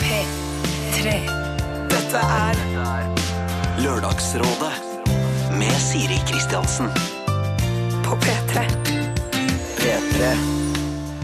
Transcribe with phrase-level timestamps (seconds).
[0.00, 1.14] P3.
[1.90, 2.60] Dette er
[3.82, 4.74] Lørdagsrådet
[5.58, 6.86] med Siri Kristiansen.
[8.06, 8.62] på P3.
[9.80, 10.28] P3.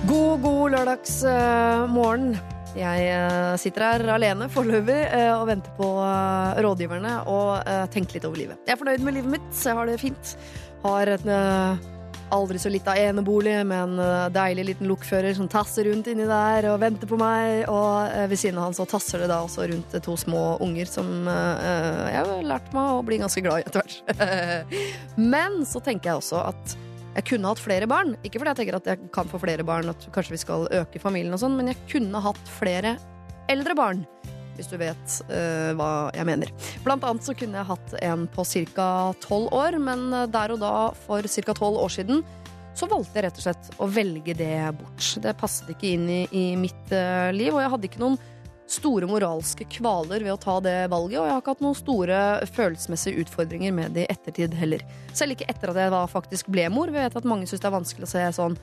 [0.08, 2.32] God, god lørdagsmorgen.
[2.74, 8.18] Jeg eh, sitter her alene foreløpig eh, og venter på eh, rådgiverne og eh, tenker
[8.18, 8.58] litt over livet.
[8.66, 10.34] Jeg er fornøyd med livet mitt, så jeg har det fint.
[10.82, 11.90] Har en eh,
[12.32, 16.80] aldri så lita enebolig en eh, deilig liten lokfører som tasser rundt inni der og
[16.82, 17.66] venter på meg.
[17.70, 20.88] Og eh, ved siden av han så tasser det da også rundt to små unger
[20.88, 24.00] som eh, jeg har lært meg å bli ganske glad i etter hvert.
[25.34, 26.76] Men så tenker jeg også at
[27.12, 28.14] jeg kunne hatt flere barn.
[28.24, 31.02] Ikke fordi jeg tenker at jeg kan få flere barn, at kanskje vi skal øke
[31.02, 32.96] familien og sånn, men jeg kunne hatt flere
[33.52, 34.06] eldre barn.
[34.56, 36.52] Hvis du vet uh, hva jeg mener.
[36.84, 38.44] Blant annet så kunne jeg hatt en på
[38.76, 38.88] ca.
[39.24, 40.72] tolv år, men eh, der og da,
[41.06, 41.54] for ca.
[41.56, 42.22] tolv år siden,
[42.76, 45.08] så valgte jeg rett og slett å velge det bort.
[45.24, 48.20] Det passet ikke inn i, i mitt uh, liv, og jeg hadde ikke noen
[48.72, 52.20] store moralske kvaler ved å ta det valget, og jeg har ikke hatt noen store
[52.54, 54.84] følelsesmessige utfordringer med det i ettertid heller.
[55.16, 56.92] Selv ikke etter at jeg da faktisk ble mor.
[56.92, 58.56] Vi vet at mange syns det er vanskelig å se sånn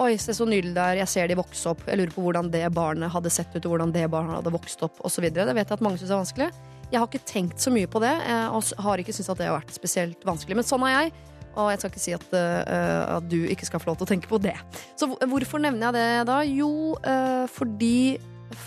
[0.00, 1.82] Oi, se så nydelig det er, jeg ser de vokse opp.
[1.84, 4.80] Jeg lurer på hvordan det barnet hadde sett ut, og hvordan det barnet hadde vokst
[4.86, 5.26] opp, osv.
[5.28, 6.48] Det vet jeg at mange syns er vanskelig.
[6.92, 9.50] Jeg har ikke tenkt så mye på det, eh, og har ikke syntes at det
[9.50, 10.56] har vært spesielt vanskelig.
[10.58, 11.12] Men sånn er jeg.
[11.52, 14.10] Og jeg skal ikke si at, uh, at du ikke skal få lov til å
[14.14, 14.54] tenke på det.
[14.96, 16.38] Så hvorfor nevner jeg det da?
[16.48, 16.70] Jo,
[17.04, 18.16] uh, fordi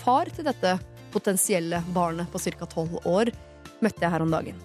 [0.04, 0.76] far til dette
[1.10, 2.68] potensielle barnet på ca.
[2.70, 3.32] tolv år
[3.82, 4.60] møtte jeg her om dagen.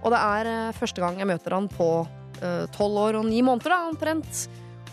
[0.00, 1.90] Og det er uh, første gang jeg møter han på
[2.76, 4.42] tolv år og ni måneder, da, omtrent.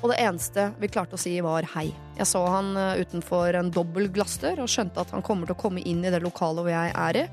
[0.03, 1.87] Og det eneste vi klarte å si, var hei.
[2.17, 5.61] Jeg så han eh, utenfor en dobbel glassdør og skjønte at han kommer til å
[5.61, 7.23] komme inn i det lokalet hvor jeg er i.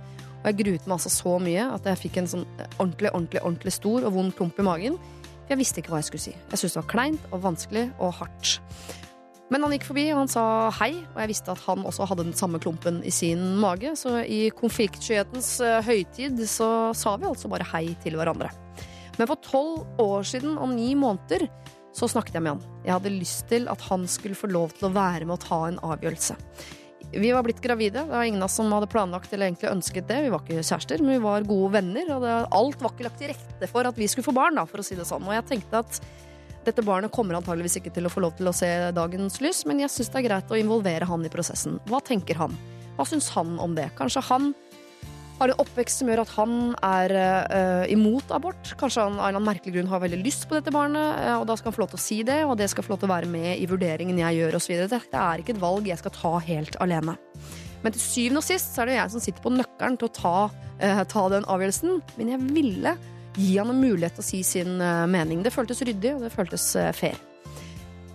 [0.41, 2.47] Og jeg gruet meg altså så mye at jeg fikk en sånn
[2.79, 5.01] ordentlig, ordentlig, ordentlig stor og vond klump i magen.
[5.43, 6.37] For jeg visste ikke hva jeg skulle si.
[6.39, 8.55] Jeg syntes det var kleint og vanskelig og hardt.
[9.51, 10.45] Men han gikk forbi, og han sa
[10.79, 14.21] hei, og jeg visste at han også hadde den samme klumpen i sin mage, så
[14.23, 18.53] i konfliktskyhetens eh, høytid så sa vi altså bare hei til hverandre.
[19.19, 21.49] Men for tolv år siden og ni måneder
[21.97, 22.83] så snakket jeg med han.
[22.85, 25.65] Jeg hadde lyst til at han skulle få lov til å være med å ta
[25.69, 26.37] en avgjørelse.
[27.11, 28.05] Vi var blitt gravide.
[28.05, 30.21] Det var ingen av oss som hadde planlagt eller egentlig ønsket det.
[30.27, 33.33] Vi var ikke kjærester, men vi var gode venner, og alt var ikke lagt til
[33.33, 35.27] rette for at vi skulle få barn, da, for å si det sånn.
[35.27, 36.01] Og jeg tenkte at
[36.67, 39.83] dette barnet kommer antageligvis ikke til å få lov til å se dagens lys, men
[39.83, 41.81] jeg syns det er greit å involvere han i prosessen.
[41.89, 42.55] Hva tenker han?
[42.99, 43.89] Hva syns han om det?
[43.99, 44.53] Kanskje han
[45.41, 48.75] har en oppvekst som gjør at han er uh, imot abort.
[48.81, 51.37] Kanskje han av en eller annen merkelig grunn har veldig lyst på dette barnet, eh,
[51.39, 53.01] og da skal han få lov til å si det, og det skal få lov
[53.01, 54.75] til å være med i vurderingen jeg gjør, osv.
[54.91, 57.17] Det er ikke et valg jeg skal ta helt alene.
[57.81, 60.15] Men til syvende og sist så er det jeg som sitter på nøkkelen til å
[60.19, 62.03] ta, uh, ta den avgjørelsen.
[62.19, 62.93] Men jeg ville
[63.39, 65.41] gi han en mulighet til å si sin uh, mening.
[65.47, 67.17] Det føltes ryddig, og det føltes uh, fair.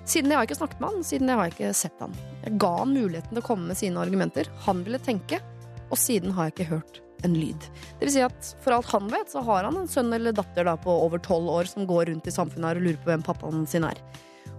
[0.06, 2.14] Siden jeg har ikke snakket med han, siden jeg har ikke sett han.
[2.44, 4.52] Jeg ga han muligheten til å komme med sine argumenter.
[4.68, 5.42] Han ville tenke,
[5.90, 7.68] og siden har jeg ikke hørt en lyd.
[8.00, 10.68] Det vil si at for alt han vet, så har han en sønn eller datter
[10.68, 13.26] da på over tolv år som går rundt i samfunnet her og lurer på hvem
[13.26, 14.02] pappaen sin er.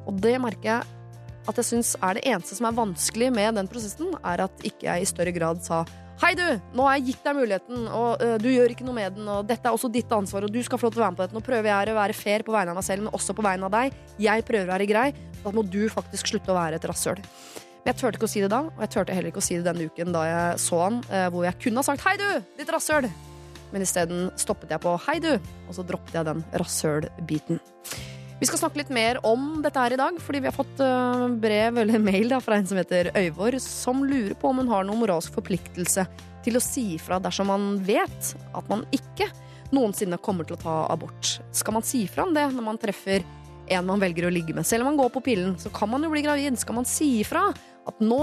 [0.07, 0.97] Og det merker jeg
[1.47, 4.89] at jeg syns er det eneste som er vanskelig med den prosessen, er at ikke
[4.89, 5.85] jeg i større grad sa
[6.17, 6.47] Hei, du!
[6.73, 9.45] Nå har jeg gitt deg muligheten, og uh, du gjør ikke noe med den, og
[9.45, 11.27] dette er også ditt ansvar, og du skal få lov til å være med på
[11.27, 11.37] dette.
[11.37, 13.69] Nå prøver jeg å være fair på vegne av meg selv, men også på vegne
[13.69, 13.99] av deg.
[14.25, 15.05] Jeg prøver å være grei.
[15.43, 17.21] Da må du faktisk slutte å være et rasshøl.
[17.87, 19.55] Men jeg turte ikke å si det da, og jeg turte heller ikke å si
[19.55, 22.43] det denne uken da jeg så han, eh, hvor jeg kunne ha sagt 'hei, du,
[22.59, 23.07] ditt rasshøl'.
[23.71, 25.39] Men isteden stoppet jeg på 'hei, du',
[25.69, 27.61] og så droppet jeg den rasshøl-biten.
[28.41, 31.29] Vi skal snakke litt mer om dette her i dag, fordi vi har fått eh,
[31.39, 34.83] brev eller mail da, fra en som heter Øyvor, som lurer på om hun har
[34.83, 36.09] noen moralsk forpliktelse
[36.43, 39.31] til å si ifra dersom man vet at man ikke
[39.71, 41.39] noensinne kommer til å ta abort.
[41.55, 43.23] Skal man si fra om det når man treffer
[43.71, 44.67] en man velger å ligge med?
[44.67, 46.59] Selv om man går på pillen, så kan man jo bli gravid.
[46.59, 47.47] Skal man si ifra
[47.87, 48.23] at nå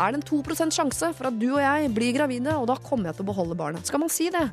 [0.00, 3.10] er det en 2 sjanse for at du og jeg blir gravide, og da kommer
[3.10, 3.86] jeg til å beholde barnet?
[3.86, 4.48] Skal man si det?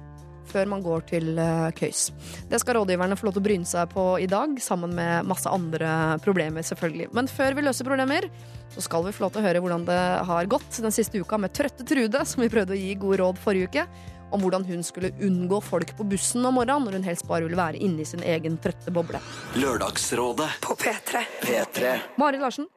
[0.49, 2.09] før man går til eh, køys.
[2.49, 5.49] Det skal rådgiverne få lov til å bryne seg på i dag, sammen med masse
[5.49, 7.11] andre problemer, selvfølgelig.
[7.15, 8.29] Men før vi løser problemer,
[8.73, 9.99] så skal vi få lov til å høre hvordan det
[10.29, 13.41] har gått den siste uka med trøtte Trude, som vi prøvde å gi gode råd
[13.41, 13.85] forrige uke,
[14.29, 17.57] om hvordan hun skulle unngå folk på bussen om morgenen når hun helst bare ville
[17.57, 19.21] være inne i sin egen trøtte boble.
[19.57, 21.23] Lørdagsrådet På P3.
[21.41, 21.95] P3.
[22.21, 22.69] Mari Larsen,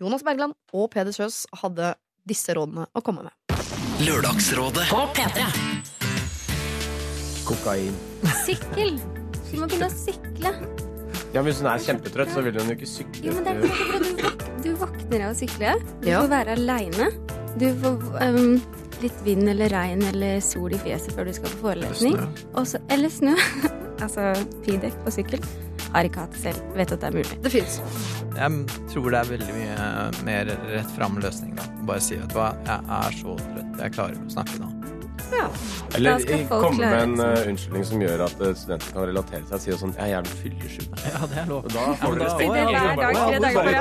[0.00, 1.90] Jonas Bergland og Peder Kjøs hadde
[2.28, 3.34] disse rådene å komme med.
[4.00, 5.44] Lørdagsrådet På P3.
[7.44, 7.98] Kokain.
[8.46, 8.94] Sykkel.
[9.50, 10.54] Du må begynne å sykle.
[11.34, 13.26] Ja, men Hvis hun er kjempetrøtt, så vil hun jo ikke sykle.
[13.28, 14.32] Jo, men det er ikke bra.
[14.64, 15.74] Du, våk våkner av å sykle.
[16.00, 16.22] Du Ja.
[16.22, 17.10] får være aleine.
[17.60, 18.56] Du får um,
[19.04, 22.16] litt vind eller regn eller sol i fjeset før du skal på forelesning.
[22.16, 22.52] Eller snø.
[22.62, 23.36] Også, eller snø.
[24.04, 24.30] altså
[24.64, 25.44] piggdekk på sykkel.
[25.92, 26.60] Hatt selv.
[26.76, 27.38] Vet at det er mulig.
[27.44, 27.80] Det fins.
[28.36, 28.50] Jeg
[28.92, 29.88] tror det er veldig mye
[30.26, 31.66] mer rett fram løsning, da.
[31.88, 34.70] bare si at jeg er så trøtt, jeg klarer ikke å snakke nå.
[35.94, 39.42] Eller Da skal komme med en eh, unnskyldning som gjør at uh, studenter kan relatere
[39.46, 40.88] seg og si sånn Jeg er jævlig fyllesyk.
[41.10, 41.68] Ja, det er lov.
[41.74, 42.50] Da får du respekt.
[42.54, 42.62] Ja.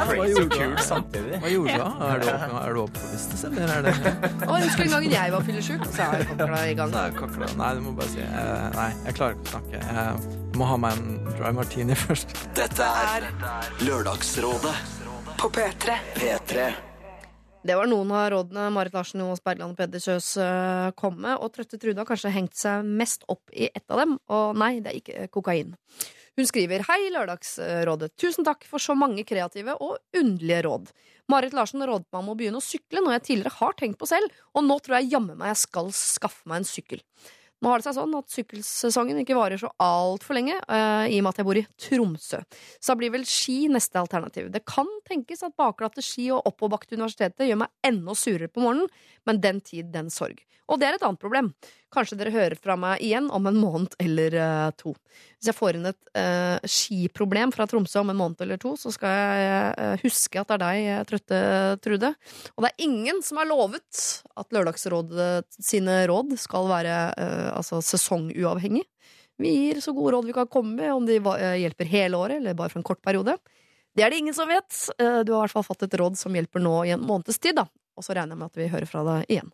[0.09, 1.89] Hva gjorde du da?
[2.09, 5.09] Er du oppe, er du oppe på business, eller er det jeg husker en gang
[5.13, 6.93] jeg var fyllesyk, så er kakla i gang.
[7.61, 10.38] Nei, du må bare si eh, Nei, jeg klarer ikke å snakke.
[10.59, 12.33] Må ha meg en dry martini først.
[12.57, 13.29] Dette er
[13.87, 14.73] Lørdagsrådet
[15.39, 15.95] På P3.
[16.17, 16.65] P3.
[17.63, 21.37] Det var noen av rådene Marit Larsen, og Bergland og Peder Kjøs eh, kom med,
[21.39, 24.77] og Trøtte Trude har kanskje hengt seg mest opp i ett av dem, og nei,
[24.83, 25.73] det er ikke kokain.
[26.39, 28.13] Hun skriver Hei, Lørdagsrådet.
[28.19, 30.93] Tusen takk for så mange kreative og underlige råd.
[31.31, 34.07] Marit Larsen rådet meg om å begynne å sykle, noe jeg tidligere har tenkt på
[34.11, 37.03] selv, og nå tror jeg jammen meg jeg skal skaffe meg en sykkel.
[37.59, 41.25] Nå har det seg sånn at sykkelsesongen ikke varer så altfor lenge, uh, i og
[41.25, 42.39] med at jeg bor i Tromsø.
[42.79, 44.47] Så da blir vel ski neste alternativ.
[44.53, 48.63] Det kan tenkes at bakglatte ski og oppoverbakke til universitetet gjør meg enda surere på
[48.63, 48.87] morgenen,
[49.27, 50.39] men den tid, den sorg.
[50.69, 51.49] Og det er et annet problem.
[51.89, 54.93] Kanskje dere hører fra meg igjen om en måned eller uh, to.
[55.39, 58.93] Hvis jeg får inn et uh, skiproblem fra Tromsø om en måned eller to, så
[58.93, 61.41] skal jeg huske at det er deg, trøtte
[61.81, 62.13] Trude.
[62.53, 64.03] Og det er ingen som har lovet
[64.37, 66.95] at Lørdagsrådet sine råd skal være
[67.53, 68.83] altså sesonguavhengig.
[69.39, 72.37] Vi gir så gode råd vi kan komme med, om de eh, hjelper hele året
[72.41, 73.37] eller bare for en kort periode.
[73.95, 74.67] Det er det ingen som vet.
[74.99, 77.39] Eh, Du har i hvert fall fått et råd som hjelper nå i en måneds
[77.39, 77.65] tid, da.
[77.97, 79.51] Og så regner jeg med at vi hører fra deg igjen.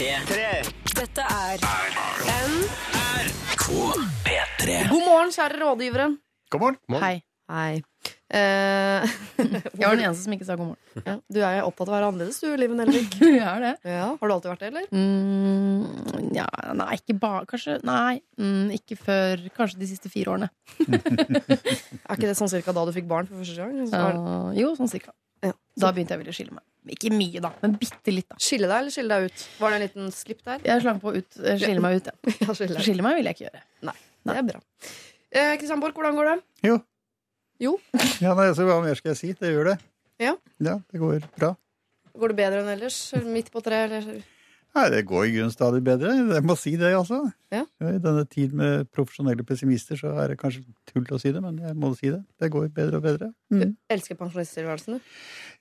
[0.00, 1.60] Dette er
[2.40, 3.66] NRK
[4.24, 4.76] P3.
[4.90, 6.06] God morgen, kjære rådgivere.
[6.52, 7.00] God morgen.
[7.02, 7.16] Hei.
[7.50, 7.82] Hei.
[8.30, 9.06] Eh,
[9.40, 11.02] Jeg var den eneste som ikke sa god morgen.
[11.02, 13.16] ja, du er opptatt av å være annerledes, du, Liven Elvik.
[13.18, 13.72] Jeg er det.
[13.90, 14.86] Ja, har du alltid vært det, eller?
[14.94, 16.46] Mm, ja,
[16.78, 20.50] nei, ikke bare Kanskje Nei, mm, ikke før kanskje de siste fire årene.
[22.10, 23.82] Er ikke det sånn cirka da du fikk barn for første gang?
[23.90, 25.12] Så var Uh, jo, sånn cirka.
[25.44, 25.52] Ja.
[25.80, 26.64] Da begynte jeg å ville skille meg.
[26.94, 28.26] Ikke mye, da, men bitte litt.
[28.30, 29.44] da Skille deg eller skille deg ut?
[29.60, 30.62] Var det en liten slipp der?
[30.66, 32.10] Jeg slang på ut, eh, skille meg ut.
[32.10, 32.34] Ja.
[32.44, 32.82] Ja, skille.
[32.84, 33.62] Skille meg vil jeg ikke gjøre.
[34.30, 34.60] Det er bra.
[35.30, 36.36] Eh, Kristian Borch, hvordan går det?
[36.66, 36.78] Jo.
[37.60, 37.76] Jo.
[38.24, 39.32] Ja, nei, så Hva mer skal jeg si?
[39.36, 39.78] Det gjør det.
[40.20, 40.34] Ja.
[40.60, 41.54] Ja, det går bra.
[42.20, 42.98] Går det bedre enn ellers?
[43.24, 44.20] Midt på treet, eller?
[44.76, 46.12] Nei, Det går i grunnen stadig bedre.
[46.14, 47.24] Jeg må si det, altså.
[47.50, 47.64] Ja.
[47.82, 51.58] I denne tid med profesjonelle pessimister så er det kanskje tull å si det, men
[51.58, 52.20] jeg må si det.
[52.38, 53.30] Det går bedre og bedre.
[53.50, 53.72] Mm.
[53.90, 55.14] Elsker pensjonisttilværelsen, du.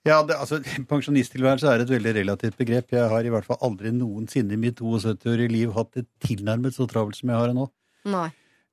[0.08, 0.60] Ja, det, altså,
[0.94, 2.94] Pensjonisttilværelse er et veldig relativt begrep.
[2.94, 6.86] Jeg har i hvert fall aldri noensinne i mitt 72-årige liv hatt det tilnærmet så
[6.90, 7.66] travelt som jeg har det nå.
[8.14, 8.30] Nei.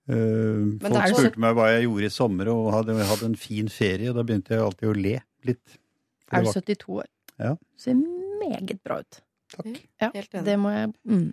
[0.07, 4.11] Uh, folk spurte meg hva jeg gjorde i sommer, og hadde, hadde en fin ferie.
[4.13, 5.17] Og da begynte jeg alltid å le
[5.49, 5.79] litt.
[6.35, 7.09] Er du 72 år?
[7.43, 7.55] Ja.
[7.79, 7.99] Ser
[8.41, 9.23] meget bra ut.
[9.55, 9.73] Takk.
[10.03, 10.45] Ja, Helt enig.
[10.49, 11.27] det må jeg mm.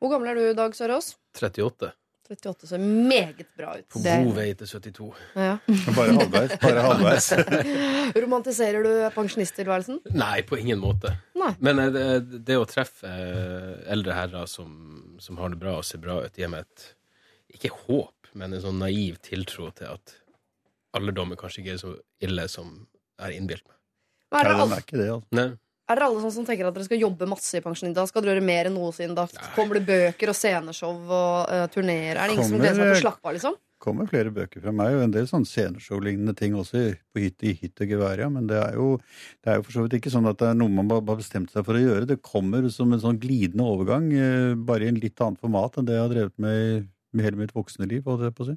[0.00, 1.16] Hvor gammel er du, i Dag Sørås?
[1.36, 1.90] 38.
[2.28, 3.86] 38 ser meget bra ut.
[3.92, 5.06] På god vei til 72.
[5.34, 5.54] Ja.
[5.96, 6.54] Bare halvveis.
[6.60, 7.28] Bare halvveis.
[8.24, 10.02] Romantiserer du pensjonisttilværelsen?
[10.12, 11.14] Nei, på ingen måte.
[11.38, 11.54] Nei.
[11.64, 14.70] Men eh, det, det å treffe eh, eldre herrer som,
[15.22, 16.90] som har det bra og ser bra ut, gir meg et
[17.56, 20.14] ikke håp, men en sånn naiv tiltro til at
[20.96, 21.94] alle er kanskje ikke er så
[22.24, 22.72] ille som
[23.18, 23.76] jeg har innbilt meg.
[24.32, 25.28] Men Er dere alle, er ikke det, altså.
[25.38, 25.46] Nei.
[25.88, 27.94] er dere alle sånn som tenker at dere skal jobbe masse i pensjon?
[27.96, 29.14] Da skal dere gjøre mer enn noensinne?
[29.16, 29.26] Da
[29.56, 32.16] kommer det bøker og sceneshow og uh, turneer?
[32.16, 33.56] Er det ingen som gleder seg til å slappe av, liksom?
[33.78, 37.46] kommer flere bøker fra meg, og en del sånn sceneshow-lignende ting også i- på hytte
[37.46, 38.28] i hytt og gevær, ja.
[38.28, 38.96] Men det er, jo,
[39.44, 41.20] det er jo for så vidt ikke sånn at det er noe man bare har
[41.20, 42.08] bestemt seg for å gjøre.
[42.10, 45.86] Det kommer som en sånn glidende overgang, eh, bare i en litt annet format enn
[45.86, 48.02] det jeg har drevet med i med hele mitt voksne liv.
[48.04, 48.56] holdt jeg på å si.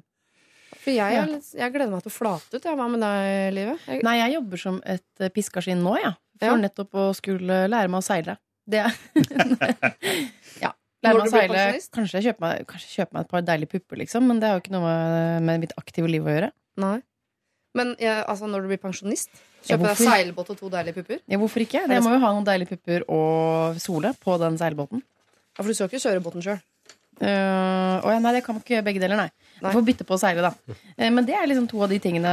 [0.82, 1.24] For jeg, Ja.
[1.28, 2.64] litt, jeg gleder meg til å flate ut.
[2.64, 2.74] Ja.
[2.74, 3.78] Hva med deg, Livet?
[3.86, 6.14] Jeg, Nei, jeg jobber som et eh, piskaskinn nå, jeg.
[6.40, 6.56] For Ja.
[6.56, 8.38] nettopp å skulle lære meg å seile.
[8.68, 8.82] Det
[10.62, 10.72] Ja.
[11.02, 11.62] Lære meg å seile.
[11.94, 14.26] Kanskje jeg kjøper meg, kanskje kjøper meg et par deilige pupper, liksom.
[14.28, 16.50] Men det har jo ikke noe med, med mitt aktive liv å gjøre.
[16.82, 16.98] Nei.
[17.74, 19.30] Men altså, når du blir pensjonist,
[19.64, 21.20] Ja, kjøper deg seilbåt og to deilige pupper?
[21.30, 21.84] Ja, hvorfor ikke?
[21.88, 25.02] Jeg må jo ha noen deilige pupper og sole på den seilbåten.
[25.56, 26.60] Ja, For du skal ikke kjøre båten sjøl?
[27.20, 29.28] Uh, oh ja, nei, det kan man ikke gjøre begge deler, nei.
[29.60, 29.68] Nei.
[29.68, 30.76] Jeg får bytte på å seile, da.
[30.96, 32.30] Uh, men det er liksom to av de tingene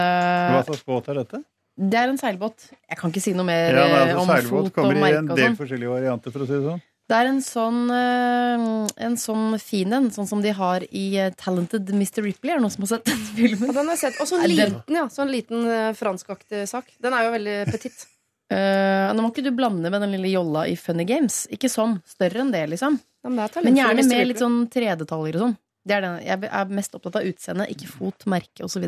[0.56, 1.42] Hva slags båt er dette?
[1.80, 2.66] Det er en seilbåt.
[2.90, 4.98] Jeg kan ikke si noe mer Ja, nei, eh, altså, om Seilbåt fot og kommer
[5.00, 5.58] i en del sånn.
[5.62, 6.82] forskjellige varianter, for å si det sånn.
[7.10, 11.06] Det er en sånn, en sånn fin en, sånn som de har i
[11.40, 12.22] Talented Mr.
[12.22, 12.52] Ripley.
[12.54, 13.72] Er det noen som har sett den Ja, filmen?
[13.74, 14.20] den har jeg sett.
[14.22, 15.08] Og sånn Er liten, ja.
[15.10, 15.66] Sånn liten
[15.98, 16.92] franskaktig sak.
[17.02, 18.06] Den er jo veldig petit.
[18.50, 21.44] Uh, nå må ikke du blande med den lille jolla i Funny Games.
[21.54, 22.00] Ikke sånn.
[22.10, 22.98] Større enn det, liksom.
[23.26, 25.58] Ja, men, Men gjerne med litt sånn 3D-detaljer og sånn.
[25.90, 26.18] Det er den.
[26.24, 28.86] Jeg er mest opptatt av utseendet, ikke fot, merke osv.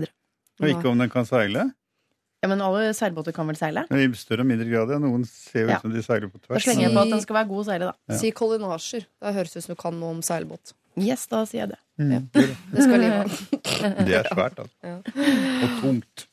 [0.61, 1.69] Og ikke om den kan seile.
[2.41, 3.83] Ja, men alle seilbåter kan vel seile?
[3.93, 4.97] I større og mindre grad, ja.
[5.01, 6.57] Noen ser jo ut som de seiler på tvers.
[6.57, 7.93] Da slenger jeg på at den skal være god å seile, da.
[8.09, 8.17] Ja.
[8.17, 9.05] Si kollinasjer.
[9.21, 10.73] Det høres ut som du kan noe om seilbåt.
[10.99, 11.79] Yes, da sier jeg det.
[12.01, 12.25] Mm.
[12.33, 13.91] Det skal livet ha.
[14.09, 14.73] Det er svært, altså.
[14.81, 14.97] Ja.
[14.97, 16.25] Og tungt.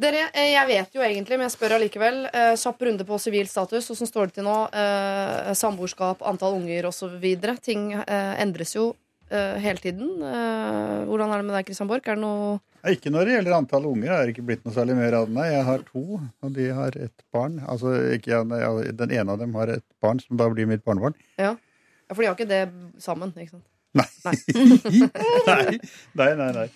[0.00, 2.22] Dere, eh, jeg vet jo egentlig, men jeg spør allikevel.
[2.32, 3.90] Eh, Kjapp runde på sivil status.
[3.92, 4.56] Åssen står det til nå?
[4.72, 7.20] Eh, samboerskap, antall unger osv.
[7.60, 8.94] Ting eh, endres jo
[9.28, 10.14] eh, hele tiden.
[10.24, 12.08] Eh, hvordan er det med deg, Christian Borch?
[12.08, 12.56] Er det noe
[12.88, 14.14] Ikke når det gjelder antall unger.
[14.14, 15.36] er det ikke blitt noe særlig mer av det.
[15.36, 17.60] Nei, jeg har to, og de har ett barn.
[17.68, 21.18] Altså, ikke, jeg, Den ene av dem har et barn som da blir mitt barnebarn.
[21.36, 21.58] Ja,
[22.08, 22.64] for de har ikke det
[23.04, 23.68] sammen, ikke sant?
[24.00, 24.08] Nei.
[24.24, 25.78] nei,
[26.22, 26.68] nei, nei, nei.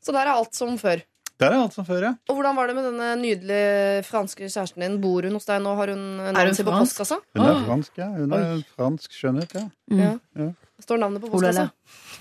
[0.00, 1.02] Så der er alt som før.
[1.40, 2.12] Der er alt som før, ja.
[2.28, 4.98] Og hvordan var det med denne nydelige franske kjæresten din?
[5.00, 5.72] Bor hun hos deg nå?
[5.78, 6.02] Har hun
[6.36, 6.98] navnet sitt på fransk?
[7.00, 7.20] postkassa?
[7.36, 8.08] Hun er fransk, ja.
[8.16, 9.64] Hun er fransk skjønnhet, ja.
[9.96, 10.10] Ja.
[10.36, 10.50] Ja.
[10.84, 11.70] Står navnet på postkassa?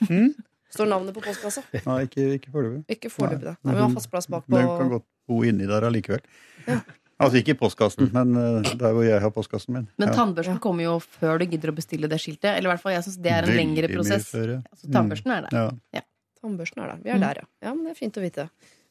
[0.08, 0.32] Mm?
[0.72, 1.64] Står navnet på postkassa?
[1.86, 2.84] Nei, ikke, ikke foreløpig.
[2.96, 3.56] Ikke foreløpig, da.
[3.60, 4.56] Nei, Nei, vi har fast plass bakpå.
[4.56, 6.24] Men hun kan godt bo inni der allikevel.
[7.20, 9.88] Altså ikke i postkassen, men eh, der hvor jeg har postkassen min.
[10.00, 10.14] Men Ja.
[10.16, 12.54] tannbørsten kommer jo før du gidder å bestille det skiltet.
[12.56, 14.30] Eller i hvert fall, jeg synes det er en Veldig lengre mye prosess.
[14.32, 14.60] før, ja.
[14.72, 15.72] Altså, tannbørsten er der.
[15.98, 16.02] Ja.
[16.40, 17.02] Tannbørsten er der.
[17.04, 17.48] Vi er der, ja.
[17.68, 18.46] Ja, men det er fint å vite.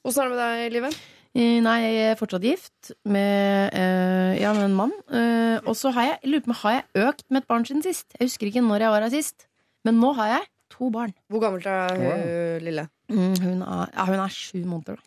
[0.09, 0.95] Åssen er det med deg, Liven?
[1.37, 4.95] Eh, Nei, jeg er fortsatt gift med, eh, ja, med en mann.
[5.13, 7.85] Uh, og så har jeg, lurer på, meg, har jeg økt med et barn siden
[7.85, 8.07] sist.
[8.17, 9.45] Jeg husker ikke når jeg var her sist.
[9.85, 11.13] Men nå har jeg to barn.
[11.29, 12.87] Hvor gammelt er hun lille?
[13.13, 14.97] Mm, hun, er, ja, hun er sju måneder.
[14.97, 15.05] Da.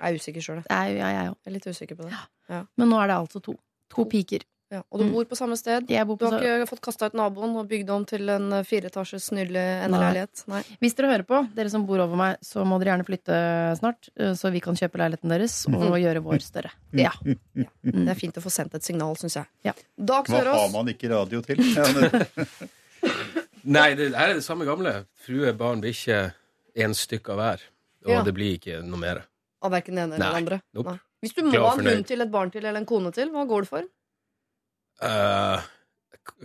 [0.00, 0.70] Jeg er usikker sjøl, jeg.
[0.70, 1.18] Jeg, jeg.
[1.18, 2.62] Jeg er litt usikker på det.
[2.78, 3.56] Men nå er det altså to.
[3.90, 4.46] To piker.
[4.70, 4.82] Ja.
[4.92, 5.12] Og du Mm.
[5.12, 5.88] bor på samme sted?
[5.90, 8.52] Jeg bor Du har så- ikke fått kasta ut naboen og bygd om til en
[8.52, 10.44] eh, fireetasjes nydelig endeleilighet?
[10.46, 10.62] Nei.
[10.80, 14.08] Hvis dere hører på, dere som bor over meg, så må dere gjerne flytte snart.
[14.16, 15.98] eh, Så vi kan kjøpe leiligheten deres og Mm.
[15.98, 16.70] gjøre vår større.
[16.92, 17.10] Ja.
[17.24, 19.46] Det er fint å få sendt et signal, syns jeg.
[19.64, 19.72] Ja.
[19.98, 21.56] Dag Hva har man ikke radio til?
[23.64, 25.04] Nei, det her er det samme gamle.
[25.26, 26.32] Frue, barn, bikkje.
[26.76, 27.60] Én stykk av hver.
[28.06, 28.22] Og Ja.
[28.22, 29.24] det blir ikke noe mer.
[29.62, 30.62] Av verken det ene eller det andre.
[30.74, 30.86] Nope.
[30.94, 31.00] Nei.
[31.22, 33.46] Hvis du må ha en hund til, et barn til eller en kone til, hva
[33.46, 33.82] går det for?
[35.00, 35.68] Eh,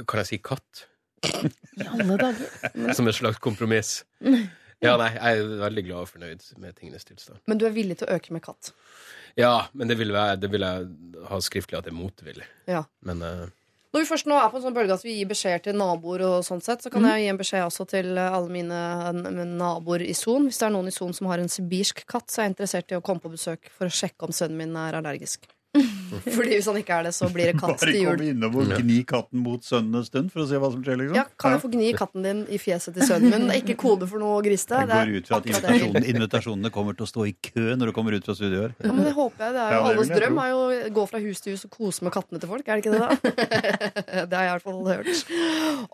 [0.05, 0.85] kan jeg si katt?
[1.25, 2.93] I alle dager.
[2.97, 3.97] Som et slags kompromiss.
[4.83, 7.41] Ja, nei, jeg er veldig glad og fornøyd med tingenes tilstand.
[7.49, 8.71] Men du er villig til å øke med katt?
[9.39, 10.89] Ja, men det vil, være, det vil jeg
[11.29, 12.47] ha skriftlig at jeg er motvillig.
[12.71, 12.85] Ja.
[13.07, 13.45] Men uh...
[13.95, 16.23] Når vi først nå er på en sånn bølge at vi gir beskjeder til naboer,
[16.27, 17.09] og sånn sett, så kan mm.
[17.13, 20.49] jeg gi en beskjed også til alle mine naboer i Son.
[20.49, 22.91] Hvis det er noen i Son som har en sibirsk katt, så er jeg interessert
[22.91, 25.47] i å komme på besøk for å sjekke om sønnen min er allergisk.
[26.37, 28.11] Fordi hvis han ikke er det, så blir det katt Bare til jul.
[28.11, 30.99] komme innom og gni katten mot sønnen en stund for å se hva som skjer,
[31.01, 31.17] liksom.
[31.17, 33.47] Ja, kan jeg få gni katten din i fjeset til sønnen min?
[33.49, 34.81] Det er ikke kode for noe griste.
[34.81, 35.87] Jeg Det går ut fra at akkurat det jeg vil.
[35.89, 38.75] invitasjonen, invitasjonene kommer til å stå i kø når du kommer ut fra studio her.
[38.79, 39.55] Ja, men det håper jeg.
[39.55, 41.75] Det er jo Ja, alles drøm er jo å gå fra hus til hus og
[41.75, 42.67] kose med kattene til folk.
[42.67, 43.09] Er det ikke det, da?
[44.29, 45.25] det har jeg i hvert fall hørt.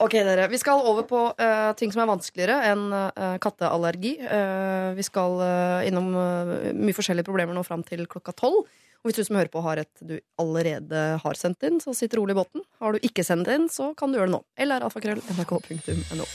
[0.07, 0.47] Ok, dere.
[0.51, 4.15] Vi skal over på uh, ting som er vanskeligere enn uh, katteallergi.
[4.23, 5.39] Uh, vi skal
[5.87, 8.65] innom mye forskjellige problemer nå fram til klokka tolv.
[9.01, 12.13] Og hvis du som hører på har et du allerede har sendt inn, så sitt
[12.13, 12.62] rolig i båten.
[12.77, 14.41] Har du ikke sendt inn, så kan du gjøre det nå.
[14.62, 16.27] Eller alfakrøll nrk.no.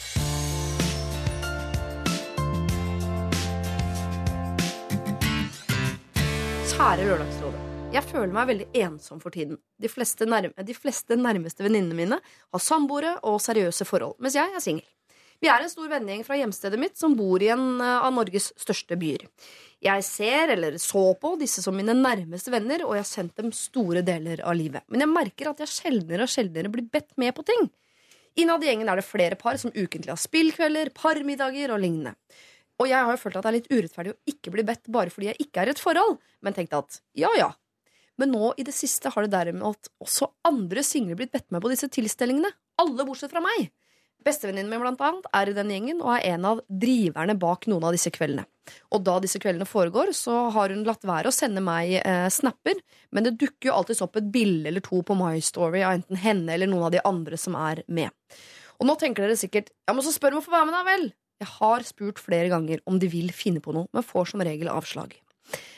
[6.74, 7.62] Kjære Lørdagsrådet.
[7.94, 9.62] Jeg føler meg veldig ensom for tiden.
[9.78, 14.50] De fleste, nærme, de fleste nærmeste venninnene mine har samboere og seriøse forhold, mens jeg
[14.50, 14.90] er singel.
[15.42, 18.50] Vi er en stor vennegjeng fra hjemstedet mitt som bor i en eh, av Norges
[18.56, 19.26] største byer.
[19.86, 23.52] Jeg ser, eller så på, disse som mine nærmeste venner, og jeg har sendt dem
[23.54, 24.82] store deler av livet.
[24.90, 27.68] Men jeg merker at jeg sjeldnere og sjeldnere blir bedt med på ting.
[28.40, 32.16] Innad i gjengen er det flere par som ukentlig har spillkvelder, parmiddager og lignende.
[32.82, 35.12] Og jeg har jo følt at det er litt urettferdig å ikke bli bedt bare
[35.12, 37.52] fordi jeg ikke er i et forhold, men tenkte at ja, ja.
[38.20, 41.72] Men nå i det siste har det derimot også andre single blitt bedt med på
[41.72, 42.50] disse tilstelningene.
[42.80, 43.70] Alle bortsett fra meg.
[44.26, 47.84] Bestevenninnen min blant annet er i den gjengen og er en av driverne bak noen
[47.86, 48.42] av disse kveldene.
[48.90, 52.80] Og da disse kveldene foregår, så har hun latt være å sende meg eh, snapper,
[53.14, 56.18] men det dukker jo alltids opp et bilde eller to på My Story av enten
[56.18, 58.10] henne eller noen av de andre som er med.
[58.80, 60.82] Og nå tenker dere sikkert ja, men så spør om å få være med, da
[60.88, 61.08] vel!
[61.36, 64.72] Jeg har spurt flere ganger om de vil finne på noe, men får som regel
[64.72, 65.14] avslag.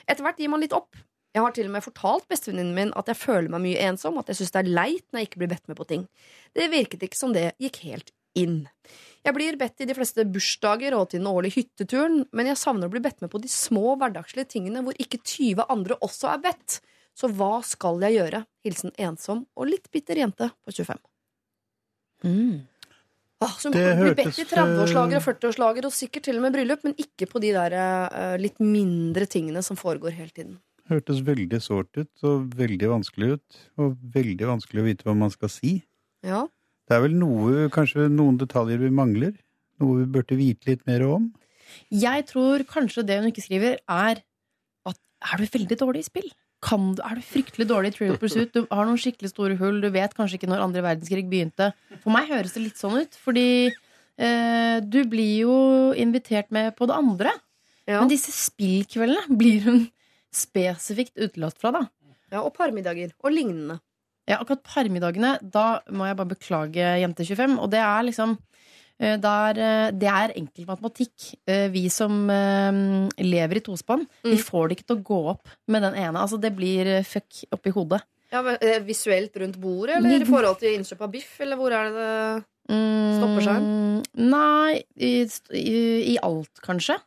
[0.07, 0.97] Etter hvert gir man litt opp.
[1.35, 4.31] Jeg har til og med fortalt bestevenninnen min at jeg føler meg mye ensom, at
[4.31, 6.07] jeg syns det er leit når jeg ikke blir bedt med på ting.
[6.57, 8.59] Det virket ikke som det gikk helt inn.
[9.27, 12.89] Jeg blir bedt i de fleste bursdager og til den årlige hytteturen, men jeg savner
[12.89, 16.43] å bli bedt med på de små hverdagslige tingene hvor ikke 20 andre også er
[16.47, 16.79] bedt.
[17.19, 18.45] Så hva skal jeg gjøre?
[18.65, 21.01] Hilsen ensom og litt bitter jente på 25.
[23.39, 26.57] Ah, så Det blir bedt i 30-årslager og eh, 40-årslager og sikkert til og med
[26.57, 30.57] bryllup, men ikke på de der uh, litt mindre tingene som foregår hele tiden.
[30.91, 33.61] Hørtes veldig sårt ut, og veldig vanskelig ut.
[33.79, 35.75] Og veldig vanskelig å vite hva man skal si.
[36.27, 36.47] Ja.
[36.89, 39.35] Det er vel noe, kanskje noen detaljer vi mangler?
[39.83, 41.29] Noe vi burde vite litt mer om?
[41.93, 44.23] Jeg tror kanskje det hun ikke skriver, er
[44.89, 45.01] at
[45.33, 46.31] er du veldig dårlig i spill?
[46.65, 48.51] Kan du, er du fryktelig dårlig i Trivial Pursuit?
[48.55, 49.83] Du har noen skikkelig store hull.
[49.85, 51.71] Du vet kanskje ikke når andre verdenskrig begynte.
[52.03, 55.59] For meg høres det litt sånn ut, fordi eh, du blir jo
[55.95, 57.37] invitert med på det andre.
[57.85, 58.01] Ja.
[58.01, 59.85] Men disse spillkveldene, blir hun
[60.35, 61.85] spesifikt utelatt fra, da.
[62.33, 63.15] Ja, og parmiddager.
[63.23, 63.79] Og lignende.
[64.29, 67.55] Ja, akkurat parmiddagene, da må jeg bare beklage Jente25.
[67.65, 68.35] Og det er liksom
[69.01, 71.31] eh, der, eh, Det er enkel matematikk.
[71.49, 74.45] Eh, Vi som lever i tospann, vi Mm.
[74.45, 76.19] får det ikke til å gå opp med den ene.
[76.21, 78.03] Altså, det blir fuck oppi hodet.
[78.31, 81.85] Ja, men, Visuelt rundt bordet, eller i forhold til innkjøp av biff, eller hvor er
[81.89, 83.63] det det Stopper seg?
[83.65, 85.25] Mm, Nei, i,
[85.57, 86.99] i, i alt, kanskje.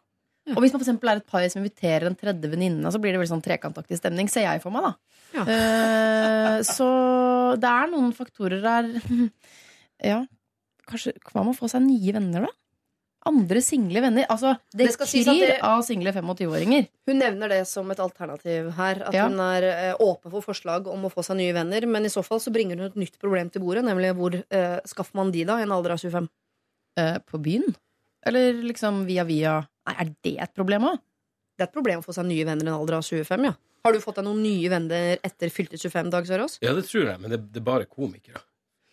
[0.56, 3.22] Og hvis man for er et par som inviterer en tredje venninne, så blir det
[3.22, 4.94] veldig sånn trekantaktig stemning, ser jeg for meg, da.
[5.32, 5.44] Ja.
[5.48, 6.88] Uh, så
[7.62, 8.90] det er noen faktorer der
[10.12, 10.18] Ja,
[10.90, 12.52] kanskje Hva med å få seg nye venner, da?
[13.30, 14.26] Andre single venner.
[14.34, 16.88] Altså, det, Det kryr det- av single 25-åringer.
[17.06, 19.04] Hun nevner det som et alternativ her.
[19.06, 19.28] At Ja.
[19.30, 21.86] hun er eh, åpen for forslag om å få seg nye venner.
[21.86, 24.80] Men i så fall så bringer hun et nytt problem til bordet, nemlig hvor uh,
[24.90, 26.28] skaffer man de da i en alder av 25?
[26.98, 27.76] Eh, på byen?
[28.26, 31.00] Eller liksom via via Nei, er det et problem òg?
[31.58, 33.54] Det er et problem å få seg nye venner i en alder av 25, ja.
[33.86, 36.60] Har du fått deg noen nye venner etter fylte 25, Dag Sørås?
[36.62, 38.44] Ja, det tror jeg, men det, det er bare komikere.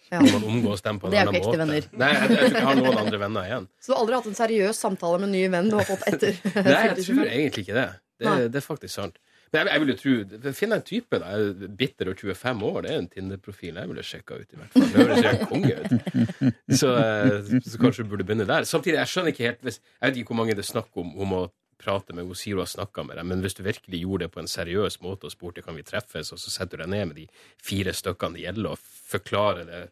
[0.09, 0.23] Ja.
[0.25, 1.65] Når man omgås dem på en Det er jo annen ikke ekte måte.
[1.67, 1.89] venner.
[2.01, 3.67] Nei, jeg, jeg tror ikke jeg har noen andre venner igjen.
[3.85, 6.07] Så du har aldri hatt en seriøs samtale med en ny venn du har fått
[6.09, 7.89] etter Nei, jeg tror egentlig ikke det.
[8.19, 9.21] Det, det er faktisk sant.
[9.53, 11.35] Men jeg, jeg vil jo tro Finn en type da,
[11.81, 12.81] bitter og 25 år.
[12.85, 14.51] Det er en Tinder-profil jeg ville sjekka ut.
[14.53, 15.95] i hvert fall Det høres helt konge ut.
[16.81, 18.67] Så, eh, så kanskje du burde begynne der.
[18.69, 21.15] Samtidig, jeg skjønner ikke helt hvis, Jeg vet ikke hvor mange det er snakk om
[21.19, 21.43] om å
[21.79, 24.35] prate med Hun sier hun har snakka med deg, men hvis du virkelig gjorde det
[24.35, 27.11] på en seriøs måte og spurte kan vi treffes, og så setter du deg ned
[27.11, 27.27] med de
[27.63, 28.83] fire stykkene det gjelder, og
[29.15, 29.83] forklarer det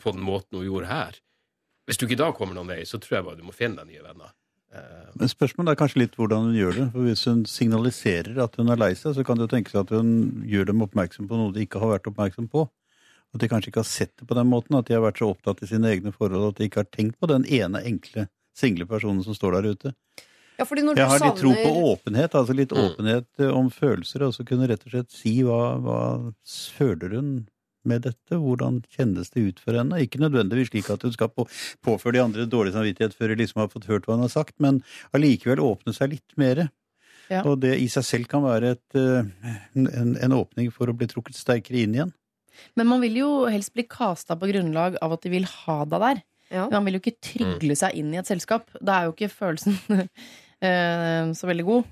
[0.00, 1.20] på den måten hun gjorde her
[1.86, 3.92] Hvis du ikke da kommer noen vei, så tror jeg bare du må finne deg
[3.92, 4.32] nye venner.
[5.16, 6.86] Men spørsmålet er kanskje litt hvordan hun gjør det.
[6.92, 9.92] For Hvis hun signaliserer at hun er lei seg, så kan det jo tenkes at
[9.94, 12.66] hun gjør dem oppmerksom på noe de ikke har vært oppmerksom på.
[13.34, 15.30] At de kanskje ikke har sett det på den måten, at de har vært så
[15.32, 18.86] opptatt i sine egne forhold at de ikke har tenkt på den ene enkle single
[18.88, 19.94] personen som står der ute.
[20.56, 22.84] Ja, fordi når Jeg har litt tro på åpenhet, altså litt Mm.
[22.86, 27.48] åpenhet om følelser, og så kunne rett og slett si hva, hva føler hun
[27.88, 30.00] med dette, hvordan kjennes det ut for henne?
[30.02, 31.46] Ikke nødvendigvis slik at hun skal på,
[31.86, 34.56] påføre de andre dårlig samvittighet før de liksom har fått hørt hva hun har sagt,
[34.62, 34.82] men
[35.16, 36.66] allikevel åpne seg litt mer.
[37.30, 37.42] Ja.
[37.42, 39.26] Og det i seg selv kan være et, eh,
[39.74, 42.14] en, en åpning for å bli trukket sterkere inn igjen.
[42.78, 46.04] Men man vil jo helst bli kasta på grunnlag av at de vil ha deg
[46.06, 46.22] der.
[46.54, 46.68] Ja.
[46.70, 48.68] Man vil jo ikke trygle seg inn i et selskap.
[48.78, 49.76] Da er jo ikke følelsen
[50.66, 51.88] eh, så veldig god,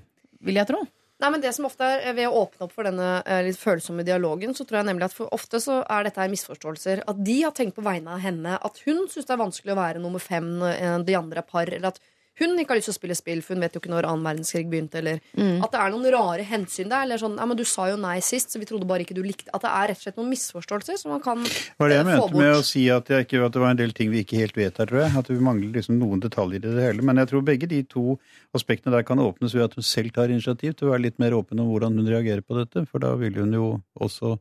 [0.47, 0.85] vil jeg tro.
[1.23, 4.03] Nei, men det som ofte er Ved å åpne opp for denne eh, litt følsomme
[4.07, 7.05] dialogen, så tror jeg nemlig at for ofte så er dette her misforståelser.
[7.07, 9.79] At de har tenkt på vegne av henne at hun syns det er vanskelig å
[9.79, 11.71] være nummer fem når eh, de andre par.
[11.71, 12.01] Eller at
[12.39, 14.25] hun ikke har lyst til å spille spill, for hun vet jo ikke når annen
[14.27, 14.99] verdenskrig begynte.
[14.99, 15.63] Eller Mm.
[15.63, 17.03] at det er noen rare hensyn der.
[17.03, 19.23] Eller sånn, ja, men du sa jo nei sist, så vi trodde bare ikke du
[19.23, 21.89] likte At det er rett og slett noen misforståelser som man kan få Det var
[21.89, 23.93] det jeg eh, mente med å si at, jeg ikke, at det var en del
[23.93, 25.17] ting vi ikke helt vet her, tror jeg.
[25.17, 27.01] At vi mangler liksom noen detaljer i det hele.
[27.01, 28.17] Men jeg tror begge de to
[28.53, 31.31] aspektene der kan åpnes ved at hun selv tar initiativ til å være litt mer
[31.31, 32.85] åpen om hvordan hun reagerer på dette.
[32.89, 34.37] For da vil hun jo også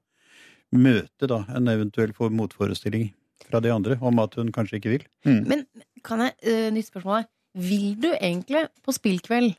[0.75, 3.13] møte da en eventuell motforestilling
[3.45, 5.07] fra de andre om at hun kanskje ikke vil.
[5.27, 5.43] Mm.
[5.47, 5.65] Men
[6.05, 7.27] kan jeg, uh, nytt spørsmål.
[7.55, 9.55] Vil du egentlig på spillkveld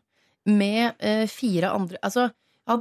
[0.51, 2.27] med eh, fire andre Altså,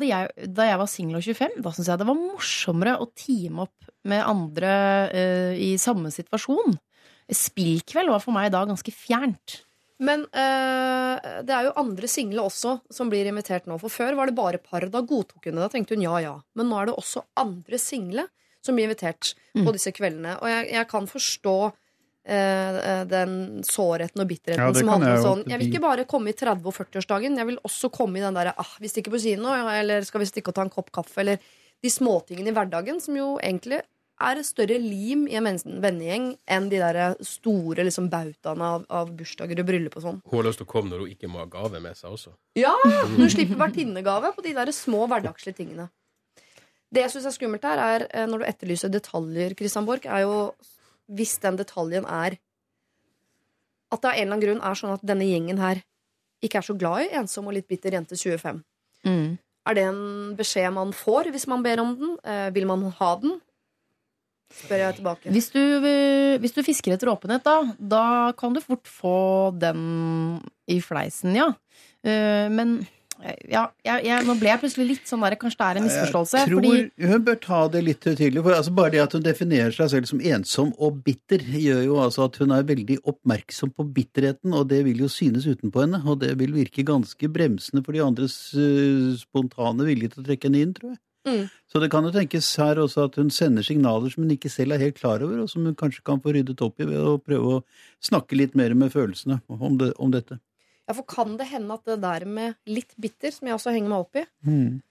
[0.00, 3.66] jeg, da jeg var singel og 25, da syntes jeg det var morsommere å teame
[3.66, 4.72] opp med andre
[5.12, 6.74] eh, i samme situasjon.
[7.32, 9.60] Spillkveld var for meg da ganske fjernt.
[10.04, 13.76] Men eh, det er jo andre single også som blir invitert nå.
[13.80, 14.84] For før var det bare par.
[14.90, 15.62] Da godtok hun det.
[15.62, 16.34] Da tenkte hun ja, ja.
[16.58, 18.26] Men nå er det også andre single
[18.64, 19.68] som blir invitert Mm.
[19.68, 20.32] på disse kveldene.
[20.42, 21.52] Og jeg, jeg kan forstå
[22.24, 23.34] den
[23.68, 26.64] sårheten og bitterheten Ja, som handler om sånn Jeg vil ikke bare komme i 30-
[26.64, 30.06] og 40-årsdagen, jeg vil også komme i den derre ah, vi stikker på kino, eller
[30.08, 31.42] skal vi stikke og ta en kopp kaffe, eller
[31.84, 33.82] de småtingene i hverdagen som jo egentlig
[34.22, 35.48] er et større lim i en
[35.82, 40.20] vennegjeng enn de der store liksom, bautaene av, av bursdager og bryllup og sånn.
[40.30, 42.34] Hun har lyst til å komme når hun ikke må ha gave med seg også.
[42.58, 42.72] Ja!
[43.18, 45.88] Du slipper vertinnegave på de der små hverdagslige tingene.
[46.94, 50.22] Det jeg syns er skummelt her, er eh, når du etterlyser detaljer, Christian Borch, er
[50.22, 50.36] jo
[51.12, 52.38] hvis den detaljen er
[53.94, 55.82] at det av en eller annen grunn er sånn at denne gjengen her
[56.44, 58.60] ikke er så glad i ensom og litt bitter jente 25.
[59.06, 59.36] Mm.
[59.64, 62.16] Er det en beskjed man får hvis man ber om den?
[62.24, 63.38] Eh, vil man ha den?
[64.54, 65.32] Spør jeg tilbake.
[65.32, 69.16] Hvis du, eh, hvis du fisker etter åpenhet, da, da kan du fort få
[69.56, 71.52] den i fleisen, ja.
[72.04, 72.82] Eh, Men
[73.48, 76.40] ja, jeg, jeg, nå ble jeg plutselig litt sånn der Kanskje det er en misforståelse.
[76.42, 78.42] Jeg tror Fordi hun bør ta det litt høytidelig.
[78.44, 81.96] For altså bare det at hun definerer seg selv som ensom og bitter, gjør jo
[82.04, 86.02] altså at hun er veldig oppmerksom på bitterheten, og det vil jo synes utenpå henne.
[86.04, 90.50] Og det vil virke ganske bremsende for de andres uh, spontane vilje til å trekke
[90.50, 91.00] henne inn, tror jeg.
[91.24, 91.44] Mm.
[91.72, 94.76] Så det kan jo tenkes her også at hun sender signaler som hun ikke selv
[94.76, 97.16] er helt klar over, og som hun kanskje kan få ryddet opp i ved å
[97.22, 97.62] prøve å
[98.04, 100.36] snakke litt mer med følelsene om, det, om dette.
[100.88, 103.88] Ja, for kan det hende at det der med litt bitter, som jeg også henger
[103.94, 104.82] meg opp i, Mm.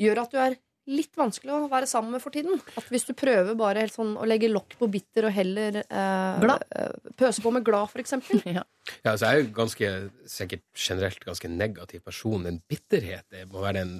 [0.00, 0.56] gjør at du er
[0.88, 2.58] litt vanskelig å være sammen med for tiden.
[2.76, 6.40] At hvis du prøver bare helt sånn å legge lokk på bitter og heller eh,
[6.42, 6.64] Glad.
[6.74, 8.40] eh, pøse på med glad, for eksempel.
[8.58, 8.64] Ja.
[9.04, 9.90] Ja, altså, jeg er jo ganske,
[10.26, 13.92] sikkert generelt ganske negativ person, En bitterhet det må være en,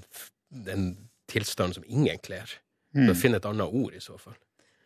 [0.66, 0.88] en
[1.30, 2.50] tilstand som ingen kler.
[2.96, 3.14] Mm.
[3.14, 4.34] Finn et annet ord, i så fall.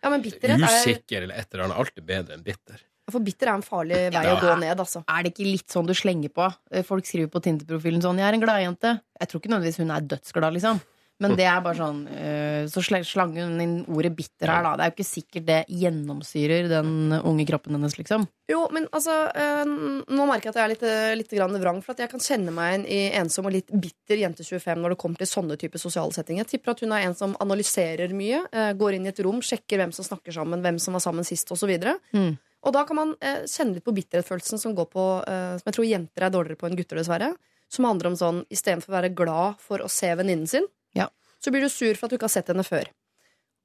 [0.05, 1.79] Ja, men bitterhet er, Usikker eller et eller annet.
[1.81, 2.83] Alt er bedre enn bitter.
[3.11, 4.35] For bitter er en farlig vei Ja.
[4.37, 5.05] å gå ned, altså.
[5.09, 6.49] Er det ikke litt sånn du slenger på?
[6.71, 9.01] Eh, Folk skriver på Tinder-profilen sånn 'Jeg er en gladjente'.
[9.21, 10.81] Jeg tror ikke nødvendigvis hun er dødsglad, liksom.
[11.19, 14.77] Men det er bare sånn eh, Så slang hun inn ordet 'bitter' her, da.
[14.77, 18.27] Det er jo ikke sikkert det gjennomsyrer den unge kroppen hennes, liksom.
[18.51, 21.93] Jo, men altså eh, Nå merker jeg at jeg er litt, litt grann vrang, for
[21.93, 24.99] at jeg kan kjenne meg igjen i ensom og litt bitter jente 25 når det
[24.99, 26.45] kommer til sånne typer sosiale settinger.
[26.45, 28.45] Jeg tipper at hun er en som analyserer mye,
[28.77, 31.49] går inn i et rom, sjekker hvem som snakker sammen, hvem som var sammen sist,
[31.51, 31.73] osv.
[32.13, 32.37] Mm.
[32.67, 35.77] Og da kan man eh, kjenne litt på bitterhetsfølelsen som går på eh, Som jeg
[35.77, 37.33] tror jenter er dårligere på enn gutter, dessverre.
[37.71, 41.09] Som handler om sånn istedenfor å være glad for å se venninnen sin, Ja.
[41.43, 42.87] så blir du sur for at du ikke har sett henne før.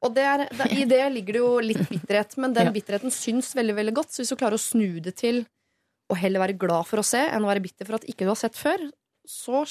[0.01, 2.73] Og der, der, I det ligger det jo litt bitterhet, men den Ja.
[2.73, 4.09] bitterheten syns veldig veldig godt.
[4.13, 5.43] Så hvis du klarer å snu det til
[6.09, 8.31] å heller være glad for å se enn å være bitter for at ikke du
[8.33, 8.89] har sett før,
[9.29, 9.61] så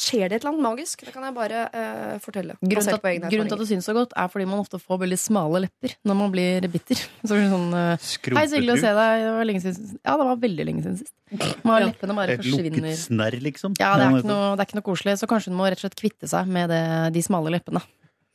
[0.00, 1.04] skjer det et eller annet magisk.
[1.06, 2.56] Det kan jeg bare uh, fortelle.
[2.60, 5.00] Grunnen til, at, grunnen til at det syns så godt, er fordi man ofte får
[5.04, 7.02] veldig smale lepper når man blir bitter.
[7.26, 9.24] Så blir det sånn uh, Hei, så hyggelig å se deg.
[9.26, 11.14] Det var lenge siden Ja, det var veldig lenge siden sist.
[11.62, 12.98] Man har leppene bare Et lukket forsvinner.
[13.00, 13.76] snarr, liksom.
[13.80, 15.80] Ja, det er, ikke noe, det er ikke noe koselig, så kanskje hun må rett
[15.80, 16.82] og slett kvitte seg med det,
[17.16, 17.82] de smale leppene.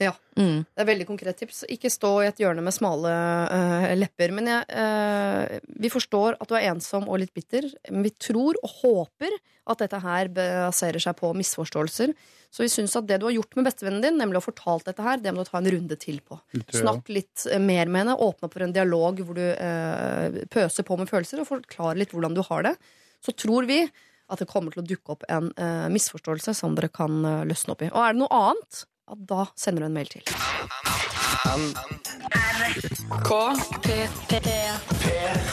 [0.02, 0.16] Ja.
[0.40, 0.64] Mm.
[0.66, 1.64] Det er veldig konkret tips.
[1.70, 4.34] Ikke stå i et hjørne med smale uh, lepper.
[4.34, 7.68] Men jeg, uh, vi forstår at du er ensom og litt bitter.
[7.92, 9.36] Men vi tror og håper
[9.70, 12.14] at dette her baserer seg på misforståelser.
[12.52, 15.04] Så vi syns at det du har gjort med bestevennen din, nemlig å fortalt dette
[15.06, 16.40] her, det må du ta en runde til på.
[16.76, 18.18] Snakk litt eh, mer med henne.
[18.20, 22.16] Åpne opp for en dialog hvor du uh, pøser på med følelser, og forklare litt
[22.16, 22.76] hvordan du har det.
[23.24, 23.86] Så tror vi
[24.32, 25.50] at det kommer til å dukke opp en
[25.92, 27.90] misforståelse som dere kan løsne opp i.
[27.92, 30.24] Og er det noe annet, ja, da sender du en mail til.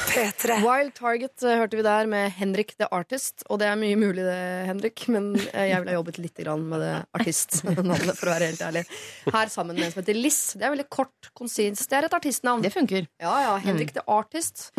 [0.08, 0.58] P3.
[0.62, 3.44] Wild Target eh, hørte vi der med Henrik the Artist.
[3.48, 6.82] Og det er mye mulig det, Henrik, men eh, jeg ville ha jobbet litt med
[6.82, 8.84] det artistnavnet, for å være helt ærlig.
[9.34, 10.40] Her sammen med en som heter Liss.
[10.58, 11.88] Det er veldig kort, konsist.
[11.90, 12.62] Det er et artistnavn.
[12.64, 13.08] Det funker.
[13.22, 14.70] Ja, ja, Henrik the Artist.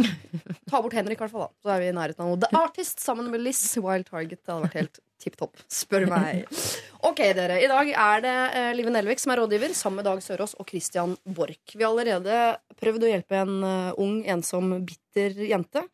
[0.70, 1.50] Ta bort Henrik, i hvert fall.
[1.50, 2.42] da Så er vi i nærheten av noe.
[2.46, 3.66] The Artist sammen med Liss.
[3.80, 4.44] Wild Target.
[4.44, 6.46] Det hadde vært helt tipp topp, spør meg.
[7.00, 7.62] Ok, dere.
[7.64, 10.68] I dag er det eh, Live Nelvik som er rådgiver, sammen med Dag Sørås og
[10.68, 11.72] Christian Borch.
[11.72, 15.86] Vi har allerede prøvd å hjelpe en eh, ung, ensom, bitter jente.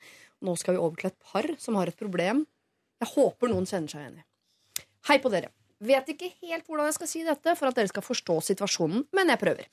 [0.42, 2.42] Nå skal vi over til et par som har et problem
[3.04, 4.26] jeg håper noen kjenner seg igjen i.
[5.10, 5.52] Hei på dere.
[5.86, 9.34] Vet ikke helt hvordan jeg skal si dette for at dere skal forstå situasjonen, men
[9.34, 9.68] jeg prøver.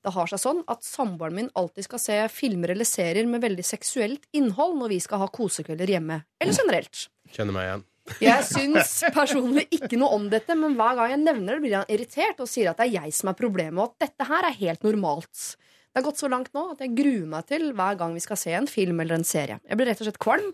[0.00, 3.66] Det har seg sånn at samboeren min alltid skal se filmer eller serier med veldig
[3.66, 7.08] seksuelt innhold når vi skal ha kosekvelder hjemme, eller generelt.
[7.34, 7.84] Kjenner meg igjen.
[8.18, 11.92] Jeg syns personlig ikke noe om dette, men hver gang jeg nevner det, blir han
[11.92, 14.58] irritert og sier at det er jeg som er problemet, og at dette her er
[14.58, 15.44] helt normalt.
[15.90, 18.38] Det har gått så langt nå at jeg gruer meg til hver gang vi skal
[18.38, 19.58] se en film eller en serie.
[19.66, 20.52] Jeg blir rett og slett kvalm.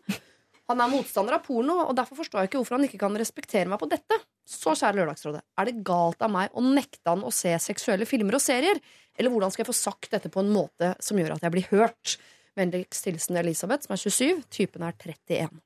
[0.66, 3.70] Han er motstander av porno, og derfor forstår jeg ikke hvorfor han ikke kan respektere
[3.70, 4.16] meg på dette.
[4.48, 8.38] Så kjære Lørdagsrådet, er det galt av meg å nekte han å se seksuelle filmer
[8.38, 8.80] og serier?
[9.16, 11.70] Eller hvordan skal jeg få sagt dette på en måte som gjør at jeg blir
[11.70, 12.16] hørt?
[12.56, 14.42] Vennligst hilsen Elisabeth, som er 27.
[14.56, 15.60] Typen er 31.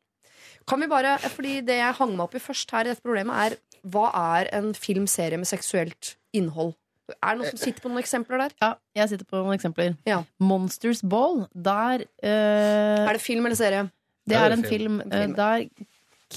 [0.68, 3.34] Kan vi bare, fordi Det jeg hang meg opp i først her i dette problemet,
[3.34, 3.56] er
[3.90, 6.74] hva er en filmserie med seksuelt innhold?
[7.10, 8.52] Er det noen som sitter på noen eksempler der?
[8.62, 9.96] Ja, jeg sitter på noen eksempler.
[10.06, 10.20] Ja.
[10.38, 13.88] Monsters Ball, der uh, Er det film eller serie?
[14.28, 15.00] Det er er en film.
[15.00, 15.32] En film.
[15.32, 15.64] eh, Der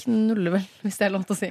[0.02, 1.50] knuller vel, hvis det er lov til å si.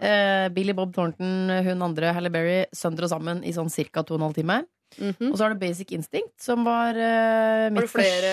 [0.00, 4.04] Uh, Billy Bob Thornton, hun andre, Halle Berry, sønder og sammen i sånn ca.
[4.04, 4.66] to og en
[4.98, 5.30] Mhm.
[5.30, 8.30] Og så har du Basic Instinct, som var eh, Har du flere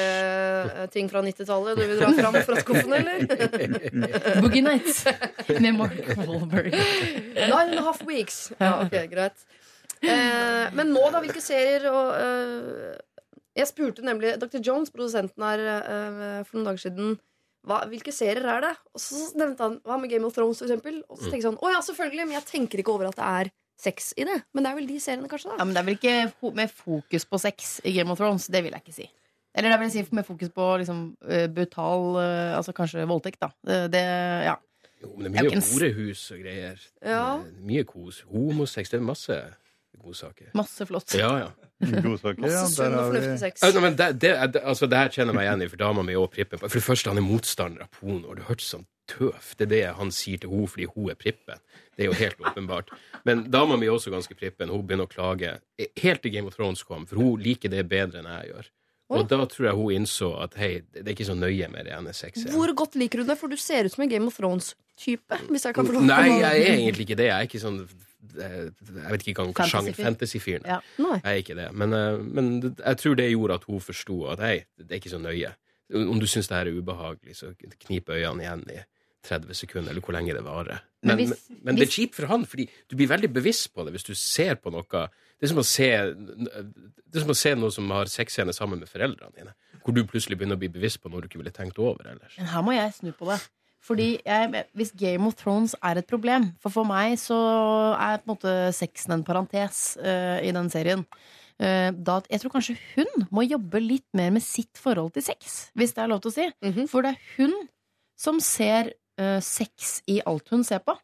[0.65, 3.21] eh, ting fra 90-tallet du vil dra fram fra skuffen, eller?
[4.41, 5.03] Boogie Nights
[5.61, 6.73] med Mark Wahlberg.
[6.73, 8.47] Nine and a half weeks.
[8.57, 9.45] Ja, ok, greit.
[9.97, 11.21] Uh, men nå, da?
[11.23, 12.91] Hvilke serier og uh,
[13.57, 14.59] Jeg spurte nemlig Dr.
[14.61, 15.63] Jones, produsenten her,
[16.45, 17.15] for noen dager siden.
[17.67, 18.73] Hva, hvilke serier er det?
[18.93, 20.99] Og så nevnte han hva med Game of Thrones, for eksempel.
[21.09, 23.31] Og så tenkte jeg sånn, å ja, selvfølgelig, men jeg tenker ikke over at det
[23.41, 24.39] er sex i det.
[24.53, 25.51] Men det er vel de seriene, kanskje?
[25.53, 28.17] da Ja, men det er vel ikke fo med fokus på sex i Game of
[28.21, 28.47] Thrones.
[28.49, 29.09] Det vil jeg ikke si.
[29.57, 33.39] Eller det vil jeg si med fokus på liksom, eh, brutal eh, Altså kanskje voldtekt,
[33.41, 33.49] da.
[33.65, 34.01] Det, det,
[34.45, 34.55] ja.
[35.01, 36.77] Jo, men det er mye kan s- horehus og greier.
[37.05, 37.23] Ja.
[37.43, 38.23] Det er Mye kos.
[38.31, 38.89] Homosex.
[38.89, 39.37] Det er masse
[40.01, 40.49] godsaker.
[40.57, 41.13] Masse flott.
[41.17, 41.49] Ja, ja.
[42.01, 42.63] Godsaker, ja.
[42.65, 43.61] Masse Der sunn og har vi fornuftig sex.
[43.61, 45.81] Ja, nei, men det, det, det, altså, det her kjenner jeg meg igjen i, for
[45.83, 46.59] dama mi og Prippen.
[46.61, 48.27] For det første, han er motstander av porno.
[48.31, 49.35] Har du hørt sånn tøv.
[49.57, 51.61] Det er det han sier til henne fordi hun er prippen.
[51.97, 52.91] Det er jo helt åpenbart.
[53.25, 54.69] Men dama mi er også ganske prippen.
[54.73, 55.55] Hun begynner å klage
[56.03, 58.73] helt til Game of Thrones kom, for hun liker det bedre enn jeg gjør.
[59.07, 61.93] Og da tror jeg hun innså at hei, det er ikke så nøye med det
[61.95, 62.49] ene sexet.
[62.51, 63.37] Hvor godt liker du det?
[63.39, 65.37] For du ser ut som en Game of Thrones-type.
[65.47, 67.29] Hvis jeg kan få lov Nei, jeg er egentlig ikke det.
[67.29, 70.03] Jeg er ikke sånn eh, Jeg vet ikke hva sjanger Fantasy-fyr.
[70.09, 70.81] fantasy-fyren Ja.
[70.99, 71.21] Nei.
[71.21, 71.69] Jeg er ikke det.
[71.71, 75.15] Men, eh, men jeg tror det gjorde at hun forsto at hei, det er ikke
[75.15, 75.53] så nøye.
[75.95, 77.53] Om du syns det her er ubehagelig, så
[77.87, 78.81] knip øynene igjen i
[79.23, 80.81] 30 sekunder, eller hvor lenge det varer.
[81.03, 83.73] Men Men, hvis- men, men det er kjipt for han, fordi du blir veldig bevisst
[83.73, 84.83] på det hvis du ser på noe
[85.39, 88.79] Det er som å se, det er som å se noe som har sexscene sammen
[88.79, 89.53] med foreldrene dine.
[89.83, 92.33] Hvor du plutselig begynner å bli bevisst på noe du ikke ville tenkt over ellers.
[92.37, 93.39] Men her må jeg snu på det.
[93.87, 97.37] Fordi jeg, Hvis Game of Thrones er et problem For for meg så
[97.95, 101.05] er på en måte sexen en parentes uh, i den serien.
[101.61, 105.69] Uh, da, jeg tror kanskje hun må jobbe litt mer med sitt forhold til sex,
[105.77, 106.49] hvis det er lov til å si.
[106.65, 106.87] Mhm.
[106.89, 107.53] For det er hun
[108.17, 110.95] som ser eh, sex i alt hun ser på.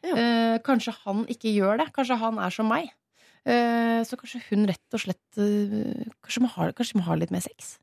[0.00, 0.14] Ja.
[0.16, 1.90] Uh, kanskje han ikke gjør det.
[1.92, 2.88] Kanskje han er som meg.
[3.44, 7.44] Uh, så kanskje hun rett og slett kanskje, må ha, kanskje må ha litt mer
[7.44, 7.74] sex.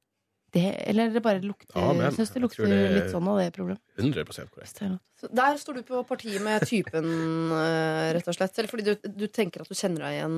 [0.57, 1.97] Det, eller det bare lukter Amen.
[1.97, 3.81] men Jeg syns det lukter det- litt sånn av det problemet.
[3.97, 4.81] 100 korrekt.
[5.17, 7.05] Så Der står du på partiet med typen,
[7.51, 8.57] eh, rett og slett.
[8.57, 10.37] Eller fordi du, du tenker at du kjenner deg igjen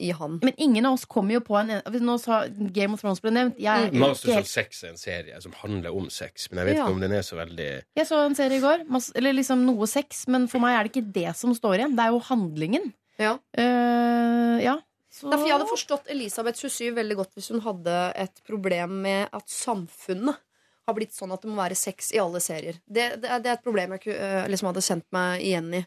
[0.00, 0.38] i han.
[0.42, 1.70] Men ingen av oss kommer jo på en
[2.00, 3.58] Nå sa Game of Thrones ble nevnt.
[3.60, 3.98] Jeg, mm.
[4.00, 6.84] Masters of Sex er en serie som handler om sex, men jeg vet Ja.
[6.86, 8.84] ikke om den er så veldig jeg så en serie i går,
[9.16, 11.96] eller liksom noe sex, men for meg er det ikke det som står igjen.
[11.96, 12.92] Det er jo handlingen.
[13.20, 13.34] Ja.
[13.56, 14.78] Uh, ja.
[15.20, 19.28] Så Derfor jeg hadde forstått Elisabeth 27 veldig godt hvis hun hadde et problem med
[19.36, 20.40] at samfunnet
[20.88, 22.80] har blitt sånn at det må være sex i alle serier.
[22.86, 25.82] Det, det, det er et problem jeg liksom hadde kjent meg igjen i.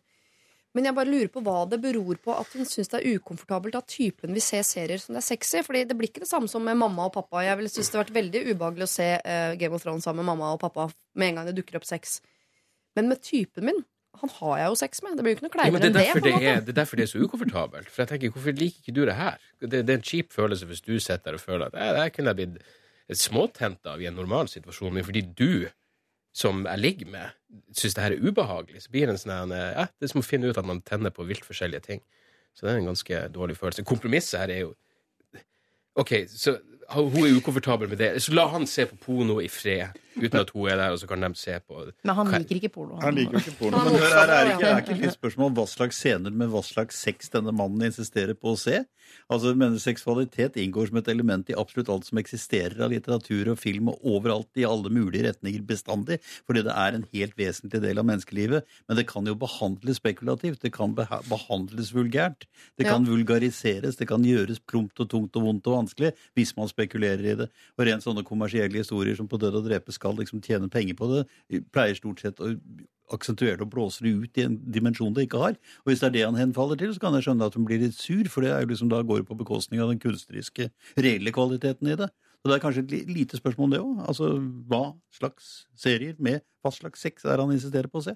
[0.74, 3.76] Men jeg bare lurer på hva det beror på at hun syns det er ukomfortabelt
[3.78, 5.62] at typen vil se serier som det er sexy.
[5.66, 7.44] Fordi det blir ikke det samme som med mamma og pappa.
[7.46, 10.24] Jeg ville synes det har vært veldig ubehagelig å se eh, Game of Thrones sammen
[10.24, 10.88] med mamma og pappa
[11.20, 12.18] med en gang det dukker opp sex.
[12.98, 13.84] Men med typen min,
[14.22, 15.16] han har jeg jo sex med.
[15.18, 16.24] Det blir jo ikke noe kleinere det, er enn det.
[16.24, 17.90] det, er, det er derfor det er så ukomfortabelt.
[17.92, 19.38] For jeg tenker, Hvorfor liker ikke du det her?
[19.60, 22.04] Det, det er en kjip følelse hvis du sitter der og føler at "Eh, det
[22.04, 25.68] her kunne jeg blitt småtent av i en normal situasjon, men fordi du,
[26.34, 27.34] som jeg ligger med,
[27.76, 30.22] syns det her er ubehagelig, så blir det en sånn her, ja, Det er som
[30.22, 32.02] å finne ut at man tenner på vilt forskjellige ting.
[32.56, 33.84] Så det er en ganske dårlig følelse.
[33.84, 34.74] Kompromisset her er jo
[35.96, 36.56] OK, så
[36.90, 38.10] hun er ukomfortabel med det.
[38.24, 41.08] Så la han se på porno i fred, uten at hun er der, og så
[41.10, 43.00] kan de se på Men han liker ikke porno.
[43.02, 43.84] Han liker ikke porno.
[43.84, 46.52] Men hør, her er ikke, det, er ikke litt spørsmål om hva slags scener med
[46.54, 48.84] hva slags sex denne mannen insisterer på å se?
[49.32, 53.60] Altså, mener Seksualitet inngår som et element i absolutt alt som eksisterer av litteratur og
[53.62, 58.02] film og overalt i alle mulige retninger bestandig, fordi det er en helt vesentlig del
[58.02, 58.68] av menneskelivet.
[58.88, 62.48] Men det kan jo behandles spekulativt, det kan beha behandles vulgært,
[62.80, 66.72] det kan vulgariseres, det kan gjøres prompt og tungt og vondt og vanskelig hvis man
[66.74, 67.52] spekulerer i det.
[67.78, 71.10] Og rent sånne kommersielle historier som på død og drepe skal liksom tjene penger på
[71.14, 71.24] det,
[71.74, 72.56] pleier stort sett å
[73.14, 75.58] aksentuere det og blåse det ut i en dimensjon det ikke har.
[75.84, 77.82] Og hvis det er det han henfaller til, så kan jeg skjønne at hun blir
[77.84, 81.36] litt sur, for det er jo liksom da går på bekostning av den kunstneriske, reelle
[81.36, 82.10] kvaliteten i det.
[82.44, 84.00] Så det er kanskje et lite spørsmål om det òg.
[84.04, 84.34] Altså
[84.68, 84.82] hva
[85.16, 88.14] slags serier med hva slags sex er han insisterer på å se?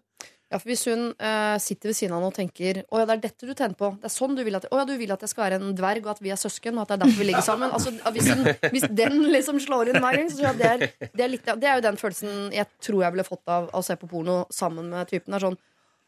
[0.48, 3.16] Ja, for Hvis hun eh, sitter ved siden av han og tenker Å ja, det
[3.18, 3.90] er dette du tenner på.
[4.00, 5.74] Det er sånn du vil at Å ja, du vil at jeg skal være en
[5.76, 7.74] dverg, og at vi er søsken, og at det er derfor vi ligger sammen.
[7.76, 11.10] Altså, hvis, hun, hvis den liksom slår inn hver gang, så tror jeg det er,
[11.12, 13.84] det er litt Det er jo den følelsen jeg tror jeg ville fått av å
[13.84, 15.36] se på porno sammen med typen.
[15.36, 15.60] Er sånn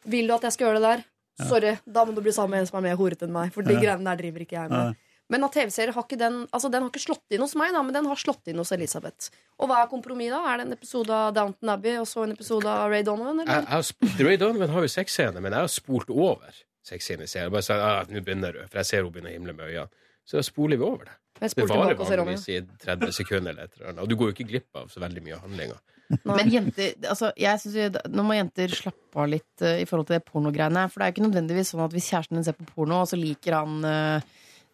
[0.07, 1.05] Vil du at jeg skal gjøre det der?
[1.49, 3.51] Sorry, da må du bli sammen med en som er mer horete enn meg.
[3.55, 5.03] For de greiene der driver ikke jeg med.
[5.29, 7.83] Men at TV-serier har ikke den Altså den har ikke slått inn hos meg, da,
[7.85, 9.29] men den har slått inn hos Elisabeth.
[9.61, 10.41] Og hva er kompromisset, da?
[10.49, 13.43] Er det en episode av Downton Abbey og så en episode av Ray Donovan?
[13.43, 13.61] Eller?
[13.61, 17.31] jeg har spurt, Ray Donovan har jo sexscene, men jeg har spolt over sexscener i
[17.31, 17.53] serien.
[17.53, 20.05] Bare sagt at nå begynner du, for jeg ser hun begynner å himle med øynene.
[20.29, 21.15] Så da spoler vi over det.
[21.39, 24.01] Det varer vanligvis i 30 sekunder eller et eller annet.
[24.03, 25.77] Og du går jo ikke glipp av så veldig mye av handlinga.
[26.25, 30.09] Men jenter, altså, jeg synes jo, Nå må jenter slappe av litt uh, i forhold
[30.09, 30.87] til det pornogreiene.
[30.89, 33.09] For det er jo ikke nødvendigvis sånn at hvis kjæresten din ser på porno, og
[33.11, 34.29] så liker han eh,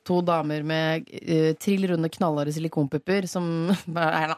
[0.05, 3.45] to damer med uh, trill runde, knallharde silikonpupper som
[3.95, 4.35] er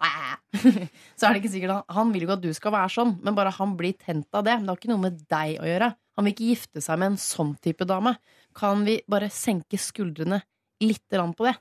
[1.18, 3.16] Så er det ikke sikkert han, han vil jo ikke at du skal være sånn,
[3.24, 4.58] men bare han blir tent av det.
[4.58, 5.94] Men det har ikke noe med deg å gjøre.
[6.18, 8.16] Han vil ikke gifte seg med en sånn type dame.
[8.58, 10.42] Kan vi bare senke skuldrene
[10.84, 11.58] litt grann på det?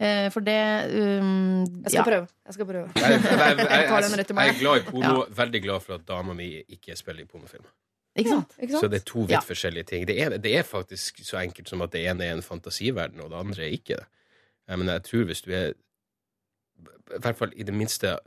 [0.00, 0.56] Eh, for det
[1.20, 2.30] um, Jeg skal prøve.
[2.48, 2.88] Jeg skal prøve.
[2.96, 6.96] Jeg, jeg, jeg, jeg, er glad i porno, veldig glad for at dama mi ikke
[6.96, 7.68] spiller i pornofilmer.
[8.20, 8.56] Ikke sant?
[8.58, 8.84] Ikke sant?
[8.84, 9.42] Så det er to vidt Ja.
[9.44, 10.06] forskjellige ting.
[10.08, 13.30] Det er, det er faktisk så enkelt som at det ene er en fantasiverden, og
[13.32, 14.06] det andre er ikke det.
[14.78, 15.72] Men jeg tror hvis du er
[17.10, 18.18] I hvert fall i det minste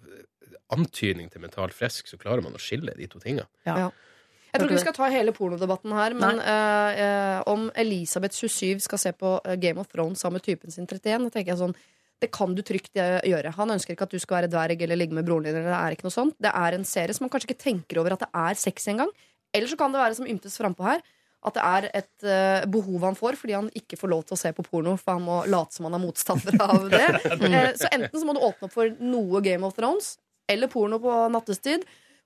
[0.74, 3.48] antydning til mentalt frisk, så klarer man å skille de to tingene.
[3.64, 8.84] Jeg tror ikke vi skal ta hele pornodebatten her, men uh, eh, om Elisabeth 27
[8.86, 11.62] skal se på eh, Game of Thrones sammen med typen sin 31, da tenker jeg
[11.64, 11.74] sånn
[12.22, 13.52] det kan du trygt gjøre.
[13.58, 15.58] Han ønsker ikke at du skal være dverg eller ligge med broren din.
[15.58, 18.00] Eller det er ikke noe sånt Det er en serie som man kanskje ikke tenker
[18.00, 19.12] over at det er sex engang.
[19.54, 21.04] Eller så kan det være som ymtes frampå her,
[21.44, 24.40] At det er et uh, behov han får fordi han ikke får lov til å
[24.40, 27.08] se på porno, for han må late som han er motstander av det.
[27.20, 30.14] uh, så enten så må du åpne opp for noe Game of Thrones
[30.48, 31.84] eller porno på nattestid,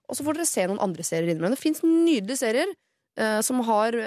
[0.07, 1.57] og så får dere se noen andre serier innimellom.
[1.57, 3.97] Det fins nydelige serier uh, som, har,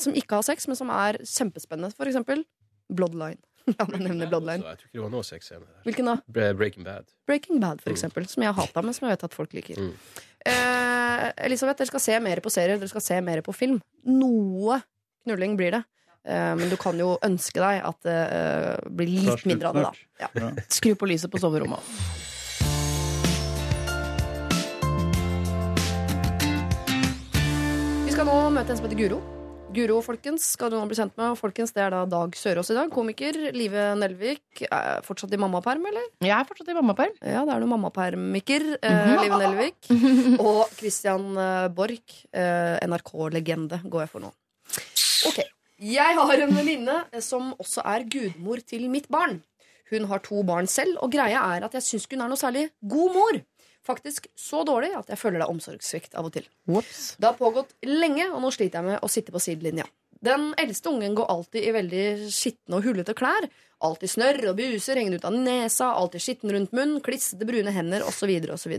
[0.00, 1.90] som ikke har sex, men som er kjempespennende.
[1.98, 2.46] For eksempel
[2.90, 3.38] Bloodline.
[3.78, 4.62] La meg nevne Bloodline.
[4.64, 5.82] Jeg tror ikke det var noe sexscene der.
[5.86, 6.16] Hvilken da?
[6.30, 7.10] Breaking Bad.
[7.28, 8.26] Breaking Bad, for eksempel.
[8.30, 9.78] Som jeg hata, men som jeg vet at folk liker.
[9.78, 10.22] Mm.
[10.46, 13.80] Eh, Elisabeth, dere skal se mer på serier, dere skal se mer på film.
[14.08, 14.80] Noe
[15.26, 15.82] knulling blir det.
[16.24, 19.84] Eh, men du kan jo ønske deg at det eh, blir litt mindre av det,
[19.88, 20.24] da.
[20.24, 20.50] Ja.
[20.68, 21.80] Skru på lyset på soverommet.
[28.06, 29.20] Vi skal nå møte en som heter Guro.
[29.70, 31.36] Guro, folkens, skal du nå bli kjent med.
[31.38, 32.90] Folkens, Det er da Dag Sørås i dag.
[32.90, 33.36] Komiker.
[33.54, 34.64] Live Nelvik.
[34.66, 36.08] Er fortsatt i mammaperm, eller?
[36.26, 37.14] Jeg er fortsatt i mammaperm.
[37.22, 38.64] Ja, det er noe mammapermiker.
[38.82, 39.78] Eh, Live Nelvik.
[40.42, 42.24] Og Christian eh, Borch.
[42.34, 44.32] Eh, NRK-legende, går jeg for nå.
[45.30, 45.38] Ok.
[45.80, 49.38] Jeg har en venninne som også er gudmor til mitt barn.
[49.90, 52.68] Hun har to barn selv, og greia er at jeg syns hun er noe særlig
[52.82, 53.38] god mor.
[53.86, 56.46] Faktisk så dårlig at jeg føler det er omsorgssvikt av og til.
[56.68, 57.14] Whoops.
[57.16, 59.86] Det har pågått lenge, og nå sliter jeg med å sitte på sidelinja.
[60.20, 63.46] Den eldste ungen går alltid i veldig skitne og hullete klær.
[63.80, 68.04] Alltid snørr og buser hengende ut av nesa, alltid skitten rundt munnen, klissete brune hender
[68.04, 68.28] osv.
[68.52, 68.74] osv.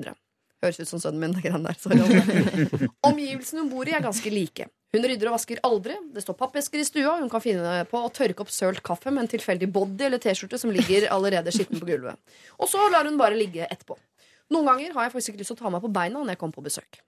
[0.61, 1.63] Høres ut som sønnen min.
[1.65, 1.79] der.
[1.81, 1.97] Sorry,
[3.09, 4.69] Omgivelsene hun bor i, er ganske like.
[4.93, 5.95] Hun rydder og vasker aldri.
[6.13, 7.15] Det står pappesker i stua.
[7.23, 10.59] Hun kan finne på å tørke opp sølt kaffe med en tilfeldig body eller T-skjorte
[10.61, 12.19] som ligger allerede skitten på gulvet.
[12.59, 13.97] Og så lar hun bare ligge etterpå.
[14.51, 16.41] Noen ganger har jeg faktisk ikke lyst til å ta meg på beina når jeg
[16.41, 17.01] kommer på besøk.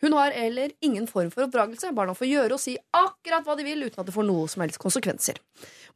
[0.00, 1.92] Hun har eller ingen form for oppdragelse.
[1.96, 4.64] Barna får gjøre og si akkurat hva de vil uten at det får noe som
[4.64, 5.40] helst konsekvenser.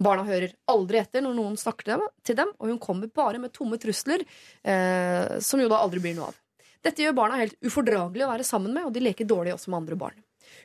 [0.02, 3.78] Barna hører aldri etter når noen snakker til dem, og hun kommer bare med tomme
[3.80, 4.24] trusler,
[4.64, 6.40] eh, som jo da aldri blir noe av.
[6.84, 9.82] Dette gjør barna helt ufordragelig å være sammen med, og de leker dårlig også med
[9.82, 10.18] andre barn.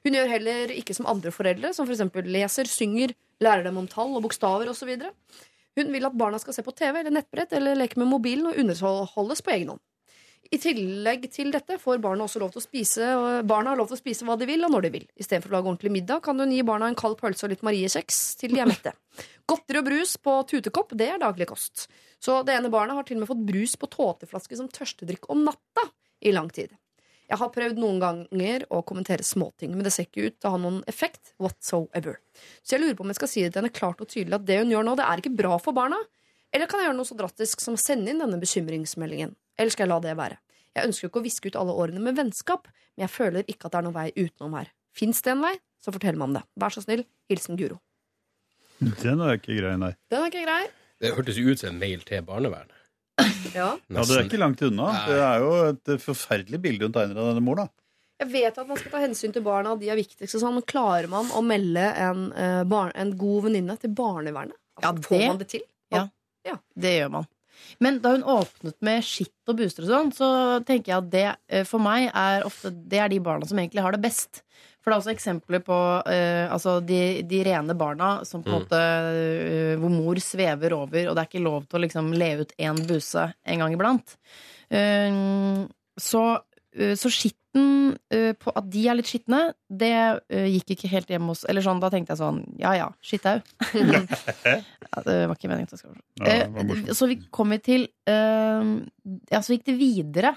[0.03, 2.03] Hun gjør heller ikke som andre foreldre, som f.eks.
[2.27, 4.91] leser, synger, lærer dem om tall og bokstaver osv.
[5.79, 8.59] Hun vil at barna skal se på TV eller nettbrett eller leke med mobilen og
[8.59, 9.83] underholdes på egen hånd.
[10.49, 13.09] I tillegg til dette får barna også lov til å spise
[13.45, 15.05] barna har lov til å spise hva de vil, og når de vil.
[15.19, 18.21] Istedenfor å lage ordentlig middag kan hun gi barna en kald pølse og litt mariekjeks
[18.39, 18.95] til de er mette.
[19.49, 21.85] Godteri og brus på tutekopp, det er daglig kost.
[22.23, 25.45] Så det ene barnet har til og med fått brus på tåteflaske som tørstedrikk om
[25.45, 25.85] natta
[26.25, 26.73] i lang tid.
[27.29, 30.53] Jeg har prøvd noen ganger å kommentere småting, men det ser ikke ut til å
[30.55, 32.17] ha noen effekt whatsoever.
[32.63, 34.47] Så jeg lurer på om jeg skal si det til henne klart og tydelig at
[34.47, 35.99] det hun gjør nå, det er ikke bra for barna.
[36.49, 39.35] Eller kan jeg gjøre noe så drastisk som å sende inn denne bekymringsmeldingen?
[39.59, 40.39] Eller skal jeg la det være?
[40.77, 43.67] Jeg ønsker jo ikke å viske ut alle årene med vennskap, men jeg føler ikke
[43.67, 44.71] at det er noen vei utenom her.
[44.95, 46.43] Fins det en vei, så fortell meg om det.
[46.59, 47.03] Vær så snill.
[47.29, 47.79] Hilsen Guro.
[48.79, 49.91] Den er ikke grei, nei.
[50.11, 50.61] Den er ikke grei.
[50.99, 52.75] Det hørtes jo ut som en mail til barnevernet.
[53.51, 53.73] Ja.
[53.89, 54.91] Ja, Det er ikke langt unna.
[54.93, 55.05] Nei.
[55.09, 57.67] Det er jo et forferdelig bilde hun tegner av denne mor, da.
[58.19, 60.35] Jeg vet at man skal ta hensyn til barna, de er viktigst.
[60.39, 60.55] Sånn.
[60.57, 64.55] Men klarer man å melde en, uh, barn, en god venninne til barnevernet?
[64.83, 65.65] Ja, det, får man det til?
[66.79, 67.27] Det gjør man.
[67.79, 70.29] Men da hun åpnet med skitt og booster og sånn, så
[70.67, 73.83] tenker jeg at det eh, for meg er ofte Det er de barna som egentlig
[73.85, 74.43] har det best.
[74.79, 78.55] For det er også eksempler på uh, altså de, de rene barna som på en
[78.55, 78.61] Mm.
[78.63, 82.29] måte uh, hvor mor svever over, og det er ikke lov til å liksom le
[82.39, 84.15] ut én buse en gang iblant.
[84.71, 85.67] Uh,
[85.99, 86.23] så,
[86.95, 87.11] så
[87.49, 89.93] skitten uh, på At de er litt skitne, det
[90.31, 93.39] uh, gikk ikke helt hjemme hos Eller sånn, da tenkte jeg sånn Ja ja, skittau.
[93.73, 98.69] ja, det var ikke meningen det Ja, Eh, så vi kom vi til eh,
[99.31, 100.35] Ja, så gikk det videre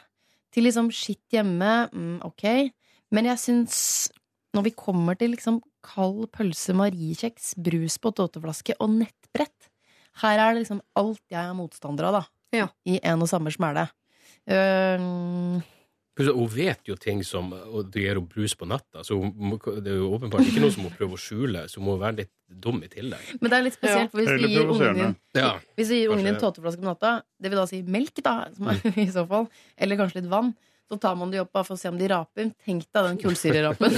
[0.52, 1.88] til liksom skitt hjemme.
[1.92, 2.72] Mm, ok.
[3.12, 3.76] Men jeg syns
[4.52, 9.70] når vi kommer til liksom kald pølse, mariekjeks, brus på tåteflaske og nettbrett
[10.20, 12.22] Her er det liksom alt jeg er motstander av, da.
[12.52, 12.68] Ja.
[12.84, 13.86] I en og samme smæle.
[14.44, 15.62] Uh,
[16.18, 19.94] Hun vet jo ting som Og det gir henne brus på natta, så hun det
[19.94, 22.32] er jo åpenbart ikke noe som hun prøver å skjule, så hun må være litt
[22.52, 23.30] dum i tillegg.
[23.40, 25.54] men det er litt spesielt, for hvis du gir ungen din Ja.
[25.78, 28.68] Hvis du gir ungen din tåteflaske på natta, det vil da si melk, da, som
[28.68, 29.48] er, i så fall,
[29.78, 30.52] eller kanskje litt vann,
[30.92, 32.50] så tar man de opp bare for å se om de raper.
[32.66, 33.96] Tenk deg den kullsyrerapen.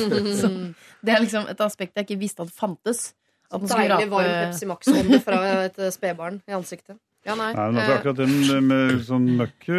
[1.04, 3.08] Det er liksom et aspekt jeg ikke visste at fantes.
[3.50, 6.96] At Deilig varm rape Pepsi Max-ånde fra et spedbarn i ansiktet.
[7.24, 7.50] Ja, nei.
[7.56, 9.78] Nei, men altså, akkurat den med sånn møkke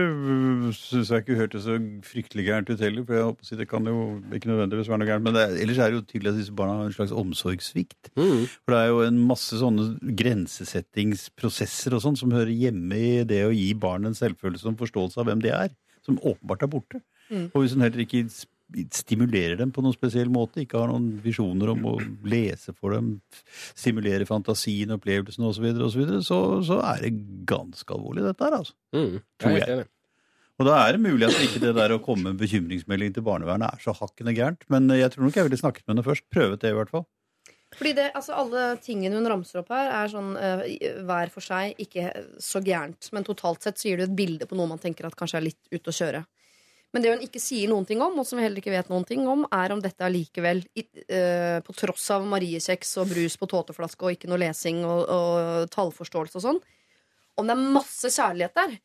[0.74, 1.76] syns jeg ikke hørtes så
[2.08, 3.06] fryktelig gærent ut heller.
[3.06, 3.98] For jeg håper å si det kan jo
[4.34, 5.26] ikke nødvendigvis være noe gærent.
[5.28, 8.10] Men det er, ellers er det jo tydelig at disse barna har en slags omsorgssvikt.
[8.18, 8.48] Mm.
[8.50, 13.44] For det er jo en masse sånne grensesettingsprosesser og sånn som hører hjemme i det
[13.46, 15.70] å gi barn en selvfølelse og en forståelse av hvem de er,
[16.08, 17.06] som åpenbart er borte.
[17.30, 17.48] Mm.
[17.52, 18.26] Og hvis hun heller ikke
[18.92, 21.96] stimulerer dem på noen spesiell måte, ikke har noen visjoner om å
[22.28, 23.12] lese for dem,
[23.78, 27.12] stimulere fantasien, opplevelsene osv., så, og så, videre, så så er det
[27.50, 28.74] ganske alvorlig, dette her, altså.
[28.96, 29.20] Mm.
[29.42, 29.86] Tror Jeg jeg.
[30.56, 33.74] Og da er det mulig at ikke det der å komme med bekymringsmelding til barnevernet
[33.76, 34.62] er så hakkende gærent.
[34.72, 36.24] Men jeg tror nok jeg ville snakket med henne først.
[36.32, 37.04] Prøvet det, i hvert fall.
[37.76, 40.30] Fordi det, altså Alle tingene hun ramser opp her, er sånn
[40.72, 42.08] i- hver for seg ikke
[42.40, 43.10] så gærent.
[43.12, 45.48] Men totalt sett så gir det et bilde på noe man tenker at kanskje er
[45.50, 46.24] litt ute å kjøre.
[46.96, 49.04] Men det hun ikke sier noen ting om, og som vi heller ikke vet noen
[49.04, 54.08] ting om, er om dette allikevel, eh, på tross av mariekjeks og brus på tåteflaske
[54.08, 56.62] og ikke noe lesing og, og tallforståelse og sånn,
[57.36, 58.78] om det er masse kjærlighet der.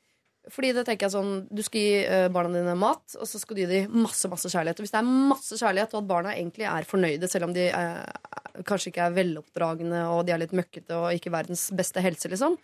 [0.50, 3.54] Fordi det tenker jeg sånn Du skal gi eh, barna dine mat, og så skal
[3.54, 4.80] du gi dem masse masse kjærlighet.
[4.80, 7.68] Og hvis det er masse kjærlighet, og at barna egentlig er fornøyde, selv om de
[7.68, 12.32] eh, kanskje ikke er veloppdragne og de er litt møkkete og ikke verdens beste helse,
[12.32, 12.58] liksom,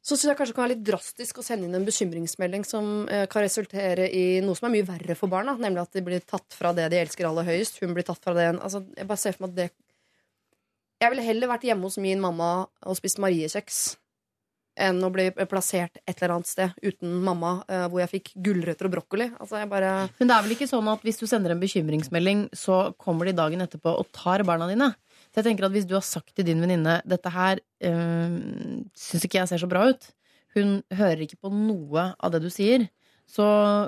[0.00, 3.04] så syns jeg kanskje det kan være litt drastisk å sende inn en bekymringsmelding som
[3.12, 6.24] eh, kan resultere i noe som er mye verre for barna, nemlig at de blir
[6.24, 7.82] tatt fra det de elsker aller høyest.
[7.84, 9.68] Hun blir tatt fra det altså, Jeg bare ser for meg at det
[11.04, 13.82] Jeg ville heller vært hjemme hos min mamma og spist mariekjeks
[14.80, 18.88] enn å bli plassert et eller annet sted uten mamma, eh, hvor jeg fikk gulrøtter
[18.88, 19.26] og brokkoli.
[19.36, 22.94] Altså, bare Men det er vel ikke sånn at hvis du sender en bekymringsmelding, så
[22.96, 24.94] kommer de dagen etterpå og tar barna dine?
[25.30, 28.38] Så jeg tenker at hvis du har sagt til din venninne dette her øh,
[28.98, 30.08] syns ikke jeg ser så bra ut,
[30.56, 32.88] hun hører ikke på noe av det du sier,
[33.30, 33.44] så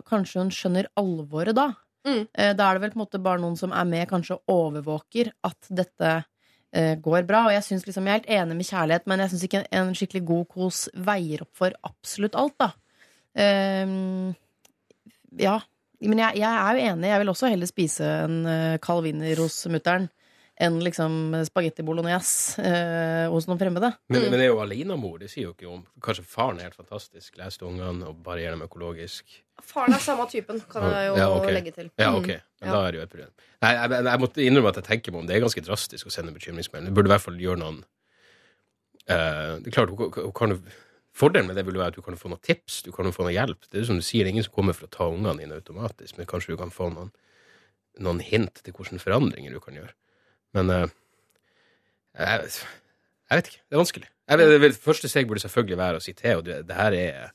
[0.06, 1.72] kanskje hun skjønner alvoret da.
[2.06, 2.26] Mm.
[2.30, 5.32] Eh, Da er det vel på en måte bare noen som er med, kanskje overvåker
[5.46, 7.48] at dette uh, går bra.
[7.48, 9.68] Og jeg synes liksom, jeg er helt enig med kjærlighet, men jeg syns ikke en,
[9.80, 12.70] en skikkelig god kos veier opp for absolutt alt, da.
[13.34, 14.32] Um,
[15.40, 15.58] ja.
[16.02, 17.10] Men jeg, jeg er jo enig.
[17.10, 20.10] Jeg vil også heller spise en uh, kald wiener hos mutter'n
[20.62, 21.14] enn liksom
[21.48, 23.88] spagetti bolognese eh, hos noen fremmede.
[24.12, 25.16] Men, men det er jo alenemor.
[25.22, 28.54] Det sier jo ikke om Kanskje faren er helt fantastisk, lest ungene og bare gjør
[28.56, 29.40] dem økologisk.
[29.62, 31.54] Faren er samme typen, kan jeg jo Ja, okay.
[31.56, 31.90] legge til.
[31.98, 32.20] Ja, Mm.
[32.22, 32.28] ok.
[32.62, 32.72] Men Ja.
[32.76, 33.32] da er det jo et problem.
[33.62, 35.26] Nei, jeg, jeg, jeg måtte innrømme at jeg tenker meg om.
[35.26, 36.88] Det er ganske drastisk å sende bekymringsmelding.
[36.90, 37.82] Du burde i hvert fall gjøre noen
[39.08, 40.60] eh, Det er klart, hun, kan jo
[41.12, 43.26] Fordelen med det vil jo være at du kan få noen tips, du kan få
[43.26, 43.66] noe hjelp.
[43.68, 45.58] Det er jo som du sier, er ingen som kommer for å ta ungene dine
[45.58, 47.10] automatisk, men kanskje du kan få noen,
[48.00, 49.92] noen hint til hvilke forandringer du kan gjøre.
[50.56, 50.90] Men eh,
[52.18, 52.50] jeg,
[53.30, 53.62] jeg vet ikke.
[53.62, 54.08] Det er vanskelig.
[54.32, 57.32] Jeg det første steg burde selvfølgelig være å si til og det, her er,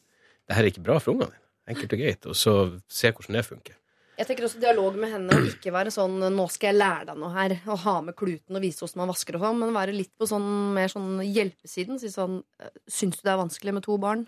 [0.47, 1.43] det her er ikke bra for ungene dine.
[1.67, 2.29] Enkelt og greit.
[2.31, 2.53] Og så
[2.87, 3.75] se hvordan det funker.
[4.17, 7.35] Jeg tenker også dialog med henne ikke være sånn 'nå skal jeg lære deg noe
[7.35, 10.13] her', og ha med kluten og vise hvordan man vasker og sånn, men være litt
[10.17, 11.99] på sånn mer sånn hjelpesiden.
[12.01, 12.41] Si sånn
[12.89, 14.25] 'Syns du det er vanskelig med to barn?'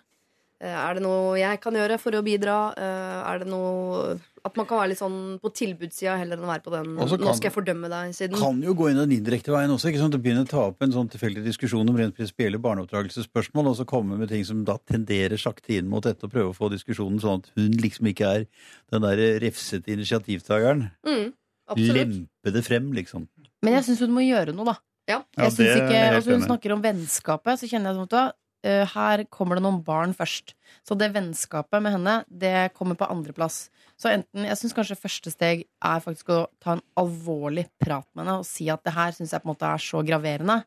[0.60, 2.74] Eh, Er det noe jeg kan gjøre for å bidra?
[2.76, 6.52] Eh, Er det noe At man kan være litt sånn på tilbudssida heller enn å
[6.52, 8.40] være på den kan, 'nå skal jeg fordømme deg'-siden.
[8.40, 9.92] Kan jo gå inn den indirekte veien også.
[9.92, 10.14] ikke sant?
[10.16, 13.86] Du begynner å ta opp en sånn tilfeldig diskusjon om rent prinsipielle barneoppdragelsesspørsmål, og så
[13.86, 17.20] komme med ting som da tenderer sakte inn mot dette, og prøve å få diskusjonen
[17.20, 18.48] sånn at hun liksom ikke er
[18.94, 20.90] den der refsete initiativtakeren.
[21.06, 21.34] Mm.
[21.76, 23.28] Lempe det frem, liksom.
[23.62, 24.78] Men jeg syns hun må gjøre noe, da.
[25.10, 25.24] Ja.
[25.36, 28.36] Ja, ikke, altså Hun snakker om vennskapet, så kjenner jeg at
[28.66, 30.56] eh, her kommer det noen barn først.
[30.88, 33.68] Så det vennskapet med henne, det kommer på andreplass.
[34.00, 38.26] Så enten, jeg syns kanskje første steg er faktisk å ta en alvorlig prat med
[38.26, 40.62] henne og si at det her syns jeg på en måte er så graverende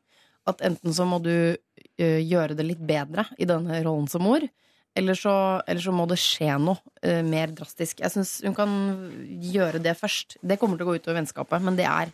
[0.51, 4.45] at enten så må du uh, gjøre det litt bedre i denne rollen som mor,
[4.99, 5.35] eller så,
[5.65, 8.03] eller så må det skje noe uh, mer drastisk.
[8.03, 8.75] Jeg syns hun kan
[9.53, 10.37] gjøre det først.
[10.43, 12.13] Det kommer til å gå utover vennskapet, men det er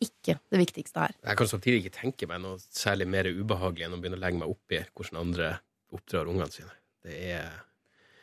[0.00, 1.16] ikke det viktigste her.
[1.26, 4.40] Jeg kan samtidig ikke tenke meg noe særlig mer ubehagelig enn å begynne å legge
[4.40, 5.50] meg opp i hvordan andre
[5.92, 6.72] oppdrar ungene sine.
[7.04, 7.50] Det er,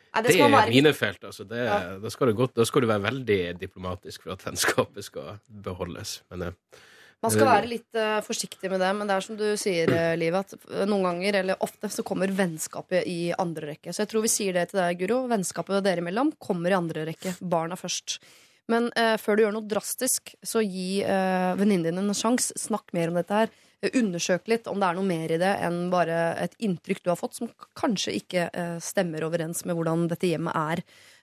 [0.08, 1.24] ja, det det er være minefelt.
[1.24, 1.46] Altså.
[1.48, 1.98] Det, Ja.
[1.98, 6.22] da, skal det godt, da skal du være veldig diplomatisk for at vennskapet skal beholdes.
[6.30, 6.78] Men eh,
[7.22, 10.14] Man skal være litt uh, forsiktig med det, men det er som du sier, uh,
[10.14, 13.90] Liv, at eh, noen ganger, eller ofte, så kommer vennskapet i andre rekke.
[13.90, 15.24] Så jeg tror vi sier det til deg, Guro.
[15.26, 17.34] Vennskapet dere imellom kommer i andre rekke.
[17.42, 18.20] Barna først.
[18.68, 22.52] Men eh, før du gjør noe drastisk, så gi uh, venninnen din en sjanse.
[22.60, 23.52] Snakk mer om dette her.
[23.80, 27.12] Eh, Undersøk litt om det er noe mer i det enn bare et inntrykk du
[27.12, 27.48] har fått, som
[27.78, 30.82] kanskje ikke eh, stemmer overens med hvordan dette hjemmet er.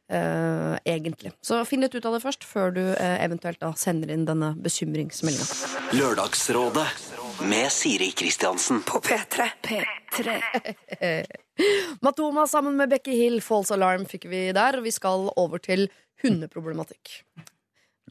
[0.10, 1.32] eh, egentlig.
[1.42, 4.52] Så finn litt ut av det først, før du eh, eventuelt da sender inn denne
[4.62, 5.46] bekymringsmeldinga.
[5.98, 6.88] Lørdagsrådet
[7.50, 8.82] med Siri Kristiansen.
[8.86, 9.50] På P3.
[9.66, 9.82] P3.
[12.02, 14.80] Matoma sammen med Becky Hill, False Alarm fikk vi der.
[14.80, 15.88] Og vi skal over til
[16.24, 17.22] hundeproblematikk.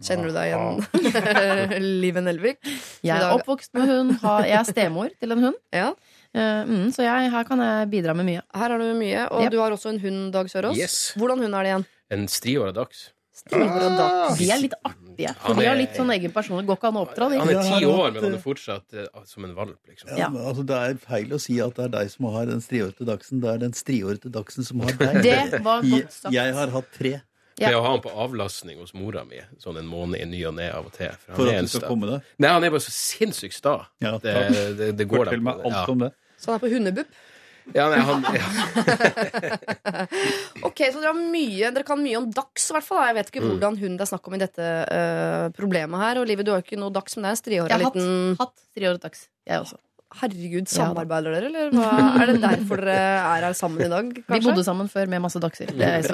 [0.05, 2.59] Kjenner du deg igjen, Live Nelvik?
[3.07, 4.17] Jeg er oppvokst med hund.
[4.43, 5.61] Jeg er stemor til en hund.
[5.75, 5.93] Ja,
[6.35, 8.41] Eh, mm, så jeg, her kan jeg bidra med mye.
[8.59, 9.21] Her har du mye.
[9.31, 9.53] Og Yep.
[9.53, 10.75] du har også en hund, Dag Sørås.
[10.75, 10.97] Yes.
[11.15, 11.85] Hvordan hund er det igjen?
[12.11, 13.05] en striåra dachs.
[13.55, 15.04] Ah, De er litt artige.
[15.17, 16.69] For Han de har litt sånn egen personlighet.
[16.71, 19.21] Går ikke an å oppdra Han er ti år, men han eh, er fortsatt uh,
[19.29, 20.11] som en valp, liksom.
[20.19, 22.65] Ja, men altså, Det er feil å si at det er deg som har den
[22.65, 23.43] striårete dachsen.
[23.45, 25.21] Det er den striårete dachsen som har deg.
[25.29, 26.35] Det var Jeg, godt sagt.
[26.35, 27.15] jeg har hatt tre
[27.55, 27.69] Ja.
[27.69, 30.57] Det å ha han på avlastning hos mora mi sånn en måned i ny og
[30.57, 31.13] ne av og til.
[31.23, 32.33] For for at du skal komme deg.
[32.43, 33.77] Nei, han er bare så sinnssykt sta.
[34.03, 34.35] Ja, Det,
[34.81, 35.85] det, det går Fortell meg alt ja.
[35.93, 36.11] om det.
[36.35, 37.15] Så han er på hundebupp.
[37.73, 38.45] Ja, nei, han, ja.
[40.69, 43.01] Ok, så dere, har mye, dere kan mye om dags, i hvert fall.
[43.09, 43.49] Jeg vet ikke Mm.
[43.55, 46.21] hvordan hun det er snakk om i dette uh, problemet her.
[46.21, 47.97] Og Livet, du har jo ikke noe dags, men det er en Jeg har hatt,
[47.97, 49.21] liten hatt strihåret dags.
[49.49, 49.79] Jeg også.
[50.15, 51.89] Herregud, Ja samarbeider dere, eller hva?
[52.23, 52.95] er det derfor dere
[53.35, 54.07] er her sammen i dag?
[54.29, 55.67] Vi bodde sammen før med masse dagser.
[55.75, 56.07] Er.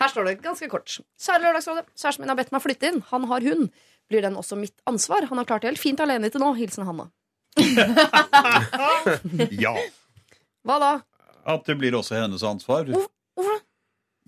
[0.00, 0.88] Her står det ganske kort.
[1.20, 1.84] Kjære Lørdagsrådet.
[1.94, 2.98] Kjæresten min har bedt meg flytte inn.
[3.12, 3.68] Han har hund.
[4.10, 5.22] Blir den også mitt ansvar?
[5.30, 6.48] Han har klart det helt fint alene til nå.
[6.58, 7.06] Hilsen Hanna.
[9.62, 9.76] Ja.
[10.64, 10.92] Hva da?
[11.46, 12.84] At det blir også hennes ansvar.
[12.92, 13.60] Hvorfor?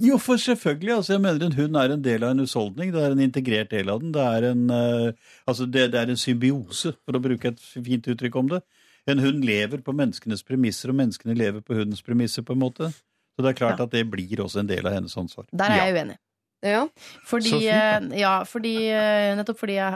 [0.03, 0.97] Jo, for selvfølgelig.
[0.97, 2.91] altså jeg mener En hund er en del av en husholdning.
[2.93, 4.11] Det er en integrert del av den.
[4.13, 5.13] Det er en, uh,
[5.47, 8.61] altså det, det er en symbiose, for å bruke et fint uttrykk om det.
[9.07, 12.43] En hund lever på menneskenes premisser, og menneskene lever på hundens premisser.
[12.43, 12.91] på en måte.
[13.37, 13.85] Så det er klart Ja.
[13.85, 15.47] at det blir også en del av hennes ansvar.
[15.53, 16.19] Der er jeg uenig.
[16.65, 16.87] Ja.
[17.27, 19.93] Fordi, eh, ja, fordi, eh, nettopp fordi jeg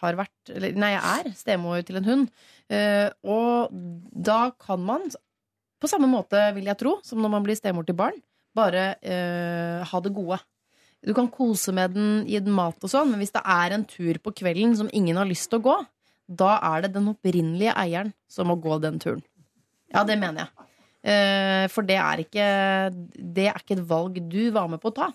[0.00, 2.28] har- vært eller, Nei, jeg er stemor til en hund.
[3.22, 3.70] Og
[4.24, 5.10] da kan man,
[5.80, 8.18] på samme måte vil jeg tro, som når man blir stemor til barn,
[8.56, 10.40] bare eh, ha det gode.
[11.00, 13.86] Du kan kose med den, gi den mat og sånn, men hvis det er en
[13.88, 15.76] tur på kvelden som ingen har lyst til å gå,
[16.30, 19.22] da er det den opprinnelige eieren som må gå den turen.
[19.90, 20.68] Ja, det mener jeg.
[21.00, 22.46] Eh, for det er ikke
[23.16, 25.08] Det er ikke et valg du var med på å ta.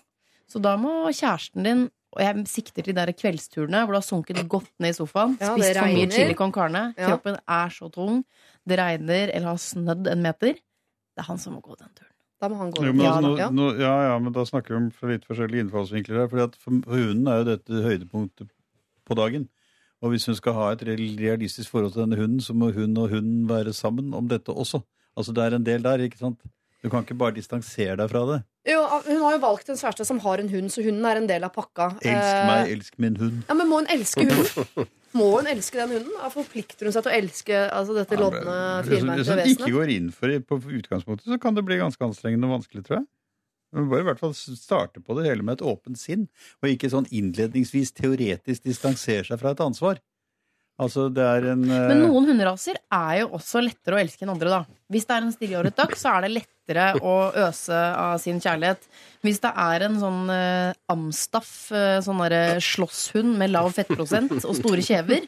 [0.50, 1.84] Så da må kjæresten din
[2.16, 5.36] Og jeg sikter til de der kveldsturene hvor du har sunket godt ned i sofaen,
[5.40, 7.10] Ja, spist for mye chili con carne, Ja.
[7.10, 8.24] kroppen er så tung,
[8.66, 10.54] det regner eller har snødd en meter.
[10.56, 12.12] Det er han som må gå den turen.
[12.40, 12.84] Da må han gå.
[12.84, 15.64] Jo, men, ja, altså, nå, nå, ja, ja, men da snakker vi om litt forskjellige
[15.66, 16.28] innfallsvinkler her.
[16.28, 18.48] fordi at For for hunden er jo dette høydepunktet
[19.06, 19.48] på dagen.
[20.02, 23.08] Og hvis hun skal ha et realistisk forhold til denne hunden, så må hun og
[23.08, 24.82] hunden være sammen om dette også.
[25.16, 26.40] Altså Det er en del der, ikke sant?
[26.84, 28.36] Du kan ikke bare distansere deg fra det.
[28.68, 31.28] Jo, hun har jo valgt en kjæreste som har en hund, så hunden er en
[31.30, 31.92] del av pakka.
[32.02, 33.42] Elsk Eh, meg, elsk min hund.
[33.48, 34.88] Ja, Men må hun elske hunden?
[35.16, 36.12] Må hun elske den hunden?
[36.20, 39.22] Da forplikter hun seg til å elske altså, dette lodne, firmaet?
[39.22, 42.50] hvis hun ikke går inn for det på utgangspunktet, så kan det bli ganske anstrengende
[42.50, 43.06] og vanskelig, tror jeg.
[43.74, 46.28] Men bare i hvert fall starte på det hele med et åpent sinn,
[46.62, 49.98] og ikke sånn innledningsvis teoretisk distansere seg fra et ansvar.
[50.76, 51.86] Altså, det er en uh...
[51.88, 54.80] Men noen hunderaser er jo også lettere å elske enn andre, da.
[54.92, 57.14] Hvis det er en stillhåret døkk, så er det lettere å
[57.46, 58.84] øse av sin kjærlighet.
[59.24, 64.52] Hvis det er en sånn uh, amstaff, uh, sånn derre slåsshund med lav fettprosent og
[64.60, 65.24] store kjever,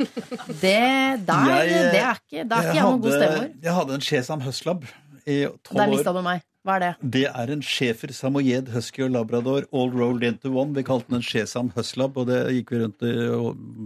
[0.61, 0.77] det
[1.25, 3.51] der, Jeg, det er ikke, det er ikke jeg noen god stemor.
[3.65, 4.85] jeg hadde en Chesam Huslab
[5.25, 5.81] i Det år.
[5.81, 6.45] Der mista du meg.
[6.69, 6.89] Hva er det?
[7.15, 10.75] Det er en schæfer, samoyed, husky og labrador all rolled into one.
[10.77, 13.15] Vi kalte den en schæsam Huslab, og det gikk vi rundt i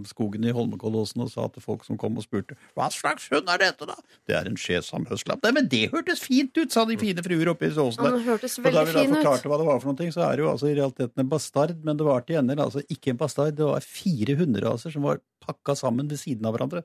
[0.09, 3.61] skogen i Holmenkollåsen og sa til folk som kom og spurte hva slags hund er
[3.61, 3.95] dette, da?
[4.27, 5.39] Det er en schæsam Huslab.
[5.47, 8.19] Nei, men det hørtes fint ut, sa de fine fruer oppe i såsen der.
[8.19, 10.67] Og da vi da forklarte hva det var for noe, så er det jo altså
[10.73, 13.55] i realiteten en bastard, men det var til gjengjeld altså ikke en bastard.
[13.55, 16.83] Det var fire hunderaser som var pakka sammen ved siden av hverandre.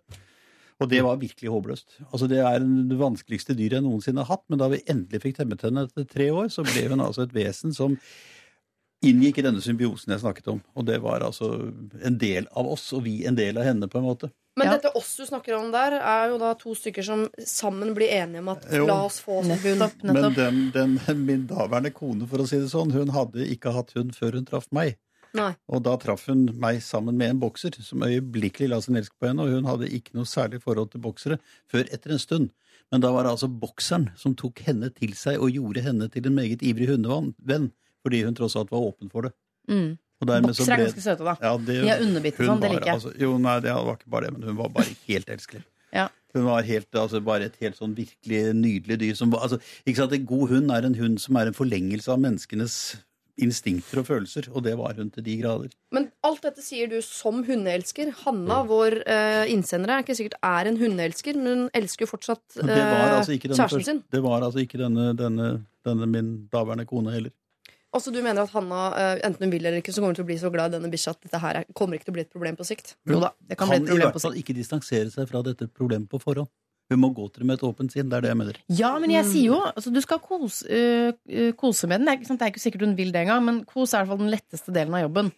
[0.78, 1.96] Og det var virkelig håpløst.
[2.12, 5.40] Altså Det er det vanskeligste dyret jeg noensinne har hatt, men da vi endelig fikk
[5.40, 7.96] temmet henne etter tre år, så ble hun altså et vesen som
[9.02, 10.60] inngikk i denne symbiosen jeg snakket om.
[10.78, 11.50] Og det var altså
[12.02, 14.30] en del av oss, og vi en del av henne, på en måte.
[14.58, 14.72] Men Ja.
[14.76, 18.40] dette oss du snakker om der, er jo da to stykker som sammen blir enige
[18.40, 18.86] om at Jo.
[18.86, 19.78] la oss få oss en hund.
[19.78, 20.02] Nettopp.
[20.02, 23.92] Men den, den, min daværende kone, for å si det sånn, hun hadde ikke hatt
[23.94, 24.96] hund før hun traff meg.
[25.36, 25.50] Nei.
[25.68, 29.28] Og da traff hun meg sammen med en bokser som øyeblikkelig la sin elsk på
[29.28, 31.38] henne, og hun hadde ikke noe særlig forhold til boksere
[31.70, 32.50] før etter en stund.
[32.92, 36.28] Men da var det altså bokseren som tok henne til seg og gjorde henne til
[36.28, 37.72] en meget ivrig hundevenn,
[38.04, 39.34] fordi hun tross alt var åpen for det.
[39.68, 39.98] Mm.
[40.18, 41.34] Boksere er ganske søte, da.
[41.42, 42.96] Ja, det, De er underbitte sånn, det liker jeg.
[42.98, 45.64] Altså, jo, nei, det var ikke bare det, men hun var bare helt elskelig.
[45.88, 46.02] Ja.
[46.36, 49.14] Hun var helt, altså, bare et helt sånn virkelig nydelig dyr.
[49.16, 49.56] Som, altså,
[49.88, 52.74] ikke sant, En god hund er en hund som er en forlengelse av menneskenes
[53.44, 55.72] instinkter og følelser, og det var hun til de grader.
[55.94, 58.10] Men alt dette sier du som hundeelsker.
[58.24, 58.68] Hanna, Mm.
[58.68, 63.18] vår eh, innsender, er ikke sikkert er en hundeelsker, men hun elsker jo fortsatt eh,
[63.18, 64.04] altså kjæresten sin.
[64.10, 67.30] det var altså ikke denne, denne, denne min daværende kone heller.
[67.94, 70.26] Altså du mener at Hanna, eh, enten hun vil eller ikke, så kommer hun til
[70.26, 72.16] å bli så glad i denne bikkja at dette her er, kommer ikke til å
[72.18, 72.96] bli et problem på sikt.
[73.08, 75.70] Jo da, det kan kan bli et i hvert fall ikke distansere seg fra dette
[75.72, 76.50] problemet på forhånd.
[76.88, 78.08] Hun må gå til det med et åpent sinn.
[78.08, 78.56] Det er det jeg mener.
[78.72, 82.06] Ja, men jeg sier jo altså, du skal kose, øh, kose med den.
[82.08, 84.00] Det er, ikke, sant, det er ikke sikkert hun vil det engang, men kos er
[84.00, 85.28] i hvert fall den letteste delen av jobben.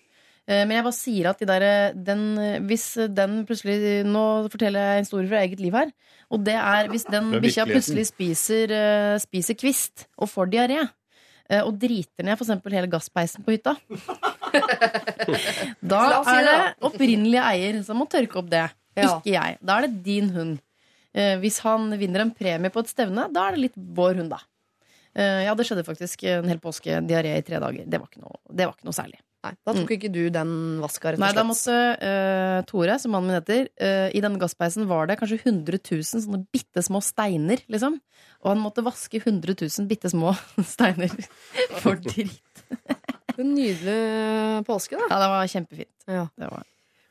[0.47, 1.67] Eh, Men jeg bare sier at de der,
[2.07, 2.23] den,
[2.71, 4.23] hvis den plutselig Nå
[4.53, 5.91] forteller jeg en historie fra eget liv her.
[6.31, 8.71] Og det er hvis den bikkja plutselig spiser,
[9.19, 10.79] spiser kvist og får diaré,
[11.67, 12.55] og driter ned f.eks.
[12.71, 13.75] hele gasspeisen på hytta
[15.91, 18.69] Da er det opprinnelige eier som må tørke opp det.
[18.99, 19.17] Ja.
[19.19, 19.59] Ikke jeg.
[19.67, 20.61] Da er det din hund.
[21.17, 24.31] Eh, hvis han vinner en premie på et stevne, da er det litt vår hund,
[24.33, 24.41] da.
[25.15, 27.87] Eh, ja, det skjedde faktisk en hel påske diaré i tre dager.
[27.87, 29.21] Det var ikke noe, det var ikke noe særlig.
[29.41, 30.51] Nei, da tok ikke du den
[30.83, 35.09] vaska, Nei, da måtte uh, Tore, som mannen min heter, uh, i denne gasspeisen var
[35.09, 37.97] det kanskje 100 000 sånne bitte små steiner, liksom.
[38.45, 40.35] Og han måtte vaske 100 000 bitte små
[40.75, 41.15] steiner
[41.81, 42.45] for dritt.
[43.41, 45.07] En nydelig påske, da.
[45.09, 45.95] Ja, det var kjempefint.
[46.05, 46.27] Ja.
[46.37, 46.67] Det var.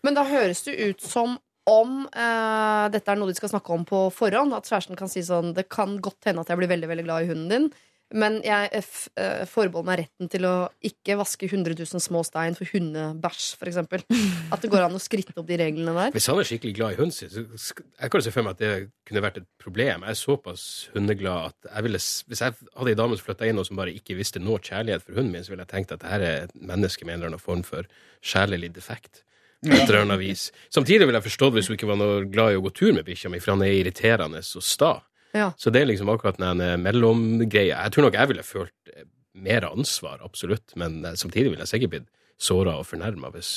[0.06, 1.40] Men da høres det ut som
[1.70, 4.56] om eh, dette er noe de skal snakke om på forhånd.
[4.58, 7.26] At kjæresten kan si sånn Det kan godt hende at jeg blir veldig veldig glad
[7.26, 7.70] i hunden din,
[8.18, 8.86] men jeg eh,
[9.22, 10.54] eh, forbeholder meg retten til å
[10.86, 13.78] ikke vaske 100 000 små stein for hundebæsj, f.eks.
[14.54, 16.16] At det går an å skritte opp de reglene der.
[16.16, 18.64] Hvis han er skikkelig glad i hunden sin, så jeg kan se for meg at
[18.64, 18.74] det
[19.06, 20.08] kunne vært et problem.
[20.08, 20.66] Jeg er såpass
[20.96, 23.94] hundeglad at jeg ville, hvis jeg hadde ei dame som flytta inn og som bare
[23.94, 26.58] ikke visste noe kjærlighet for hunden min, så ville jeg tenkt at dette er et
[26.58, 27.86] menneske med en eller annen form for
[28.26, 29.22] sjelelig defekt.
[29.66, 30.48] På et eller annet vis.
[30.72, 33.04] Samtidig ville jeg forstått hvis hun ikke var noe glad i å gå tur med
[33.08, 34.94] bikkja mi, for han er irriterende og sta.
[35.36, 35.50] Ja.
[35.60, 37.82] Så det er liksom akkurat den mellomgreia.
[37.84, 38.94] Jeg tror nok jeg ville følt
[39.40, 42.10] mer ansvar, absolutt, men eh, samtidig ville jeg sikkert blitt
[42.40, 43.50] såra og fornærma hvis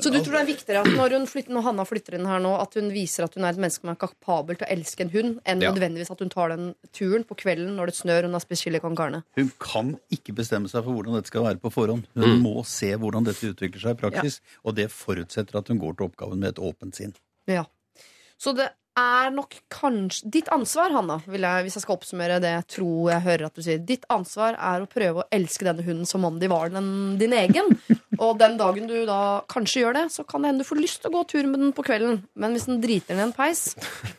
[0.00, 2.38] Så du tror det er viktigere at når, hun flytter, når Hanna flytter inn her
[2.40, 5.04] nå, at hun viser at hun er et menneske som er kapabel til å elske
[5.04, 5.72] en hund, enn Ja.
[5.74, 8.62] nødvendigvis at hun tar den turen på kvelden når det snør og hun har spist
[8.64, 9.24] chili con carne?
[9.36, 12.06] Hun kan ikke bestemme seg for hvordan dette skal være på forhånd.
[12.14, 12.42] Hun Mm.
[12.46, 16.06] må se hvordan dette utvikler seg i praksis, og det forutsetter at hun går til
[16.08, 17.12] oppgaven med et åpent sinn.
[17.46, 17.64] Ja.
[18.38, 22.52] Så det er nok kanskje Ditt ansvar, Hanna, vil jeg, hvis jeg skal oppsummere det
[22.54, 23.80] jeg tror jeg hører at du sier.
[23.88, 26.90] Ditt ansvar er å prøve å elske denne hunden som om de var den,
[27.20, 27.72] din egen.
[28.18, 29.20] Og den dagen du da
[29.50, 31.62] kanskje gjør det, så kan det hende du får lyst til å gå tur med
[31.62, 32.22] den på kvelden.
[32.38, 33.72] Men hvis den driter ned en peis,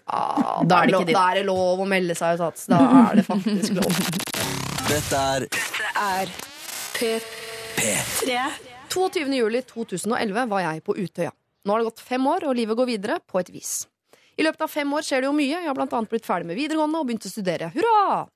[0.08, 2.46] ah, Da er det da er det lov å melde seg ut.
[2.50, 2.70] Ats.
[2.72, 4.02] Da er det faktisk lov.
[4.90, 5.50] Dette er
[6.00, 6.32] er
[6.96, 8.40] P3.
[8.90, 9.28] 22.
[9.36, 11.32] juli 2011 var jeg på Utøya.
[11.66, 13.84] Nå har det gått fem år, og livet går videre på et vis.
[14.40, 15.52] I løpet av fem år skjer det jo mye.
[15.52, 17.74] Jeg har blant annet blitt ferdig med videregående og begynt å studere.
[17.74, 18.28] Hurra!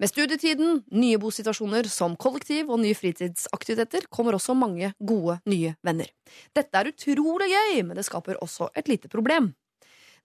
[0.00, 6.12] Med studietiden, nye bosituasjoner som kollektiv og nye fritidsaktiviteter kommer også mange gode, nye venner.
[6.56, 9.50] Dette er utrolig gøy, men det skaper også et lite problem.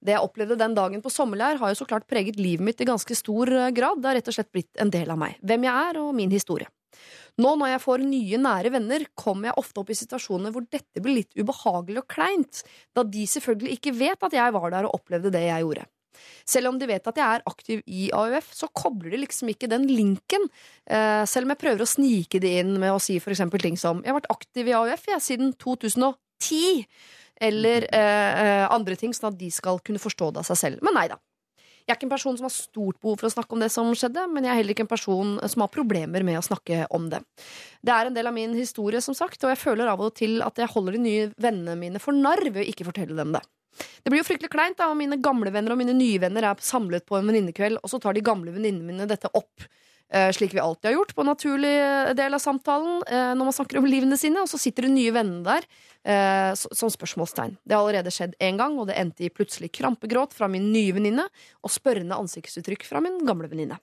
[0.03, 2.87] Det jeg opplevde den dagen på sommerleir, har jo så klart preget livet mitt i
[2.87, 4.01] ganske stor eh, grad.
[4.03, 5.37] Det har rett og slett blitt en del av meg.
[5.39, 6.67] Hvem jeg er, og min historie.
[7.41, 11.01] Nå når jeg får nye, nære venner, kommer jeg ofte opp i situasjoner hvor dette
[11.01, 12.61] blir litt ubehagelig og kleint,
[12.93, 15.87] da de selvfølgelig ikke vet at jeg var der og opplevde det jeg gjorde.
[16.45, 19.69] Selv om de vet at jeg er aktiv i AUF, så kobler de liksom ikke
[19.71, 20.45] den linken.
[20.85, 23.79] Eh, selv om jeg prøver å snike det inn med å si for eksempel ting
[23.79, 26.85] som Jeg har vært aktiv i AUF jeg, siden 2010.
[27.43, 30.85] Eller eh, eh, andre ting, sånn at de skal kunne forstå det av seg selv.
[30.85, 31.17] Men nei da.
[31.83, 33.89] Jeg er ikke en person som har stort behov for å snakke om det som
[33.97, 37.09] skjedde, men jeg er heller ikke en person som har problemer med å snakke om
[37.11, 37.19] det.
[37.83, 40.39] Det er en del av min historie, som sagt, og jeg føler av og til
[40.45, 43.43] at jeg holder de nye vennene mine for narr ved å ikke fortelle dem det.
[44.03, 46.63] Det blir jo fryktelig kleint da om mine gamle venner og mine nye venner er
[46.63, 49.67] samlet på en venninnekveld, og så tar de gamle venninnene mine dette opp.
[50.13, 51.73] Eh, Slik vi alltid har gjort på en naturlig
[52.17, 54.43] del av samtalen eh, når man snakker om livene sine.
[54.43, 55.67] Og så sitter det nye vennene der
[56.05, 57.57] eh, som spørsmålstegn.
[57.63, 60.95] Det har allerede skjedd én gang, og det endte i plutselig krampegråt fra min nye
[60.95, 61.27] venninne
[61.63, 63.79] og spørrende ansiktsuttrykk fra min gamle venninne.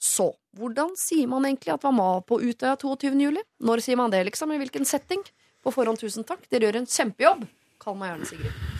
[0.00, 3.14] Så hvordan sier man egentlig at man var på Utøya 22.
[3.20, 3.44] juli?
[3.60, 4.54] Når sier man det, liksom?
[4.54, 5.24] I hvilken setting?
[5.64, 6.46] På forhånd, tusen takk.
[6.52, 7.48] Dere gjør en kjempejobb.
[7.82, 8.77] Kall meg gjerne Sigrid.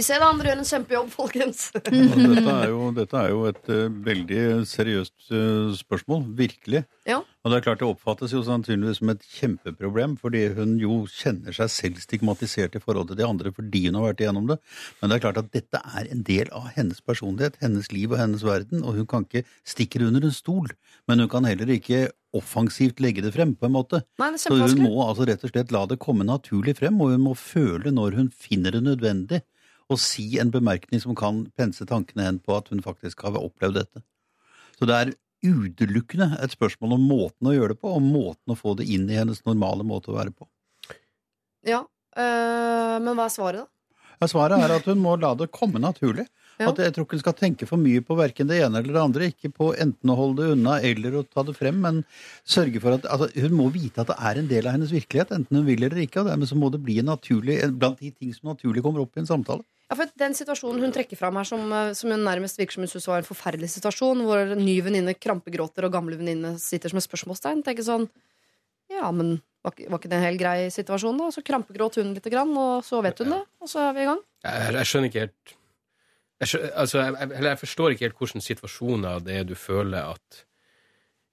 [0.00, 1.58] Vi ser det andre gjør en kjempejobb, folkens.
[1.76, 6.22] Dette er jo, dette er jo et uh, veldig seriøst uh, spørsmål.
[6.38, 6.86] Virkelig.
[7.04, 7.18] Ja.
[7.20, 11.52] Og det er klart det oppfattes jo sannsynligvis som et kjempeproblem, fordi hun jo kjenner
[11.56, 14.56] seg selv stigmatisert i forhold til de andre fordi hun har vært igjennom det.
[15.02, 18.20] Men det er klart at dette er en del av hennes personlighet, hennes liv og
[18.22, 20.72] hennes verden, og hun kan ikke stikke det under en stol.
[21.08, 24.02] Men hun kan heller ikke offensivt legge det frem, på en måte.
[24.20, 27.24] Nei, Så hun må altså rett og slett la det komme naturlig frem, og hun
[27.24, 29.40] må føle når hun finner det nødvendig,
[29.94, 33.80] å si en bemerkning som kan pense tankene hen på at hun faktisk har opplevd
[33.80, 34.04] dette.
[34.78, 38.58] Så det er utelukkende et spørsmål om måten å gjøre det på, og måten å
[38.58, 40.48] få det inn i hennes normale måte å være på.
[41.66, 41.84] Ja,
[42.16, 43.68] øh, Men hva er svaret, da?
[44.20, 46.26] Ja, svaret er at hun må la det komme naturlig.
[46.60, 46.68] Ja.
[46.68, 49.00] At jeg tror ikke hun skal tenke for mye på verken det ene eller det
[49.00, 49.28] andre.
[49.32, 52.02] Ikke på enten å holde det unna eller å ta det frem, men
[52.44, 55.32] sørge for at altså, hun må vite at det er en del av hennes virkelighet,
[55.32, 56.20] enten hun vil eller ikke.
[56.20, 59.16] Og dermed så må det bli en naturlig, blant de ting som naturlig kommer opp
[59.16, 59.64] i en samtale.
[59.90, 62.84] Ja, for Den situasjonen hun trekker fram her, som, øh, som hun nærmest virker som
[62.86, 67.00] hun synes var en forferdelig situasjon, hvor ny venninne krampegråter og gamle venninne sitter som
[67.00, 68.10] et spørsmålstegn, tenker sånn
[68.90, 71.30] Ja, men var var ikke det en helt grei situasjon, da?
[71.30, 74.08] Så krampegråt hun lite grann, og så vet hun det, og så er vi i
[74.08, 74.22] gang.
[74.46, 75.56] Jeg, jeg skjønner ikke helt
[76.40, 80.14] jeg, skjønner, altså, jeg, jeg, jeg forstår ikke helt hvilke situasjoner det er du føler
[80.14, 80.40] at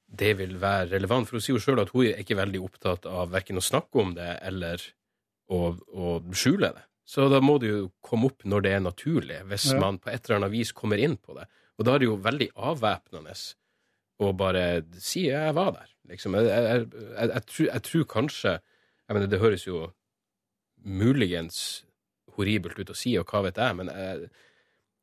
[0.08, 1.28] det vil være relevant.
[1.28, 4.03] For hun sier jo sjøl at hun er ikke veldig opptatt av verken å snakke
[4.03, 4.84] om det eller
[5.51, 6.84] å, å skjule det.
[7.08, 9.80] Så da må det jo komme opp når det er naturlig, hvis Ja.
[9.80, 11.47] man på et eller annet vis kommer inn på det.
[11.80, 13.36] Og da er det jo veldig avvæpnende
[14.20, 15.93] å bare si 'jeg var der'.
[16.10, 16.34] Liksom.
[16.36, 16.89] Jeg, jeg,
[17.30, 18.60] jeg, tror, jeg tror kanskje
[19.08, 19.93] Jeg mener, det høres jo
[20.84, 21.86] muligens
[22.36, 24.30] horribelt ut å si, og hva vet jeg, men jeg,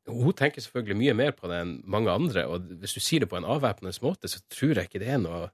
[0.07, 3.31] hun tenker selvfølgelig mye mer på det enn mange andre, og hvis du sier det
[3.31, 5.51] på en avvæpnende måte, så tror jeg ikke det er noe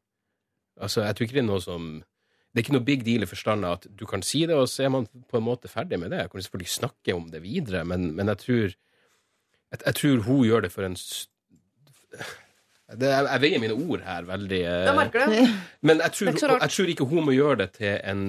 [0.80, 1.88] Altså, jeg tror ikke det er noe som
[2.51, 4.66] Det er ikke noe big deal i forstand av at du kan si det, og
[4.68, 6.18] så er man på en måte ferdig med det.
[6.24, 10.40] Jeg kan selvfølgelig snakke om det videre, men, men jeg tror jeg, jeg tror hun
[10.48, 10.96] gjør det for en
[12.90, 15.42] det, jeg, jeg veier mine ord her veldig eh, Jeg merker det.
[15.86, 18.24] Men jeg tror, jeg tror ikke hun må gjøre det til en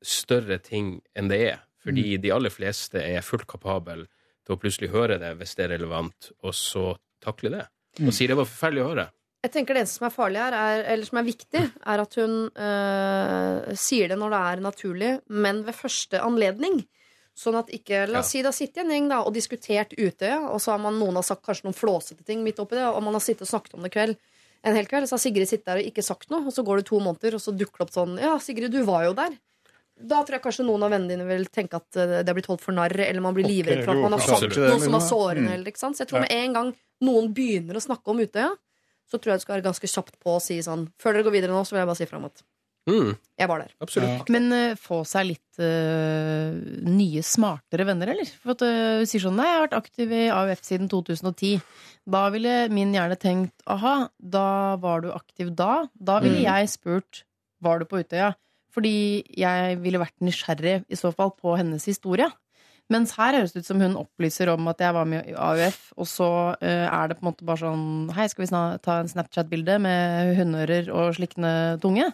[0.00, 1.58] større ting enn det er.
[1.84, 2.22] Fordi Mm.
[2.22, 4.06] de aller fleste er fullt kapabel
[4.46, 7.66] til å plutselig høre det hvis det er relevant, og så takle det.
[8.00, 8.08] Mm.
[8.08, 9.06] Og si det var forferdelig å høre.
[9.44, 12.16] Jeg tenker Det eneste som er farlig her, er, eller som er viktig, er at
[12.18, 16.80] hun øh, sier det når det er naturlig, men ved første anledning.
[17.38, 20.40] Sånn at ikke La oss si det har sittet en gjeng da, og diskutert Utøya,
[20.50, 22.98] og så har man, noen har sagt kanskje noen flåsete ting midt oppi det, og
[23.06, 24.18] man har sittet og snakket om det kveld.
[24.66, 26.82] En hel kveld, så har Sigrid sittet der og ikke sagt noe, og så går
[26.82, 29.38] det to måneder, og så dukker det opp sånn Ja, Sigrid, du var jo der.
[29.98, 32.50] Da tror jeg kanskje noen av vennene dine vil tenke at øh, det er blitt
[32.50, 35.06] holdt for narr, eller man blir livredd for at man har sagt noe som var
[35.06, 35.54] sårende.
[35.54, 35.98] Eller, ikke sant?
[35.98, 36.72] Så jeg tror med en gang
[37.06, 38.50] noen begynner å snakke om Utøya,
[39.08, 41.34] så tror jeg du skal være ganske kjapt på å si sånn Før dere går
[41.38, 42.44] videre nå, så vil jeg bare si fram at
[42.88, 43.72] Mm, jeg var der.
[43.84, 44.30] absolutt.
[44.32, 46.54] Men uh, få seg litt uh,
[46.88, 48.30] nye, smartere venner, eller?
[48.40, 51.58] For at uh, sier sånn Nei, jeg har vært aktiv i AUF siden 2010.
[52.08, 54.46] Da ville min hjerne tenkt aha, da
[54.80, 55.84] var du aktiv da.
[56.00, 56.46] Da ville Mm.
[56.48, 57.22] jeg spurt
[57.60, 58.30] var du på Utøya.
[58.72, 58.94] Fordi
[59.36, 62.30] jeg ville vært nysgjerrig i så fall på hennes historie.
[62.88, 65.92] Mens her høres det ut som hun opplyser om at jeg var med i AUF,
[66.00, 66.28] og så
[66.64, 67.84] eh, er det på en måte bare sånn
[68.16, 71.52] Hei, skal vi ta en Snapchat-bilde med hundeører og slikkende
[71.84, 72.08] tunge?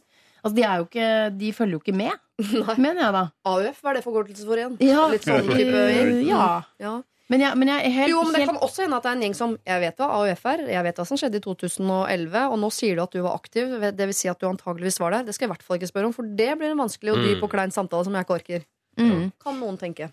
[0.45, 1.09] Altså, de er jo ikke
[1.39, 2.19] De følger jo ikke med,
[2.67, 2.75] Nei.
[2.77, 3.25] mener jeg da.
[3.47, 4.75] AUF, hva er det forkortelse for igjen?
[4.83, 5.85] Ja, Litt sånn type
[6.27, 6.47] ja.
[6.83, 6.97] Ja.
[7.33, 9.09] Men jeg, men jeg er helt, Jo, men det helt kan også hende at det
[9.09, 11.45] er en gjeng som Jeg vet hva AUF er, jeg vet hva som skjedde i
[11.47, 13.73] 2011, og nå sier du at du var aktiv.
[13.81, 15.25] Det vil si at du antageligvis var der.
[15.31, 17.23] Det skal jeg i hvert fall ikke spørre om, for det blir en vanskelig og
[17.25, 17.47] dyp Mm.
[17.47, 18.67] og klein samtale som jeg ikke orker.
[19.01, 19.25] mm.
[19.41, 20.11] Kan noen tenke.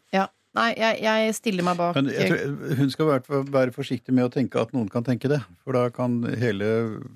[0.57, 4.27] Nei, jeg, jeg stiller meg bak Men jeg tror, hun skal være, være forsiktig med
[4.27, 5.39] å tenke at noen kan tenke det.
[5.63, 6.67] For da kan hele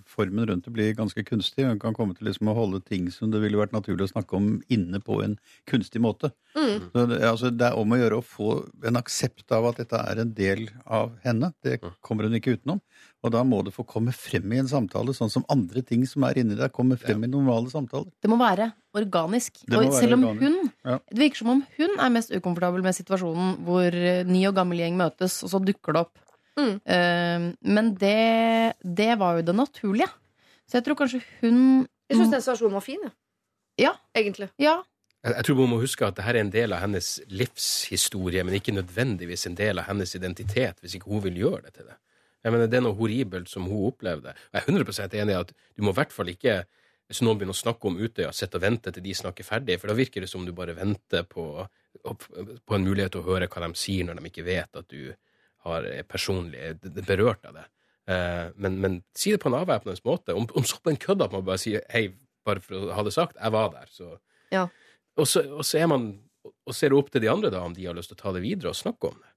[0.07, 1.65] formen rundt det bli ganske kunstig.
[1.67, 4.39] Hun kan komme til liksom å holde ting som det ville vært naturlig å snakke
[4.39, 5.36] om inne på en
[5.67, 6.31] kunstig måte.
[6.55, 6.88] Mm.
[6.93, 8.53] Så det, altså, det er om å gjøre å få
[8.88, 11.51] en aksept av at dette er en del av henne.
[11.65, 12.79] Det kommer hun ikke utenom.
[13.26, 16.28] Og da må det få komme frem i en samtale, sånn som andre ting som
[16.28, 18.11] er inni der, kommer frem i normale samtaler.
[18.21, 19.63] Det må være organisk.
[19.65, 20.43] Må og være selv om organisk.
[20.45, 20.99] hun Ja.
[21.09, 23.97] Det virker som om hun er mest ukomfortabel med situasjonen hvor
[24.30, 26.21] ny og gammel gjeng møtes, og så dukker det opp.
[26.55, 26.76] Mm.
[26.86, 30.11] Uh, men det, det var jo det naturlige.
[30.69, 33.15] Så jeg tror kanskje hun Jeg syns den situasjonen var fin, jeg.
[33.82, 33.95] Ja.
[34.15, 34.51] Egentlig.
[34.61, 34.84] Ja.
[35.26, 38.53] Jeg, jeg tror man må huske at dette er en del av hennes livshistorie, men
[38.59, 41.97] ikke nødvendigvis en del av hennes identitet, hvis ikke hun vil gjøre det til det.
[42.45, 44.35] Jeg mener, Det er noe horribelt som hun opplevde.
[44.35, 46.59] Og jeg er 100% enig i at du må i hvert fall ikke
[47.09, 49.91] hvis noen begynner å snakke om Utøya, sitte og vente til de snakker ferdig, for
[49.91, 51.43] da virker det som du bare venter på,
[52.01, 55.11] på en mulighet til å høre hva de sier når de ikke vet at du
[55.67, 57.65] har er personlig er berørt av det.
[58.09, 60.33] Eh, Men, men si det på en avvæpnende måte.
[60.33, 62.07] Om, om så på en kødd at man bare sier hei,
[62.45, 63.89] bare for å ha det sagt, jeg var der.
[63.93, 64.17] Så.
[64.53, 64.67] Ja.
[65.17, 66.09] Og, så, og så er man
[66.45, 68.33] og så er opp til de andre da, om de har lyst til å ta
[68.35, 69.31] det videre og snakke om det.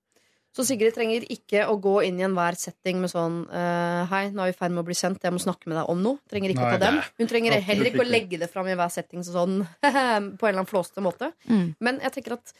[0.56, 4.42] Så Sigrid trenger ikke å gå inn i enhver setting med sånn eh, Hei, nå
[4.42, 6.22] er vi i ferd med å bli kjent, jeg må snakke med deg om noe.
[6.30, 7.02] Trenger ikke Nei, å ta dem.
[7.20, 10.32] Hun trenger absolutt heller ikke å legge det fram i hver setting sånn på en
[10.32, 11.30] eller annen flåste måte.
[11.50, 11.68] Mm.
[11.84, 12.54] Men jeg tenker at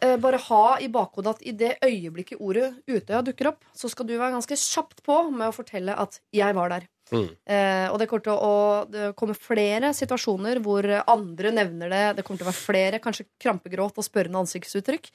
[0.00, 4.10] eh, bare ha i bakhodet at i det øyeblikket ordet Utøya dukker opp, så skal
[4.10, 6.90] du være ganske kjapt på med å fortelle at 'jeg var der'.
[7.08, 7.30] Mm.
[7.48, 8.52] Eh, og det kommer til å
[8.84, 12.04] komme kommer flere situasjoner hvor andre nevner det.
[12.18, 15.08] Det kommer til å være flere, kanskje krampegråt og spørrende ansiktsuttrykk.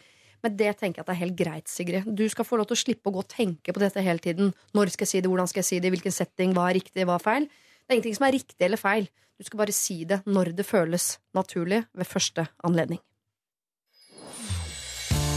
[0.44, 2.08] Men det tenker jeg at det er helt greit, Sigrid.
[2.20, 4.52] Du skal få lov til å slippe å gå og tenke på dette hele tiden.
[4.76, 7.06] Når skal jeg si det, hvordan skal jeg si det, hvilken setting, hva er riktig,
[7.08, 7.48] hva er feil?
[7.48, 9.08] Det er ingenting som er riktig eller feil.
[9.40, 13.00] Du skal bare si det når det føles naturlig ved første anledning.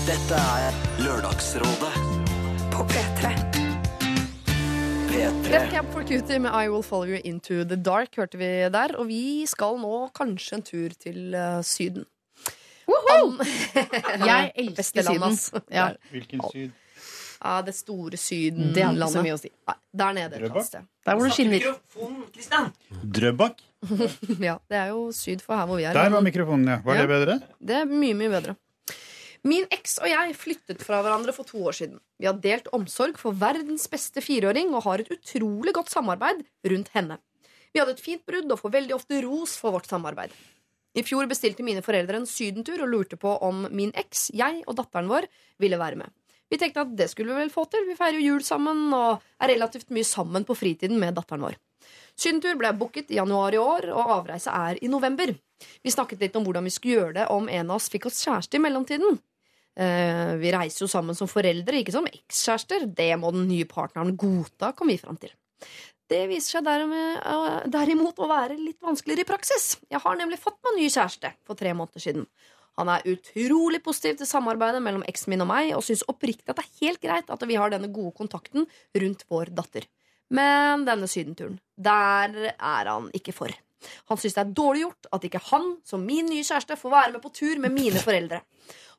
[0.06, 1.94] Dette er Lørdagsrådet
[2.74, 3.30] På P3.
[5.10, 5.54] P3.
[5.54, 8.98] Red Camp for Cutie med I Will Follow You Into The Dark hørte vi der.
[8.98, 12.06] Og vi skal nå kanskje en tur til eh, Syden.
[12.86, 13.38] An-
[14.30, 15.38] Jeg elsker Syden.
[15.74, 15.86] Ja.
[16.12, 16.74] Hvilken syd?
[17.36, 18.70] Ja, det store Syden.
[18.74, 19.50] Det har så mye å si.
[19.96, 20.86] Der nede et sted.
[21.06, 22.70] Der hvor det skinner.
[23.02, 23.62] Drøbak?
[24.42, 25.94] Ja, det er jo syd for her hvor vi er.
[25.94, 26.78] Der var mikrofonen, ja.
[26.84, 27.02] Var Ja.
[27.04, 27.34] det bedre?
[27.60, 28.56] Det er mye, mye bedre.
[29.46, 32.00] Min eks og jeg flyttet fra hverandre for to år siden.
[32.18, 36.88] Vi har delt omsorg for verdens beste fireåring og har et utrolig godt samarbeid rundt
[36.96, 37.18] henne.
[37.70, 40.32] Vi hadde et fint brudd og får veldig ofte ros for vårt samarbeid.
[40.96, 44.78] I fjor bestilte mine foreldre en sydentur og lurte på om min eks, jeg og
[44.78, 45.28] datteren vår
[45.60, 46.12] ville være med.
[46.48, 47.84] Vi tenkte at det skulle vi vel få til.
[47.88, 51.56] Vi feirer jo jul sammen og er relativt mye sammen på fritiden med datteren vår.
[52.16, 55.34] Sydentur ble booket i januar i år, og avreise er i november.
[55.84, 58.22] Vi snakket litt om hvordan vi skulle gjøre det om en av oss fikk oss
[58.24, 59.18] kjæreste i mellomtiden.
[59.76, 62.86] Uh, vi reiser jo sammen som foreldre, ikke som ekskjærester.
[62.96, 65.34] Det må den nye partneren godta, kom vi fram til.
[66.06, 69.72] Det viser seg eh, derimot å være litt vanskeligere i praksis.
[69.90, 72.28] Jeg har nemlig fått meg ny kjæreste for tre måneder siden.
[72.76, 76.60] Han er utrolig positiv til samarbeidet mellom eksen min og meg, og syns oppriktig at
[76.60, 78.68] det er helt greit at vi har denne gode kontakten
[79.00, 79.86] rundt vår datter.
[80.36, 83.54] Men denne sydenturen, der er han ikke for.
[84.10, 87.14] Han syns det er dårlig gjort at ikke han, som min nye kjæreste, får være
[87.16, 88.42] med på tur med mine foreldre.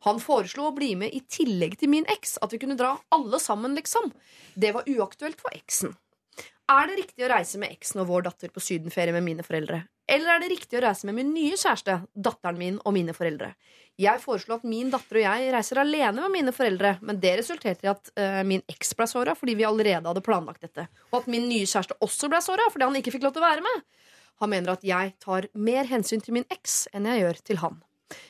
[0.06, 3.40] Han foreslo å bli med i tillegg til min eks, at vi kunne dra alle
[3.44, 4.12] sammen, liksom.
[4.56, 5.96] Det var uaktuelt for eksen.
[6.68, 9.86] Er det riktig å reise med eksen og vår datter på sydenferie med mine foreldre?
[10.08, 13.54] Eller er det riktig å reise med min nye kjæreste, datteren min og mine foreldre?
[13.96, 17.88] Jeg foreslo at min datter og jeg reiser alene med mine foreldre, men det resulterte
[17.88, 21.32] i at uh, min eks ble såra fordi vi allerede hadde planlagt dette, og at
[21.32, 23.88] min nye kjæreste også ble såra fordi han ikke fikk lov til å være med.
[24.44, 27.80] Han mener at jeg tar mer hensyn til min eks enn jeg gjør til han.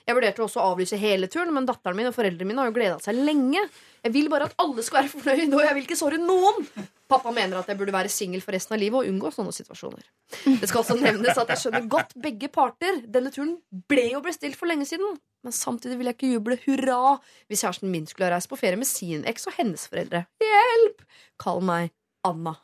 [0.08, 2.76] Jeg vurderte også å avlyse hele turen, men datteren min og foreldrene mine har jo
[2.78, 3.62] gleda seg lenge.
[4.06, 6.66] Jeg vil bare at alle skal være fornøyd, og jeg vil ikke såre noen.
[7.08, 10.04] Pappa mener at jeg burde være singel for resten av livet og unngå sånne situasjoner.
[10.48, 13.00] Det skal også nevnes at jeg skjønner godt begge parter.
[13.08, 13.56] Denne turen
[13.88, 15.20] ble jo bestilt for lenge siden.
[15.46, 17.00] Men samtidig vil jeg ikke juble hurra
[17.48, 20.26] hvis kjæresten min skulle ha reist på ferie med sin eks og hennes foreldre.
[20.44, 21.06] Hjelp!
[21.40, 21.94] Kall meg
[22.28, 22.58] Anna.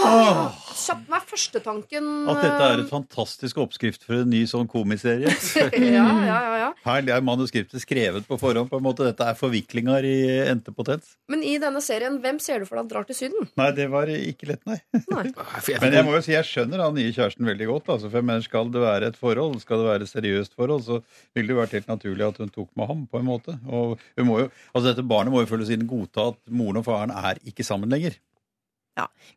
[0.00, 0.46] Åh.
[0.72, 5.28] Kjapt meg førstetanken At dette er et fantastisk oppskrift for en ny sånn komiserie.
[5.28, 5.68] ja,
[6.00, 6.68] ja, ja, ja.
[6.86, 8.70] Her er manuskriptet skrevet på forhånd.
[8.70, 9.04] på en måte.
[9.06, 10.16] Dette er forviklinger i
[10.48, 11.12] endte potens.
[11.30, 13.50] Men i denne serien, hvem ser du for deg drar til Syden?
[13.60, 14.80] Nei, det var ikke lett, nei.
[15.12, 15.26] Nei.
[15.84, 17.92] Men jeg må jo si jeg skjønner den nye kjæresten veldig godt.
[17.96, 20.82] Altså, for men mener, Skal det være et forhold, skal det være et seriøst forhold,
[20.88, 21.00] så
[21.36, 23.06] ville det jo vært helt naturlig at hun tok med ham.
[23.12, 23.58] på en måte.
[23.68, 26.86] Og hun må jo, altså Dette barnet må jo føle siden godta at moren og
[26.88, 28.16] faren er ikke sammen lenger.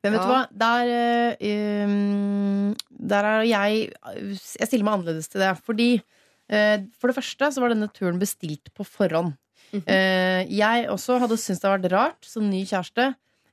[0.04, 0.42] Men vet du hva?
[0.52, 0.92] Der,
[1.88, 2.76] um,
[3.12, 3.88] der er jeg
[4.28, 5.54] Jeg stiller meg annerledes til det.
[5.64, 9.36] Fordi uh, for det første så var denne turen bestilt på forhånd.
[9.76, 13.10] Eh, jeg også hadde syntes det hadde vært rart som ny kjæreste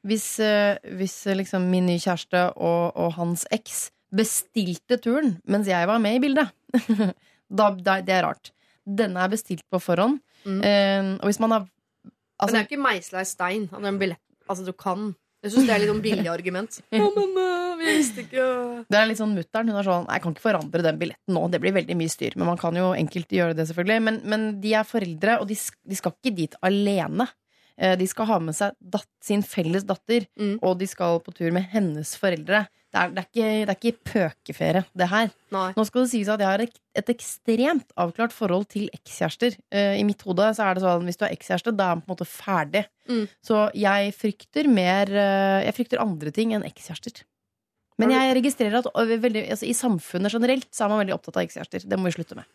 [0.07, 5.88] hvis, uh, hvis liksom min nye kjæreste og, og hans eks bestilte turen mens jeg
[5.88, 6.53] var med i bildet.
[7.59, 8.53] da, da, det er rart.
[8.86, 10.20] Denne er bestilt på forhånd.
[10.42, 11.18] Mm.
[11.22, 13.68] Og hvis man har Men altså, det er ikke meisla i stein.
[13.72, 15.12] Altså, du kan.
[15.43, 16.76] Jeg syns det er litt sånn billig argument.
[16.95, 18.45] Ja, men uh, vi visste ikke
[18.86, 19.70] Det er litt sånn mutter'n.
[19.72, 21.45] Hun er sånn Jeg kan ikke forandre den billetten nå.
[21.51, 22.36] Det blir veldig mye styr.
[22.38, 24.03] Men man kan jo enkelt gjøre det, selvfølgelig.
[24.07, 25.57] Men, men de er foreldre, og de,
[25.90, 27.26] de skal ikke dit alene.
[27.76, 30.59] Eh, De skal ha med seg datt, sin felles datter, Mm.
[30.62, 32.66] og de skal på tur med hennes foreldre.
[32.93, 35.30] Det er, det er, ikke, det er ikke pøkeferie, det her.
[35.55, 35.68] Nei.
[35.78, 39.57] Nå skal det sies at jeg har et, et ekstremt avklart forhold til ekskjærester.
[39.72, 42.05] Uh, I mitt hode så er det sånn hvis du er ekskjæreste, da er man
[42.05, 42.84] på en måte ferdig.
[43.09, 43.24] Mm.
[43.49, 47.24] Så jeg frykter mer uh, Jeg frykter andre ting enn ekskjærester.
[48.01, 48.88] Men jeg registrerer at
[49.22, 51.86] veldig, altså, i samfunnet generelt så er man veldig opptatt av ekskjærester.
[51.88, 52.49] Det må vi slutte med.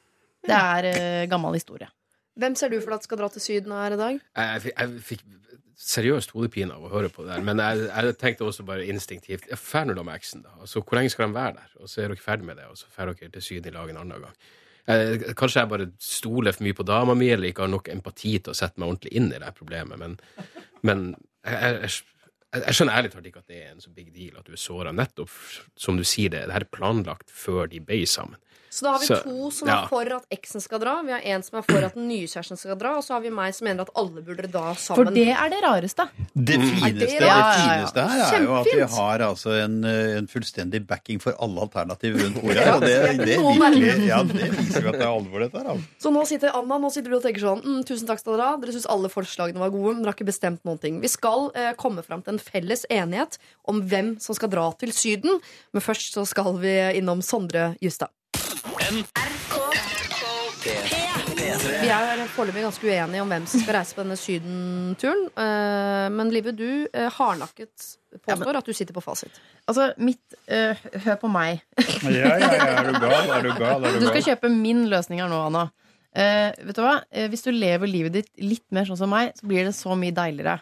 [0.47, 1.89] Det er eh, gammel historie.
[2.37, 4.19] Hvem ser du for deg at skal dra til Syden her i dag?
[4.21, 5.23] Jeg, jeg, fikk- jeg fikk
[5.87, 7.43] seriøst hodepine av å høre på det der.
[7.45, 10.55] Men jeg, jeg tenkte også bare instinktivt ja, Fær nå da med eksen, da.
[10.63, 11.75] Altså, hvor lenge skal de være der?
[11.81, 13.91] Og så er dere ferdig med det, og så drar dere til Syden i lag
[13.93, 14.37] en annen gang.
[14.87, 18.37] Eh, kanskje jeg bare stoler for mye på dama mi, eller ikke har nok empati
[18.39, 20.13] til å sette meg ordentlig inn i det problemet, men,
[20.87, 21.01] men
[21.43, 24.37] jeg, jeg, jeg, jeg skjønner ærlig talt ikke at det er en så big deal
[24.39, 24.93] at du er såra.
[24.95, 25.33] Nettopp
[25.77, 28.39] som du sier det, det her er planlagt før de ble sammen.
[28.77, 29.77] Så da har vi Så, to som ja.
[29.81, 30.99] er for at eksen skal dra.
[31.05, 32.91] Vi har en som er for at den nye kjæresten skal dra.
[32.99, 34.99] Og så har vi meg som mener at alle burde dra sammen.
[35.07, 36.05] For det er det rareste.
[36.37, 40.27] Det fineste, det- det fineste her er jo at vi har altså en, eh, en
[40.29, 42.73] fullstendig backing for alle alternativer rundt ordet her.
[42.75, 42.93] Og det,
[43.25, 45.71] det er virkelig, ja, det viser jo at det er alvor, dette her.
[45.73, 45.83] Altså.
[46.05, 48.45] Så nå sitter Anna nå sitter du og tenker sånn mm, Tusen takk skal dere
[48.51, 48.57] ha.
[48.61, 51.01] Dere syns alle forslagene var gode, men dere har ikke bestemt noen ting.
[51.01, 54.93] Vi skal eh, komme fram til en felles enighet om hvem som skal dra til
[54.93, 55.39] Syden.
[55.73, 58.09] Men først så skal vi innom Sondre Justad.
[61.77, 65.23] Vi er foreløpig ganske uenige om hvem som skal reise på denne sydenturen.
[65.37, 67.87] Eh, men Live, du eh, hardnakket
[68.25, 69.37] påstår at du sitter på fasit.
[69.69, 71.61] Altså, mitt øh, Hør på meg.
[72.03, 73.29] Ja, ja, ja, er du gal?
[73.37, 73.85] Er du gal?
[73.85, 74.27] Er Du du skal gal?
[74.31, 75.67] kjøpe min løsning her nå, Anna.
[76.17, 76.95] Uh, vet du hva?
[77.13, 79.93] Eh, hvis du lever livet ditt litt mer sånn som meg, så blir det så
[79.99, 80.57] mye deiligere.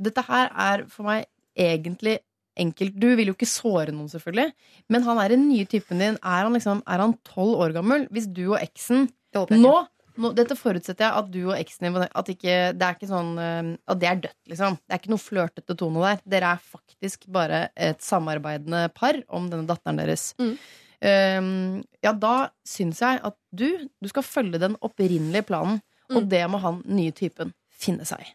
[0.00, 1.26] Dette her er for meg
[1.58, 2.20] egentlig
[2.58, 2.96] enkelt.
[3.00, 4.50] Du vil jo ikke såre noen, selvfølgelig.
[4.88, 6.18] Men han er den nye typen din.
[6.22, 8.08] Er han liksom Er han tolv år gammel?
[8.10, 9.72] Hvis du og eksen Det nå,
[10.18, 13.32] nå Dette forutsetter jeg at du og eksen din At ikke, det er ikke sånn
[13.38, 14.76] eh, At det er dødt, liksom.
[14.82, 16.20] Det er ikke noe flørtete tone der.
[16.34, 20.32] Dere er faktisk bare et samarbeidende par om denne datteren deres.
[20.40, 20.54] Mm.
[21.00, 25.80] Um, ja, da syns jeg at du, du skal følge den opprinnelige planen,
[26.10, 26.28] og Mm.
[26.28, 28.32] det må han nye typen finne seg i.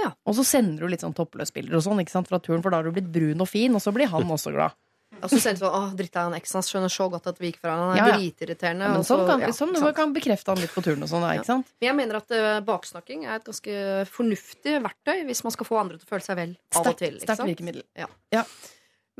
[0.00, 0.10] Ja.
[0.26, 2.80] Og så sender du litt sånn toppløsbilder og sånn ikke sant, fra turen, for da
[2.80, 4.74] har du blitt brun og fin, og så blir han også glad.
[5.22, 7.52] Og så ser det sånn, åh, dritta han eksen hans skjønner så godt at vi
[7.52, 7.82] gikk fra han.
[7.84, 8.16] Han er Ja, ja.
[8.18, 8.88] dritirriterende.
[8.88, 11.22] Ja, men sånn kan, ja, sånn, du kan bekrefte han litt på turen og sånn,
[11.36, 11.70] ikke sant?
[11.78, 13.76] Men jeg mener at uh, baksnakking er et ganske
[14.10, 17.20] fornuftig verktøy hvis man skal få andre til å føle seg vel av og til.
[17.22, 18.10] sterkt virkemiddel, virkemiddel.
[18.34, 18.44] Ja.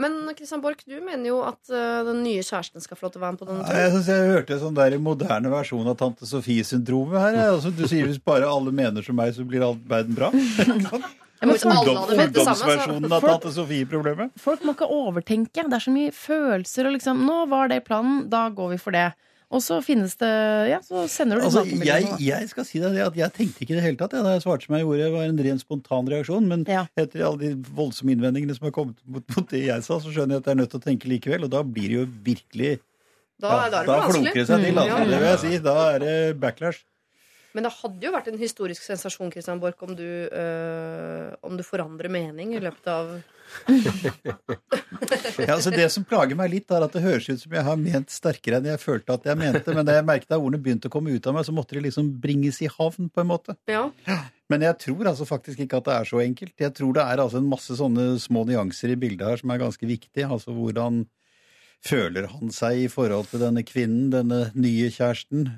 [0.01, 3.21] Men Christian Borch, du mener jo at eh, den nye kjæresten skal få lov til
[3.21, 3.79] å være med på denne turen.
[3.79, 7.39] Jeg synes jeg hørte en sånn der moderne versjon av Tante Sofie-syndromet her.
[7.53, 10.33] Altså, du sier hvis bare alle mener som meg, så blir all verden bra.
[11.45, 14.35] Ungdomsversjonen av Tante Sofie-problemet.
[14.41, 15.63] Folk må ikke overtenke.
[15.63, 18.97] Det er så mye følelser og liksom Nå var det planen, da går vi for
[18.97, 19.13] det.
[19.55, 20.31] Og så finnes det
[20.73, 23.77] Ja, så sender du Altså, jeg, jeg skal si deg det at jeg tenkte ikke
[23.77, 24.17] i det hele tatt.
[24.17, 26.49] Ja, da jeg svarte som jeg gjorde, det var en ren spontan reaksjon.
[26.51, 26.87] Men Ja.
[26.99, 30.37] etter alle de voldsomme innvendingene som har kommet mot, mot det jeg sa, så skjønner
[30.39, 31.47] jeg at jeg er nødt til å tenke likevel.
[31.47, 32.73] Og da blir det jo virkelig
[33.43, 34.87] Da, ja, da det Da det seg til, altså.
[34.87, 34.99] Ja.
[35.05, 35.59] Det vil jeg si.
[35.65, 36.83] Da er det backlash.
[37.55, 41.63] Men det hadde jo vært en historisk sensasjon Christian Borch, om du, øh, om du
[41.63, 43.15] forandrer mening i løpet av
[45.39, 47.79] Ja, altså Det som plager meg litt, er at det høres ut som jeg har
[47.79, 49.75] ment sterkere enn jeg følte at jeg mente.
[49.77, 51.85] Men da jeg merket at ordene begynte å komme ut av meg, så måtte de
[51.87, 53.57] liksom bringes i havn, på en måte.
[53.71, 53.85] Ja.
[54.51, 56.55] Men jeg tror altså faktisk ikke at det er så enkelt.
[56.61, 59.63] Jeg tror det er altså en masse sånne små nyanser i bildet her som er
[59.63, 60.27] ganske viktige.
[60.29, 61.05] Altså hvordan
[61.85, 65.49] føler han seg i forhold til denne kvinnen, denne nye kjæresten?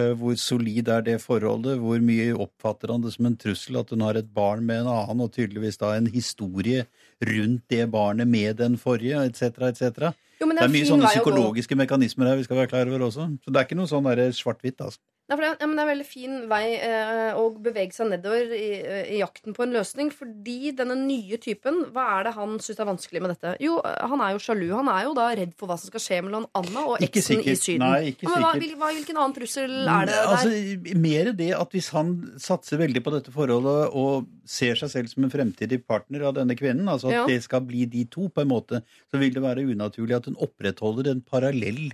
[0.00, 1.78] Eh, Hvor solid er det forholdet?
[1.82, 4.90] Hvor mye oppfatter han det som en trussel at hun har et barn med en
[4.94, 6.86] annen, og tydeligvis da en historie
[7.26, 10.10] rundt det barnet med den forrige, etc., etc.?
[10.40, 13.28] Jo, Det er mye sånne psykologiske mekanismer her vi skal være klar over også.
[13.44, 15.00] Så det er ikke noe sånn svart-hvitt, altså.
[15.30, 18.50] For det, ja, men det er en veldig fin vei eh, å bevege seg nedover
[18.56, 18.68] i,
[19.14, 20.08] i jakten på en løsning.
[20.10, 23.52] Fordi denne nye typen, hva er det han syns er vanskelig med dette?
[23.62, 24.66] Jo, eh, han er jo sjalu.
[24.74, 27.44] Han er jo da redd for hva som skal skje mellom Anna og Ikke eksen
[27.44, 27.54] i.
[27.60, 27.84] Syden.
[27.84, 28.34] Nei, ikke sikkert.
[28.34, 28.64] men hva, sikkert.
[28.64, 30.34] hvil, hva, hvilken annen trussel er det der?
[30.34, 35.10] Altså, mer det at hvis han satser veldig på dette forholdet og ser seg selv
[35.12, 37.24] som en fremtidig partner av denne kvinnen, altså at Ja.
[37.30, 40.38] det skal bli de to, på en måte, så vil det være unaturlig at hun
[40.42, 41.92] opprettholder en parallell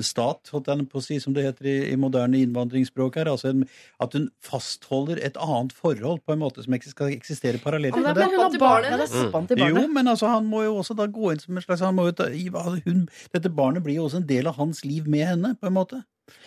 [0.00, 3.30] stat, holdt jeg på å si, som det heter i, i moderne innvandringsspråk her.
[3.32, 3.66] Altså en,
[4.02, 8.16] at hun fastholder et annet forhold på en måte som skal eksistere parallelt Men med
[8.16, 8.30] det det.
[8.32, 9.32] Hun har barnet ja, det hennes.
[9.32, 11.98] pappaen Jo, men altså, han må jo også da gå inn som en slags han
[11.98, 12.30] må jo ta,
[12.86, 15.76] hun, Dette barnet blir jo også en del av hans liv med henne, på en
[15.76, 16.02] måte.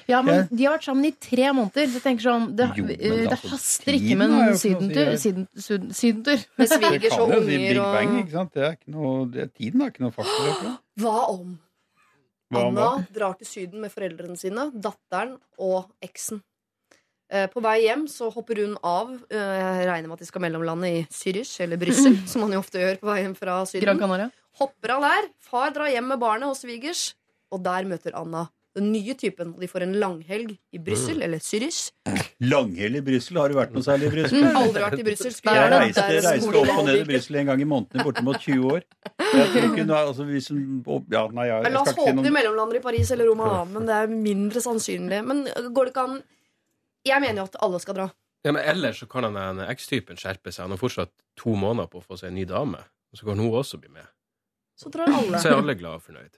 [0.07, 1.87] Ja, men de har vært sammen i tre måneder.
[1.89, 4.55] Så jeg tenker sånn, det, Jo, det altså, haster ikke med en jo ikke noe
[4.55, 5.11] å sydentur.
[5.21, 6.45] Syden, syden, sydentur.
[6.55, 8.53] Med Det svigers og unger Big Bang, ikke sant?
[8.55, 10.75] Det er ikke noe, det, tiden er ikke noe faktor.
[11.01, 11.55] Hva om
[12.53, 16.41] Anna drar til Syden med foreldrene sine, datteren og eksen?
[17.31, 19.11] Eh, På vei hjem så hopper hun av.
[19.31, 22.59] eh, Jeg regner med at de skal mellomlande i Zürich eller Brussel, som man jo
[22.61, 23.81] ofte gjør på vei hjem fra Syden.
[24.59, 25.29] Hopper av der.
[25.41, 27.15] Far drar hjem med barnet og svigers,
[27.51, 28.45] og der møter Anna
[28.75, 29.53] den nye typen.
[29.59, 31.91] De får en langhelg i Brussel, eller Zürich.
[32.43, 33.39] Langhelg i Brussel.
[33.39, 34.43] Har du vært noe særlig i Brussel?
[34.61, 35.31] Aldri vært i Brussel.
[35.31, 37.05] Jeg gjerne reiste, reiste opp og ned i.
[37.07, 38.85] Brussel en gang i måneden i bortimot 20 år.
[39.23, 42.83] Jeg tror ikke altså, hvis ja, nei, jeg, jeg La oss håpe de mellomlander i
[42.83, 45.23] Paris eller Roma, men det er mindre sannsynlig.
[45.31, 46.21] Men går det ikke an
[47.05, 48.09] Jeg mener jo at alle skal dra.
[48.45, 50.67] Ja, men ellers så kan han den X-typen skjerpe seg.
[50.67, 52.83] Han har fortsatt to måneder på å få seg en ny dame.
[53.09, 54.05] Og så kan hun også bli med.
[54.77, 55.39] Så drar alle.
[55.39, 56.35] Så er alle glad og fornøyd.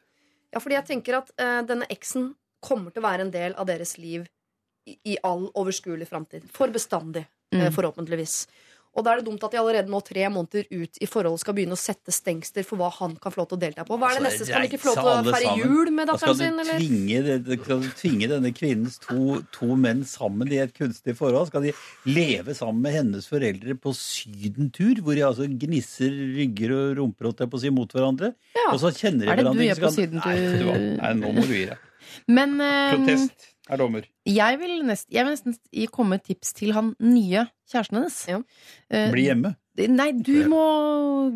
[0.54, 3.68] Ja, fordi jeg tenker at eh, denne eksen kommer til å være en del av
[3.70, 4.26] deres liv
[4.88, 6.48] i, i all overskuelig framtid.
[6.54, 7.74] For bestandig, eh, Mm.
[7.76, 8.48] forhåpentligvis.
[8.98, 11.54] Og da er det dumt at de allerede nå tre måneder ut i forholdet skal
[11.54, 13.98] begynne å sette stengsler for hva han kan få lov til å delta på.
[14.02, 14.48] Hva er det Altså, neste?
[14.48, 16.60] Skal han ikke få lov til å feire jul med datteren sin?
[16.64, 16.80] Eller?
[16.82, 21.52] tvinge, det- skal du tvinge denne kvinnens to, to menn sammen i et kunstig forhold?
[21.52, 21.74] Skal de
[22.10, 27.38] leve sammen med hennes foreldre på sydentur, hvor de altså gnisser rygger og rumper og
[27.38, 28.34] på å si, mot hverandre?
[28.58, 28.72] Ja.
[28.74, 30.74] Og så kjenner de Er det hverandre du er på sydentur?
[30.74, 30.98] Nei?
[30.98, 31.78] Nei, nå må du gi deg.
[32.28, 34.08] Men uh, Protest er dommer.
[34.26, 35.56] jeg vil, nest, jeg vil nesten
[35.94, 38.20] komme med et tips til han nye kjæresten hennes.
[38.30, 38.42] Ja.
[38.92, 39.56] Uh, Bli hjemme.
[39.78, 40.64] Nei, du må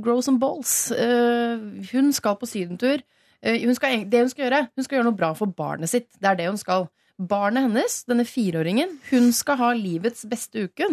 [0.02, 0.92] grow some balls.
[0.96, 3.04] Uh, hun skal på sydentur.
[3.44, 6.10] Uh, hun skal, det hun skal gjøre, hun skal gjøre noe bra for barnet sitt.
[6.18, 6.88] Det er det hun skal.
[7.22, 10.88] Barnet hennes, denne fireåringen, hun skal ha livets beste uke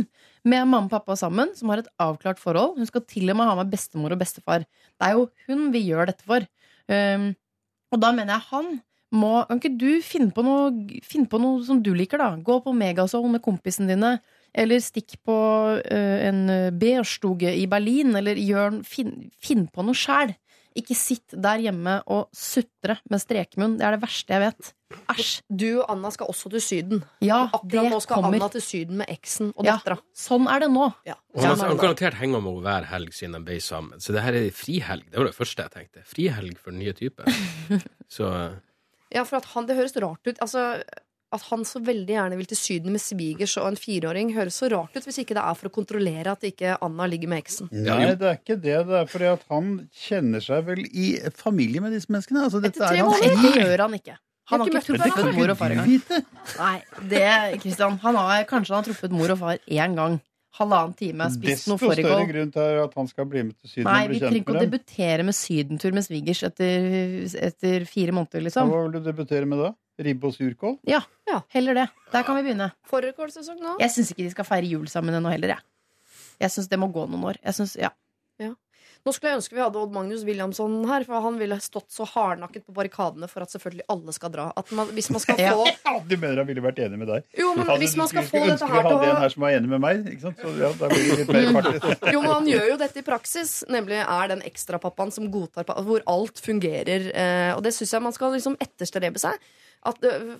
[0.44, 2.76] med mamma og pappa sammen, som har et avklart forhold.
[2.76, 4.66] Hun skal til og med ha med bestemor og bestefar.
[4.68, 6.44] Det er jo hun vi gjør dette for.
[6.88, 7.30] Um,
[7.94, 8.68] og da mener jeg han
[9.14, 12.34] må Kan ikke du finne på noe, finne på noe som du liker, da?
[12.36, 14.18] Gå på Megasol med kompisene dine.
[14.54, 15.36] Eller stikk på
[15.78, 16.44] uh, en
[16.78, 18.14] Beerstuge i Berlin.
[18.16, 20.34] Eller gjør, finn, finn på noe sjæl.
[20.78, 23.78] Ikke sitt der hjemme og sutre med strekmunn.
[23.80, 24.68] Det er det verste jeg vet.
[25.10, 25.30] Æsj.
[25.50, 27.00] Du og Anna skal også til Syden.
[27.24, 28.36] Ja, Akkurat nå skal kommer.
[28.38, 29.74] Anna til Syden med eksen og Ja.
[29.76, 29.98] dattera.
[30.16, 30.86] Sånn er det nå.
[31.08, 31.16] Ja.
[31.34, 33.98] Og han, Sånn har- garantert henger med henne hver helg siden de ble sammen.
[33.98, 35.10] Så det her er frihelg.
[35.10, 36.04] Det var det første jeg tenkte.
[36.06, 37.24] Frihelg for den nye type.
[38.08, 38.30] Så
[39.14, 40.40] Ja, for at han, det høres rart ut.
[40.44, 40.82] Altså,
[41.28, 44.70] at han så veldig gjerne vil til Syden med svigers og en fireåring, høres så
[44.72, 47.68] rart ut hvis ikke det er for å kontrollere at ikke Anna ligger med eksen.
[47.72, 48.78] Nei, det er ikke det.
[48.88, 49.74] Det er fordi at han
[50.06, 52.46] kjenner seg vel i familie med disse menneskene.
[52.48, 53.44] Altså, dette Etter tre er måneder?
[53.44, 54.16] Det gjør han ikke.
[54.48, 56.22] Han har ikke ikke truffet mor og far engang.
[56.56, 56.76] Nei,
[57.10, 57.24] det,
[57.60, 60.16] Christian, han har, kanskje han har truffet mor og far én gang.
[60.58, 63.86] Halvannen time, spist Desto noe større grunn til at han skal bli med til Syden
[63.86, 66.88] Nei, og bli vi trenger ikke å debutere med sydentur med svigers etter,
[67.48, 68.72] etter fire måneder, liksom.
[68.72, 69.70] Hva vil du debutere med da?
[70.02, 70.76] Ribbe og surkål?
[70.86, 71.00] Ja,
[71.54, 71.86] heller det.
[72.12, 72.70] Der kan vi begynne.
[72.90, 73.76] Fårikålsesong nå?
[73.82, 75.66] Jeg syns ikke de skal feire jul sammen ennå heller, jeg.
[76.42, 77.40] Jeg syns det må gå noen år.
[77.42, 77.90] Jeg synes, ja.
[79.06, 82.04] Nå skulle jeg ønske vi hadde Odd Magnus Williamson her, for han ville stått så
[82.08, 84.46] hardnakket på barrikadene for at selvfølgelig alle skal dra.
[84.58, 87.24] At man, hvis man skal få Ja, du mener han ville vært enig med deg?
[87.38, 89.22] Jo, men Altså, hvis man skal få dette her til ønske Ønsker vi hadde en
[89.22, 90.04] her som var enig med meg.
[90.12, 90.42] Ikke sant?
[90.44, 92.06] Så ja, da blir det litt mer fart.
[92.14, 96.04] Jo, men han gjør jo dette i praksis, nemlig er den ekstrapappaen som godtar hvor
[96.10, 97.10] alt fungerer.
[97.12, 99.36] Eh, og det syns jeg man skal liksom etterstrebe seg.
[99.88, 100.36] At eh,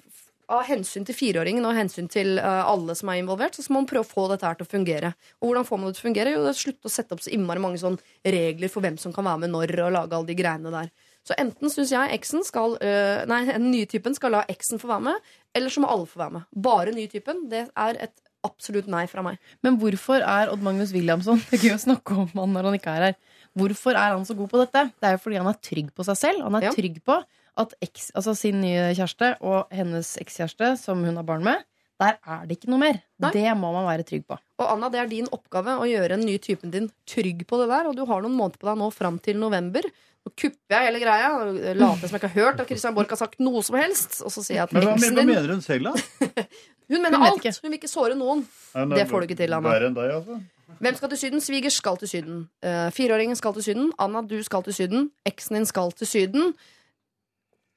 [0.49, 3.89] av hensyn til fireåringen og hensyn til eh, alle som er involvert, så må man
[3.91, 5.11] prøve å få dette her til å fungere.
[5.43, 6.33] Og hvordan får man det til å fungere?
[6.33, 9.13] Jo, det er slutt å sette opp så innmari mange sånn regler for hvem som
[9.13, 10.89] kan være med når, og lage alle de greiene der.
[11.29, 14.89] Så enten syns jeg eksen skal eh, Nei, den nye typen skal la eksen få
[14.89, 15.29] være med,
[15.59, 16.49] eller så må alle få være med.
[16.69, 17.45] Bare nye typen.
[17.53, 19.37] Det er et absolutt nei fra meg.
[19.67, 22.77] Men hvorfor er Odd Magnus Williamson Det er gøy å snakke om han når han
[22.79, 23.19] ikke er her.
[23.59, 24.85] Hvorfor er han så god på dette?
[24.97, 26.45] Det er jo fordi han er trygg på seg selv.
[26.47, 26.73] Han er Ja.
[26.73, 27.17] trygg på
[27.59, 31.65] at eks, altså sin nye kjæreste og hennes ekskjæreste, som hun har barn med,
[31.99, 33.01] der er det ikke noe mer.
[33.19, 33.31] Nei.
[33.35, 34.37] Det må man være trygg på.
[34.63, 37.67] Og Anna, det er din oppgave å gjøre den nye typen din trygg på det
[37.73, 37.89] der.
[37.91, 39.87] Og du har noen måneder på deg nå fram til november.
[40.23, 41.33] Nå kupper jeg hele greia.
[41.41, 44.21] og Later som jeg ikke har hørt at Christian Borch har sagt noe som helst.
[44.23, 46.47] Og så sier jeg at Men hva, eksen hva din mener hun selv, da?
[46.89, 47.43] Hun mener Hun alt.
[47.43, 47.53] ikke.
[47.61, 48.47] Hun vil ikke såre noen.
[48.79, 49.75] Nei, Det får du ikke til, Anna.
[49.75, 50.39] Verre enn deg, altså.
[50.79, 51.43] Hvem skal til Syden?
[51.45, 52.39] Svigers skal til Syden.
[52.65, 53.91] Uh, Fireåringen skal til Syden.
[54.01, 55.11] Anna, du skal til Syden.
[55.29, 56.55] Eksen din skal til Syden.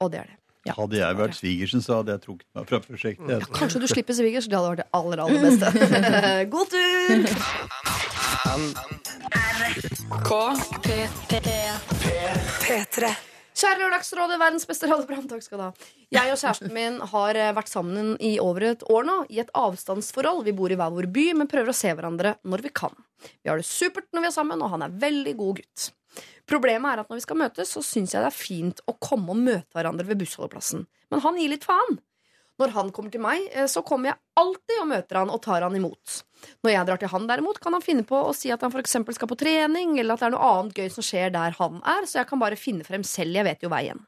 [0.02, 0.38] Og det er det.
[0.76, 3.32] Hadde jeg vært svigersen, så hadde jeg trukket meg fra prosjektet.
[3.34, 4.46] Ja, Kanskje du slipper svigers.
[4.46, 5.66] Det hadde vært det aller, aller beste.
[6.54, 7.26] God tur!
[12.62, 13.10] P3.
[13.52, 15.26] Kjære Lørdagsrådet, verdens beste radioprogram.
[15.28, 15.72] Takk skal du ha.
[16.14, 19.50] Jeg og kjæresten min har eh, vært sammen i over et år nå, i et
[19.56, 20.44] avstandsforhold.
[20.46, 22.94] Vi bor i hver vår by, men prøver å se hverandre når vi kan.
[23.44, 25.90] Vi har det supert når vi er sammen, og han er veldig god gutt.
[26.50, 29.34] Problemet er at når vi skal møtes, så syns jeg det er fint å komme
[29.34, 30.86] og møte hverandre ved bussholdeplassen.
[31.12, 32.00] Men han gir litt faen.
[32.60, 35.64] Når han kommer til meg, eh, så kommer jeg alltid og møter han og tar
[35.64, 36.18] han imot.
[36.62, 39.16] Når jeg drar til han derimot, kan han finne på å si at han eksempel
[39.16, 42.04] skal på trening, eller at det er noe annet gøy som skjer der han er,
[42.06, 43.38] så jeg kan bare finne frem selv.
[43.38, 44.04] Jeg vet jo veien.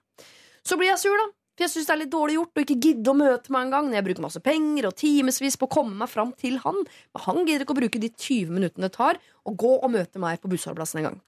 [0.65, 1.31] Så blir jeg sur, da.
[1.55, 3.87] For jeg syns det er litt dårlig gjort å ikke gidde å møte meg engang
[3.87, 6.81] når jeg bruker masse penger og timevis på å komme meg fram til han.
[7.15, 10.19] Men han gidder ikke å bruke de 20 minuttene det tar å gå og møte
[10.19, 11.21] meg på bussholdeplassen en gang.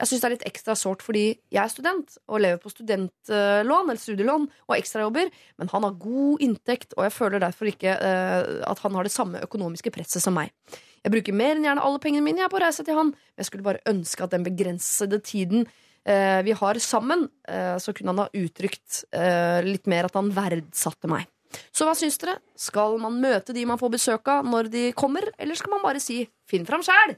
[0.00, 3.92] Jeg syns det er litt ekstra sårt fordi jeg er student og lever på studentlån
[3.92, 5.30] eller studielån og ekstrajobber,
[5.60, 9.12] men han har god inntekt, og jeg føler derfor ikke uh, at han har det
[9.12, 10.54] samme økonomiske presset som meg.
[11.04, 13.42] Jeg bruker mer enn gjerne alle pengene mine jeg er på reise til han, men
[13.42, 15.68] jeg skulle bare ønske at den begrensede tiden
[16.44, 21.08] vi har sammen, eh, så kunne han ha uttrykt eh, litt mer at han verdsatte
[21.08, 21.28] meg.
[21.74, 22.38] Så hva syns dere?
[22.58, 26.02] Skal man møte de man får besøk av når de kommer, eller skal man bare
[26.02, 27.16] si 'finn fram sjæl'?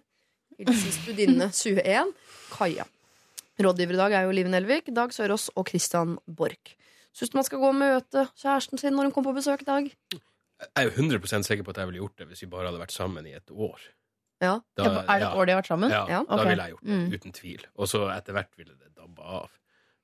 [0.56, 2.12] Hilsen studinne 21,
[2.52, 2.86] Kaja.
[3.60, 6.76] Rådgiver i dag er jo Liv Nelvik, Dag Sørås og Christian Borch.
[7.16, 9.68] Syns du man skal gå og møte kjæresten sin når hun kommer på besøk i
[9.68, 9.90] dag?
[10.60, 12.80] Jeg er jo 100 sikker på at jeg ville gjort det hvis vi bare hadde
[12.80, 13.80] vært sammen i et år.
[14.42, 14.60] Ja.
[14.76, 15.90] Da- er det et år de har vært sammen?
[15.90, 17.12] Ja, Ja, da ville jeg gjort det, Mm.
[17.14, 17.62] uten tvil.
[17.76, 19.50] Og så etter hvert ville det dabba av.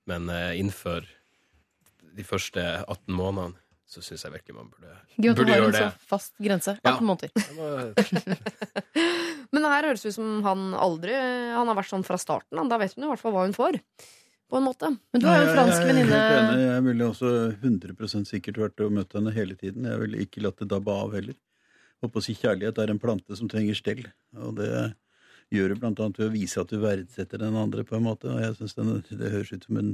[0.07, 1.05] Men uh, innenfor
[2.17, 3.55] de første 18 månedene
[3.93, 5.81] så syns jeg virkelig man burde, Gøy at du har en det.
[5.83, 6.79] så fast grense.
[6.83, 6.97] Ja.
[6.97, 7.31] 18 måneder.
[9.53, 12.57] Men her høres det ut som han aldri Han har vært sånn fra starten.
[12.71, 13.81] Da vet hun i hvert fall hva hun får.
[14.53, 14.89] På en måte.
[15.13, 16.19] Men du har jo en fransk venninne.
[16.61, 17.31] Jeg ville også
[17.61, 19.85] 100 sikkert vært og møtt henne hele tiden.
[19.89, 21.37] Jeg ville ikke latt det dabbe av heller.
[22.03, 24.03] Håper å si kjærlighet er en plante som trenger stell.
[24.43, 24.71] Og det
[25.53, 28.31] gjør du blant annet ved å vise at du verdsetter den andre på en måte.
[28.33, 29.93] Og jeg synes det høres ut som en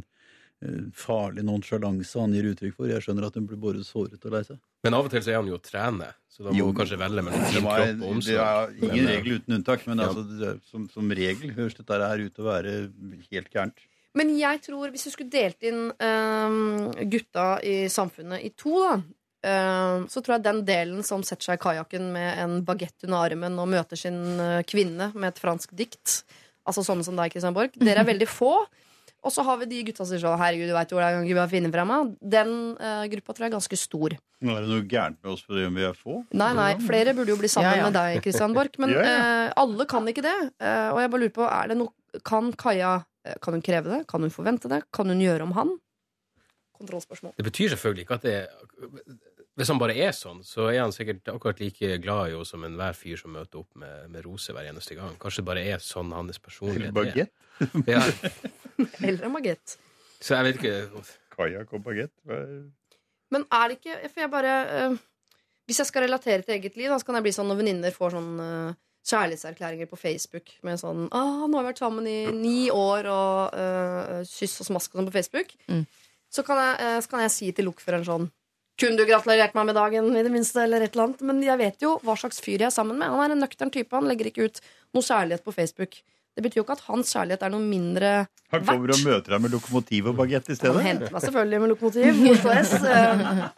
[0.62, 2.88] eh, farlig nonsjalanse han gir uttrykk for.
[2.92, 4.60] Jeg skjønner at hun blir både såret og lei seg.
[4.86, 6.78] Men av og til så er han jo å trene, så da må Jo, hun
[6.78, 8.38] kanskje velge mellom Det kropp og omsorg.
[8.38, 10.08] Det er ingen Men, eh, regel uten unntak, men Ja.
[10.08, 12.74] altså, som, som regel høres dette her ut til å være
[13.32, 13.86] helt gærent.
[14.16, 18.94] Men jeg tror, hvis du skulle delt inn um, gutta i samfunnet i to, da
[20.10, 23.58] så tror jeg den delen som setter seg i kajakken med en bagett under armen
[23.62, 26.22] og møter sin øh, kvinne med et fransk dikt,
[26.66, 28.54] altså sånne som deg, Christian Borch, dere er veldig få.
[29.26, 31.32] Og så har vi de gutta som sier sånn Herregud, du veit hvor hvordan vi
[31.32, 32.10] gang jeg finne frem av.
[32.22, 34.14] Den uh, gruppa tror jeg er ganske stor.
[34.46, 36.20] Nå er det noe gærent med oss fordi vi er få.
[36.38, 37.88] Nei, nei, flere burde jo bli sammen Ja, ja.
[37.88, 38.78] med deg, Christian Borch.
[38.78, 39.16] Men Ja, ja.
[39.48, 40.36] eh, alle kan ikke det.
[40.62, 42.92] Uh, og jeg bare lurer på, er det noe Kan Kaja
[43.26, 44.00] eh, Kan hun kreve det?
[44.08, 44.84] Kan hun forvente det?
[44.94, 45.74] Kan hun gjøre om han?
[46.78, 47.34] Kontrollspørsmål.
[47.34, 48.38] Det betyr selvfølgelig ikke at det
[49.58, 52.62] Hvis han bare er sånn, så er han sikkert akkurat like glad i henne som
[52.62, 55.16] enhver fyr som møter opp med, med roser hver eneste gang.
[55.18, 57.32] Kanskje det bare er sånn hans personlighet Bagett?
[57.58, 57.72] er.
[57.90, 58.02] Ja,
[59.08, 59.74] Eller magett.
[60.22, 61.02] så jeg vet ikke
[61.34, 62.12] Kajak og bagett?
[63.34, 64.94] Men er det ikke For jeg bare uh,
[65.66, 67.94] Hvis jeg skal relatere til eget liv, da, så kan jeg bli sånn når venninner
[67.98, 68.78] får sånn uh,
[69.08, 73.58] kjærlighetserklæringer på Facebook med sånn ah, 'Nå har vi vært sammen i ni år', og
[73.58, 75.54] uh, kyss og smask og sånn på Facebook.
[75.66, 75.86] Mm.
[76.30, 78.26] Så, kan jeg, så kan jeg si til lokføreren sånn
[78.78, 81.22] 'Kunne du gratulert meg med dagen, i det minste?' Eller et eller annet.
[81.26, 83.08] Men jeg vet jo hva slags fyr jeg er sammen med.
[83.10, 83.90] Han er en nøktern type.
[83.92, 84.60] Han legger ikke ut
[84.94, 85.98] noe kjærlighet på Facebook.
[86.38, 88.10] Det betyr jo ikke at hans kjærlighet er noe mindre
[88.52, 88.52] verdt.
[88.52, 90.76] Han kommer og møter deg med lokomotiv og bagett i stedet?
[90.76, 92.04] han henter meg selvfølgelig med lokomotiv.
[92.86, 93.48] Eh,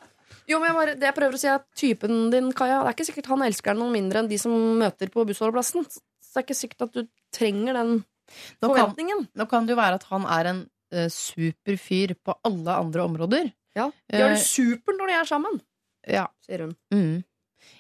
[0.51, 2.97] Jo, men jeg bare, det jeg prøver å si er Typen din, Kaja, det er
[2.97, 5.85] ikke sikkert han elsker deg noe mindre enn de som møter på bussholdeplassen.
[5.87, 6.01] Så
[6.33, 7.05] det er ikke sikkert at du
[7.37, 7.93] trenger den
[8.63, 9.29] Nå kan, forventningen.
[9.37, 10.61] nå kan det jo være at han er en
[10.97, 13.53] uh, super fyr på alle andre områder.
[13.77, 15.61] Ja, De har Eh, det supert når de er sammen,
[16.09, 16.27] Ja.
[16.47, 16.77] sier hun.
[16.93, 17.25] Mm.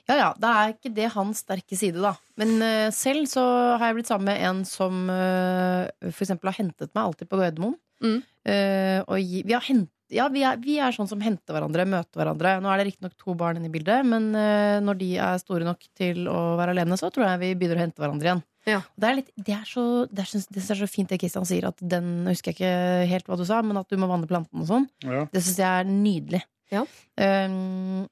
[0.09, 2.15] Ja ja, da er ikke det hans sterke side, da.
[2.37, 3.43] Men uh, selv så
[3.79, 7.41] har jeg blitt sammen med en som uh, for eksempel har hentet meg alltid på
[7.41, 7.79] Gardermoen.
[8.03, 8.21] Mm.
[8.49, 12.21] Uh, og vi, har hent, ja, vi, er, vi er sånn som henter hverandre, møter
[12.21, 12.59] hverandre.
[12.61, 15.69] Nå er det riktignok to barn inne i bildet, men uh, når de er store
[15.69, 18.45] nok til å være alene, så tror jeg vi begynner å hente hverandre igjen.
[18.71, 18.79] Ja.
[18.97, 21.67] Det er, litt, det, er så, det, er, det er så fint det Kristian sier,
[21.73, 24.63] at den husker jeg ikke helt hva du sa, men at du må vanne plantene
[24.65, 24.89] og sånn.
[25.05, 25.27] Ja.
[25.33, 26.43] Det syns jeg er nydelig.
[26.71, 26.85] Ja.
[27.19, 28.05] Um,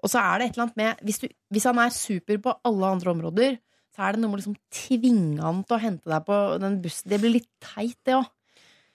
[0.00, 2.54] og så er det et eller annet med hvis, du, hvis han er super på
[2.70, 3.58] alle andre områder,
[3.92, 6.78] så er det noe med å liksom tvinge han til å hente deg på den
[6.80, 7.10] bussen.
[7.12, 8.30] Det blir litt teit, det òg.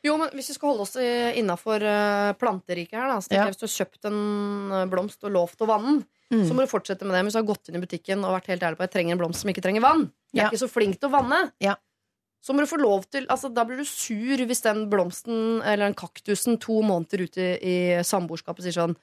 [0.05, 0.95] Jo, men hvis vi skal holde oss
[1.37, 1.81] innafor
[2.41, 3.45] planteriket her, da, så tenker Ja.
[3.49, 4.19] jeg hvis du har kjøpt en
[4.79, 6.03] eh, blomst og lovt å vanne den,
[6.33, 6.47] Mm.
[6.47, 7.19] så må du fortsette med det.
[7.21, 8.95] Men hvis du har gått inn i butikken og vært helt ærlig på at jeg
[8.97, 10.49] trenger en blomst som ikke trenger vann, jeg er Ja.
[10.49, 11.75] ikke så flink til å vanne, Ja.
[12.43, 15.85] så må du få lov til altså, Da blir du sur hvis den blomsten eller
[15.85, 18.95] den kaktusen to måneder ute i samboerskapet sier sånn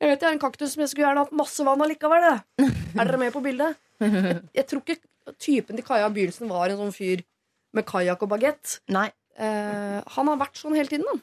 [0.00, 2.22] jeg vet jeg er en kaktus, men jeg skulle gjerne hatt masse vann allikevel.
[2.56, 2.70] det.
[2.98, 3.76] Er dere med på bildet?
[4.00, 7.20] Jeg, jeg tror ikke typen til Kaja Begynnelsen var en sånn fyr
[7.74, 8.80] med kajakk og bagett.
[8.88, 11.20] Eh, han har vært sånn hele tiden, da.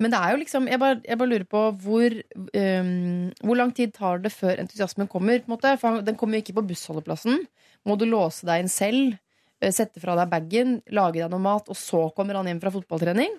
[0.00, 2.14] Men det er jo liksom Jeg bare, jeg bare lurer på hvor
[2.56, 5.42] um, Hvor lang tid tar det før entusiasmen kommer?
[5.44, 5.74] På en måte?
[5.82, 7.42] For den kommer jo ikke på bussholdeplassen.
[7.84, 9.18] Må du låse deg inn selv?
[9.60, 12.72] eh, Sette fra deg bagen, lage deg noe mat, og så kommer han hjem fra
[12.72, 13.34] fotballtrening?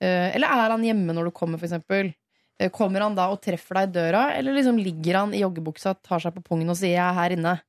[0.00, 2.12] Eh, Eller er han hjemme når du kommer, for eksempel?
[2.60, 5.96] Eh, Kommer han da og treffer deg i døra, eller liksom ligger han i joggebuksa,
[6.04, 7.60] tar seg på pungen og sier 'jeg er her inne'?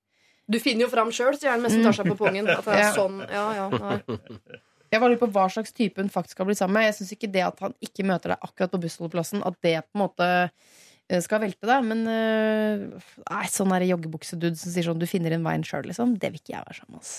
[0.48, 2.48] Du finner jo fram sjøl, sier han mens han tar seg på pungen.
[2.48, 4.02] At det er sånn, ja, ja, nei.
[4.96, 6.88] Jeg var litt på hva slags type hun faktisk har blitt sammen med.
[6.88, 9.98] Jeg syns ikke det at han ikke møter deg akkurat på bussholdeplassen, at det på
[9.98, 11.88] en måte eh, skal velte deg.
[11.90, 16.16] Men øh, nei, sånn der joggebuksedude som sier sånn 'du finner en vei sjøl', liksom.
[16.22, 17.04] Det vil ikke jeg være sammen med.
[17.04, 17.16] ass.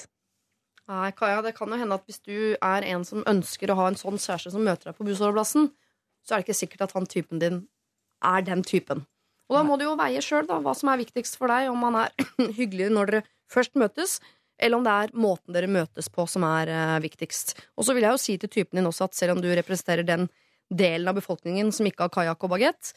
[0.88, 3.90] nei, Kaja, det kan jo hende at hvis du er en som ønsker å ha
[3.90, 5.68] en sånn kjæreste som møter deg på bussholdeplassen,
[6.24, 7.66] så er det ikke sikkert at han typen din
[8.24, 9.04] er den typen.
[9.46, 12.06] Og da må du jo veie sjøl hva som er viktigst for deg, om han
[12.06, 12.14] er
[12.58, 14.18] hyggelig når dere først møtes,
[14.58, 17.54] eller om det er måten dere møtes på som er uh, viktigst.
[17.76, 20.06] Og så vil jeg jo si til typen din også at selv om du representerer
[20.06, 20.28] den
[20.72, 22.94] delen av befolkningen som ikke har kajakk og bagett,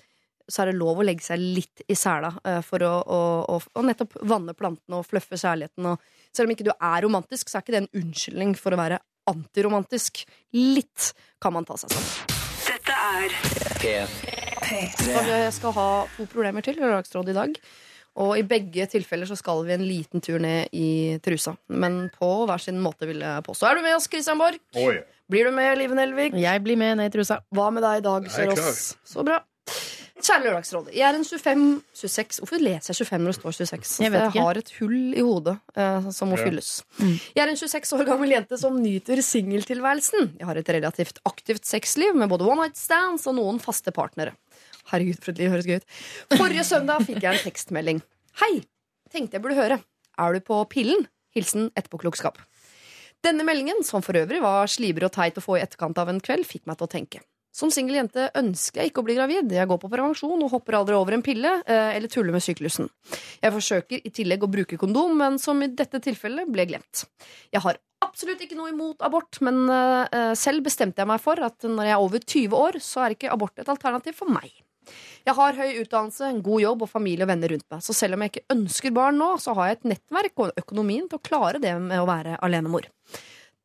[0.49, 3.19] så er det lov å legge seg litt i sela uh, for å, å,
[3.57, 5.91] å, å nettopp vanne plantene og fluffe kjærligheten.
[5.91, 8.79] Og selv om ikke du er romantisk, så er ikke det en unnskyldning for å
[8.79, 10.23] være antiromantisk.
[10.57, 11.11] Litt
[11.43, 12.37] kan man ta seg sammen.
[12.69, 13.35] Dette er
[14.69, 15.13] P3.
[15.27, 17.61] jeg skal ha to problemer til i Lørdagsrådet i dag.
[18.17, 21.53] Og i begge tilfeller så skal vi en liten tur ned i trusa.
[21.69, 23.67] Men på hver sin måte, vil jeg påstå.
[23.69, 24.57] Er du med oss, Christian Borch?
[24.75, 24.97] Oi.
[25.29, 26.33] Blir du med, Live Nelvik?
[26.33, 27.39] Jeg blir med ned i trusa.
[27.53, 28.95] Hva med deg i dag, Jeg Sørås?
[29.05, 29.39] Så bra.
[30.19, 30.91] Kjære Lørdagsrådet.
[30.97, 31.61] Jeg er en 25
[31.95, 34.01] 26 Hvorfor leser jeg 25 når det står 26?
[34.03, 34.41] Jeg vet ikke.
[34.43, 36.43] har et hull i hodet eh, som må Ja.
[36.43, 36.71] fylles.
[36.99, 40.33] Jeg er en 26 år gammel jente som nyter singeltilværelsen.
[40.41, 44.33] Jeg har et relativt aktivt sexliv med både one night stands og noen faste partnere.
[44.91, 45.87] Herregud, for et liv høres gøy ut.
[46.35, 48.03] Forrige søndag fikk jeg en tekstmelding.
[48.41, 48.53] Hei!
[49.13, 49.79] Tenkte jeg burde høre.
[50.19, 51.07] Er du på pillen?
[51.35, 52.39] Hilsen etterpåklokskap.
[53.25, 56.21] Denne meldingen, som for øvrig var slibrig og teit å få i etterkant av en
[56.23, 57.21] kveld, fikk meg til å tenke.
[57.59, 59.51] Som singel jente ønsker jeg ikke å bli gravid.
[59.51, 62.87] Jeg går på prevensjon og hopper aldri over en pille eh, eller tuller med syklusen.
[63.41, 67.03] Jeg forsøker i tillegg å bruke kondom, men som i dette tilfellet ble glemt.
[67.51, 71.67] Jeg har absolutt ikke noe imot abort, men eh, selv bestemte jeg meg for at
[71.67, 74.53] når jeg er over 20 år, så er ikke abort et alternativ for meg.
[75.27, 78.17] Jeg har høy utdannelse, en god jobb og familie og venner rundt meg, så selv
[78.17, 81.25] om jeg ikke ønsker barn nå, så har jeg et nettverk og økonomien til å
[81.29, 82.89] klare det med å være alenemor.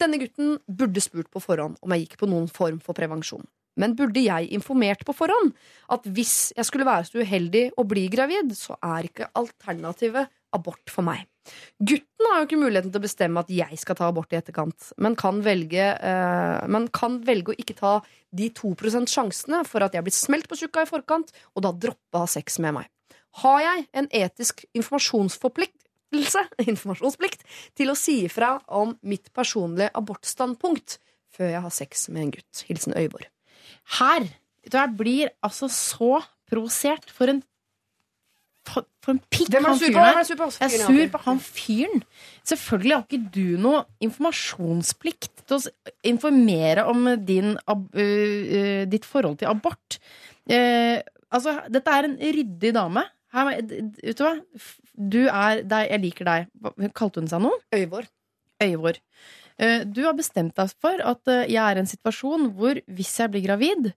[0.01, 3.47] Denne gutten burde spurt på forhånd om jeg gikk på noen form for prevensjon.
[3.81, 5.55] Men burde jeg informert på forhånd
[5.95, 10.91] at hvis jeg skulle være så uheldig å bli gravid, så er ikke alternativet abort
[10.91, 11.25] for meg.
[11.79, 14.91] Gutten har jo ikke muligheten til å bestemme at jeg skal ta abort i etterkant,
[15.03, 17.95] men kan velge, eh, men kan velge å ikke ta
[18.35, 22.19] de 2% sjansene for at jeg blir smelt på tjukka i forkant, og da droppe
[22.19, 22.91] å ha sex med meg.
[23.43, 27.45] Har jeg en etisk informasjonsforpliktelse informasjonsplikt
[27.77, 30.99] til å si ifra om mitt personlige abortstandpunkt
[31.35, 32.65] før jeg har sex med en gutt?
[32.69, 33.27] Hilsen Øyvor.
[33.99, 34.29] Her
[34.65, 37.11] du, blir altså så provosert.
[37.13, 37.43] For en
[38.75, 40.21] For, for en pikk han fyren er.
[40.27, 42.03] Jeg er sur på han fyren.
[42.51, 49.39] Selvfølgelig har ikke du noe informasjonsplikt til å informere om din, ab- uh, ditt forhold
[49.43, 49.99] til abort.
[50.51, 50.99] Uh,
[51.35, 53.05] altså, dette er en ryddig dame.
[53.35, 54.35] Her, vet du hva?
[54.95, 56.51] Du er deg, jeg liker deg.
[56.95, 57.57] Kalte hun seg noe?
[57.75, 58.07] Øyvor.
[58.63, 59.01] Øyvor.
[59.59, 63.11] Eh, Du har bestemt deg for at eh, jeg er i en situasjon hvor hvis
[63.19, 63.89] jeg blir gravid,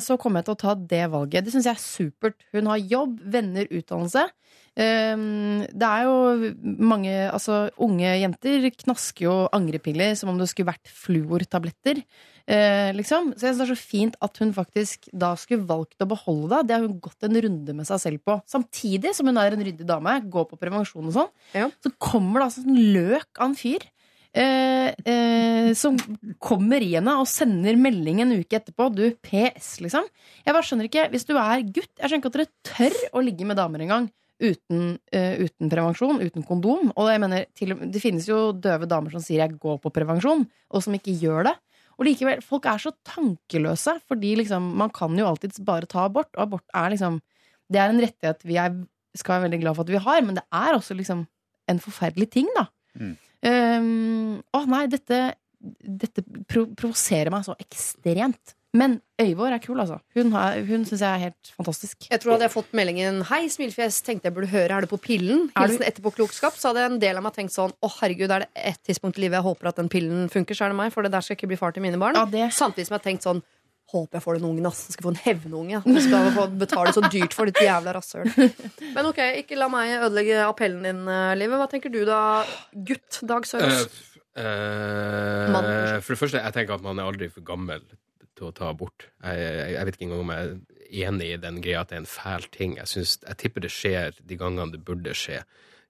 [0.00, 1.44] så kommer jeg til å ta det valget.
[1.44, 2.34] Det syns jeg er supert.
[2.52, 4.24] Hun har jobb, venner, utdannelse.
[4.78, 5.16] Eh,
[5.74, 10.86] Det er jo mange Altså, unge jenter knasker jo angrepiller som om det skulle vært
[10.90, 12.02] fluortabletter.
[12.48, 13.34] Eh, liksom.
[13.36, 16.48] Så jeg synes det er så fint at hun faktisk da skulle valgt å beholde
[16.62, 16.68] det.
[16.68, 18.38] Det har hun gått en runde med seg selv på.
[18.48, 21.68] Samtidig som hun er en ryddig dame, går på prevensjon og sånn, Ja.
[21.84, 23.84] så kommer det altså en løk av en fyr.
[24.36, 25.96] Eh, eh, som
[26.38, 28.90] kommer i henne og sender melding en uke etterpå.
[28.92, 30.04] Du, PS, liksom.
[30.44, 33.22] Jeg bare skjønner ikke, Hvis du er gutt Jeg skjønner ikke at dere tør å
[33.24, 36.92] ligge med damer engang uten, uh, uten prevensjon, uten kondom.
[36.94, 40.46] Og jeg mener, til, Det finnes jo døve damer som sier 'jeg går på prevensjon',
[40.70, 41.56] og som ikke gjør det.
[41.98, 46.30] Og likevel, folk er så tankeløse, fordi liksom, man kan jo alltids bare ta abort.
[46.36, 47.20] Og abort er liksom
[47.70, 50.36] Det er en rettighet vi er, skal være veldig glad for at vi har, men
[50.36, 51.26] det er også liksom
[51.68, 52.68] en forferdelig ting, da.
[52.96, 53.16] Mm.
[53.42, 58.54] Um, å nei, dette, dette pro provoserer meg så ekstremt.
[58.76, 59.96] Men Øyvår er kul, altså.
[60.14, 62.06] Hun, har- hun syns jeg er helt fantastisk.
[62.10, 65.00] Jeg tror Hadde jeg fått meldingen 'Hei, smilefjes, tenkte jeg burde høre, er du på
[65.00, 68.30] pillen?' Er du- Hilsen etterpåklokskap, så hadde en del av meg tenkt sånn 'Å, herregud,
[68.30, 70.76] er det ett tidspunkt i livet jeg håper at den pillen funker, så er det
[70.76, 72.14] meg', for det der skal ikke bli far til mine barn.
[72.14, 73.42] Ja, det- Samtidig som jeg har tenkt sånn
[73.88, 74.82] Håper jeg får den ungen, ass.
[74.90, 75.78] Jeg skal få en hevnunge.
[75.80, 78.28] Jeg skal få betale så dyrt for ditt jævla rasshøl.
[78.96, 81.56] Men ok, ikke la meg ødelegge appellen din, eh, Livet.
[81.62, 82.18] Hva tenker du da,
[82.72, 83.88] gutt Dag Sørås?
[84.38, 84.44] Uh,
[85.50, 87.80] uh, for det første, jeg tenker at man er aldri for gammel
[88.38, 89.08] til å ta abort.
[89.24, 91.98] Jeg, jeg, jeg vet ikke engang om jeg er enig i den greia at det
[91.98, 92.76] er en fæl ting.
[92.78, 95.42] Jeg, synes, jeg tipper det skjer de gangene det burde skje.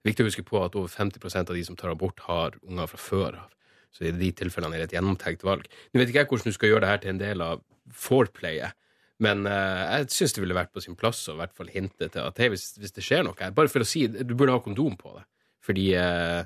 [0.07, 3.01] Viktig å huske på at over 50% av de som tar abort, har unger fra
[3.03, 3.55] før av.
[3.91, 5.65] Så i de tilfellene er det et gjennomtenkt valg.
[5.91, 7.63] Nå vet ikke jeg hvordan du skal gjøre det her til en del av
[7.95, 8.75] foreplayet,
[9.19, 12.07] men uh, jeg syns det ville vært på sin plass å i hvert fall hinte
[12.07, 14.53] til at hey, hvis, hvis det skjer noe her Bare for å si du burde
[14.55, 15.25] ha kondom på det.
[15.65, 16.45] Fordi uh,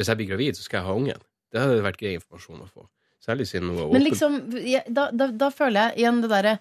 [0.00, 1.22] hvis jeg blir gravid, så skal jeg ha ungen.
[1.50, 2.88] Det hadde vært grei informasjon å få.
[3.22, 4.36] Særlig siden hun var Men liksom,
[4.88, 6.56] da, da, da føler jeg igjen det derre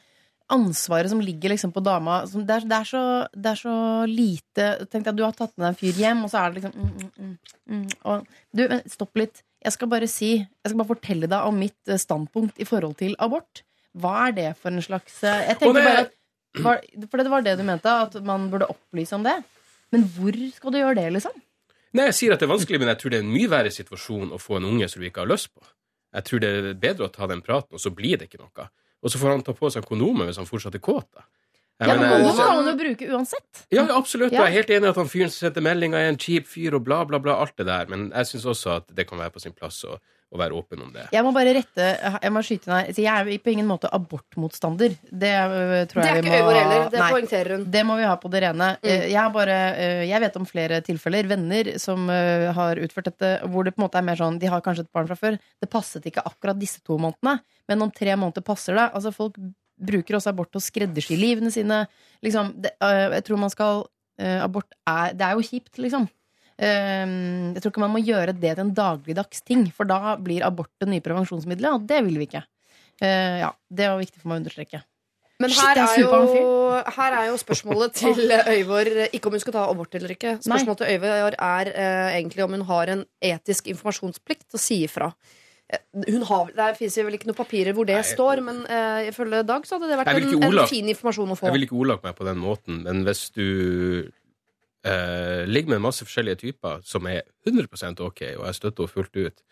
[0.49, 3.75] ansvaret som ligger liksom på dama som det, er, det, er så, det er så
[4.09, 6.49] lite Tenk deg at du har tatt med deg en fyr hjem, og så er
[6.49, 7.35] det liksom mm, mm, mm,
[7.75, 9.43] mm, og, Du, stopp litt.
[9.61, 12.97] Jeg skal bare si Jeg skal bare fortelle deg om mitt eh, standpunkt i forhold
[12.99, 13.63] til abort.
[13.97, 16.15] Hva er det for en slags eh, Jeg tenker bare at
[16.61, 19.37] var, For det var det du mente, at man burde opplyse om det.
[19.93, 21.33] Men hvor skal du gjøre det, liksom?
[21.97, 23.71] Nei, jeg sier at det er vanskelig, men jeg tror det er en mye verre
[23.73, 25.65] situasjon å få en unge som du ikke har lyst på.
[26.13, 28.67] Jeg tror det er bedre å ta den praten, og så blir det ikke noe.
[29.01, 31.07] Og så får han ta på seg kondomet hvis han fortsatt er kåt.
[31.17, 31.25] da.
[31.79, 33.61] Jeg Ja, men Kondom kan han jo bruke uansett.
[33.71, 34.33] Ja, ja, absolutt.
[34.33, 34.43] Ja.
[34.43, 36.75] Jeg er helt enig i at han fyren som sendte meldinga, er en kjip fyr
[36.75, 37.37] og bla, bla, bla.
[37.39, 37.87] Alt det der.
[37.87, 39.95] Men jeg syns også at det kan være på sin plass å,
[40.29, 41.07] å være åpen om det.
[41.13, 41.85] Jeg må bare rette
[42.21, 42.89] Jeg må skyte inn her.
[42.93, 44.93] Så Jeg er på ingen måte abortmotstander.
[45.09, 46.83] Det øh, tror Det er jeg vi ikke må Øyvor heller.
[46.93, 47.07] Det Nei.
[47.15, 47.63] poengterer hun.
[47.73, 48.67] Det må vi ha på det rene.
[48.77, 48.89] Mm.
[48.91, 53.31] Eh, Jeg, bare, eh, jeg vet om flere tilfeller, venner som eh, har utført dette,
[53.49, 55.39] hvor det på en måte er mer sånn De har kanskje et barn fra før.
[55.61, 57.39] Det passet ikke akkurat disse to månedene,
[57.71, 58.85] men om tre måneder passer det.
[58.93, 59.39] Altså Folk
[59.79, 61.87] bruker også abort til å skreddersy livene sine.
[62.21, 63.87] Liksom, det, jeg tror man skal
[64.19, 66.09] Abort er Det er jo kjipt, liksom.
[66.59, 67.05] Eh,
[67.55, 70.71] Jeg tror ikke man må gjøre det til en dagligdags ting, for da blir abort
[70.81, 72.43] det nye prevensjonsmiddelet, og det vil vi ikke.
[73.01, 74.83] Eh, Ja, Det var viktig for meg å understreke.
[75.39, 76.09] Men her er jo,
[76.97, 80.33] her er jo spørsmålet til Øyvor ikke om hun skal ta abort eller ikke.
[80.43, 84.81] Spørsmålet til Øyvor er eh, egentlig om hun har en etisk informasjonsplikt til å si
[84.83, 85.13] ifra.
[85.71, 85.79] Eh,
[86.11, 88.03] Hun har, der fins vel ikke noen papirer hvor det Nei.
[88.03, 91.47] står, men eh, ifølge Dag så hadde det vært en, en fin informasjon å få.
[91.47, 94.11] Jeg vil ikke ordlagt meg på den måten, men hvis du
[94.85, 97.67] eh, ligger med masse forskjellige typer som er 100
[98.05, 99.43] ok, og jeg støtter henne fullt ut,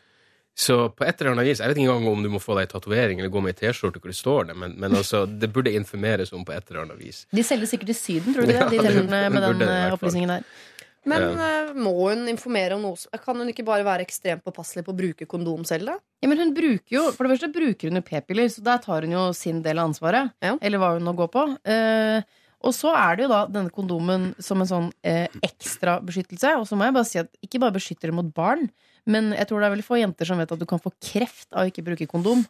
[0.57, 2.71] så på et eller annet vis Jeg vet ikke engang om du må få deg
[2.71, 5.73] tatovering eller gå med ei T-skjorte hvor det står det, men, men altså, det burde
[5.77, 7.27] informeres om på et eller annet vis.
[7.29, 8.71] De selger sikkert i Syden, tror du Ja, det?
[8.73, 10.49] De det T-skjortene med den det eh, opplysningen der.
[11.07, 14.91] Men uh, må hun informere om noe Kan hun ikke bare være ekstremt påpasselig på
[14.91, 15.95] å bruke kondom selv, da?
[16.23, 19.07] Ja, men hun bruker jo, For det første bruker hun jo p-piller, så der tar
[19.07, 20.33] hun jo sin del av ansvaret.
[20.43, 20.57] Ja.
[20.59, 21.45] Eller hva hun nå går på.
[21.69, 26.57] Eh, Og så er det jo da denne kondomen som en sånn eh, ekstra beskyttelse.
[26.59, 28.67] Og så må jeg bare si at ikke bare beskytter det mot barn,
[29.07, 31.47] men jeg tror det er veldig få jenter som vet at du kan få kreft
[31.53, 32.43] av å ikke bruke kondom.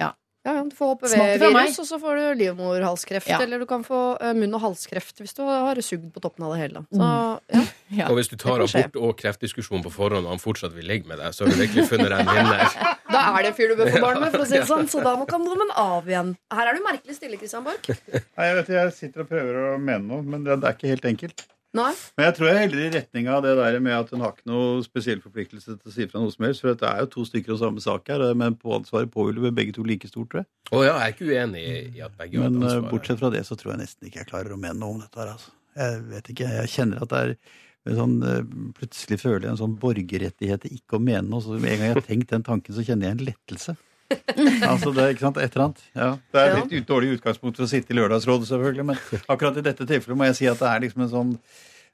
[0.00, 0.10] Ja,
[0.44, 0.98] ja, du får.
[1.06, 3.30] HPV-virus, og så får du livmorhalskreft.
[3.30, 3.40] Ja.
[3.40, 6.56] Eller du kan få eh, munn- og halskreft hvis du har sugd på toppen av
[6.56, 6.84] det hele.
[6.92, 7.64] Så ja.
[7.92, 8.08] Ja.
[8.08, 11.20] Og hvis du tar abort og kreftdiskusjon på forhånd, og han fortsatt vil ligge med
[11.20, 12.66] deg, så har du virkelig funnet deg en vinner.
[13.12, 14.86] Da er det en fyr du bør få barn med, for å si det sånn.
[14.88, 16.30] Så da må kandomen av igjen.
[16.48, 17.90] Her er du merkelig stille, Christian Borch.
[17.92, 20.78] Nei, jeg vet ikke, jeg sitter og prøver å mene noe, men det, det er
[20.78, 21.44] ikke helt enkelt.
[21.76, 21.92] Nei.
[22.18, 24.48] Men jeg tror jeg heller i retning av det der med at hun har ikke
[24.50, 26.60] noe spesiell forpliktelse til å si fra noe som helst.
[26.64, 29.54] For det er jo to stykker av samme sak her, men på ansvaret påhviler vel
[29.56, 30.50] begge to like stort, tror jeg.
[30.68, 33.22] Å ja, jeg er ikke uenig i, at begge har Men et eh, Men bortsett
[33.22, 35.32] fra det så tror jeg nesten ikke jeg klarer å mene noe om dette her,
[35.32, 35.56] altså.
[35.80, 37.34] Jeg vet ikke, jeg kjenner at det er
[37.86, 38.42] sånn, eh,
[38.78, 41.42] Plutselig føler jeg en sånn borgerrettighet til ikke å mene noe.
[41.42, 43.76] Så med en gang jeg har tenkt den tanken, så kjenner jeg en lettelse.
[44.68, 45.82] Altså det er ikke sant, et eller annet.
[45.96, 48.98] Ja, det er et litt dårlig utgangspunkt for å sitte i Lørdagsrådet, selvfølgelig, men
[49.32, 51.30] akkurat i dette tilfellet må jeg si at det er liksom en sånn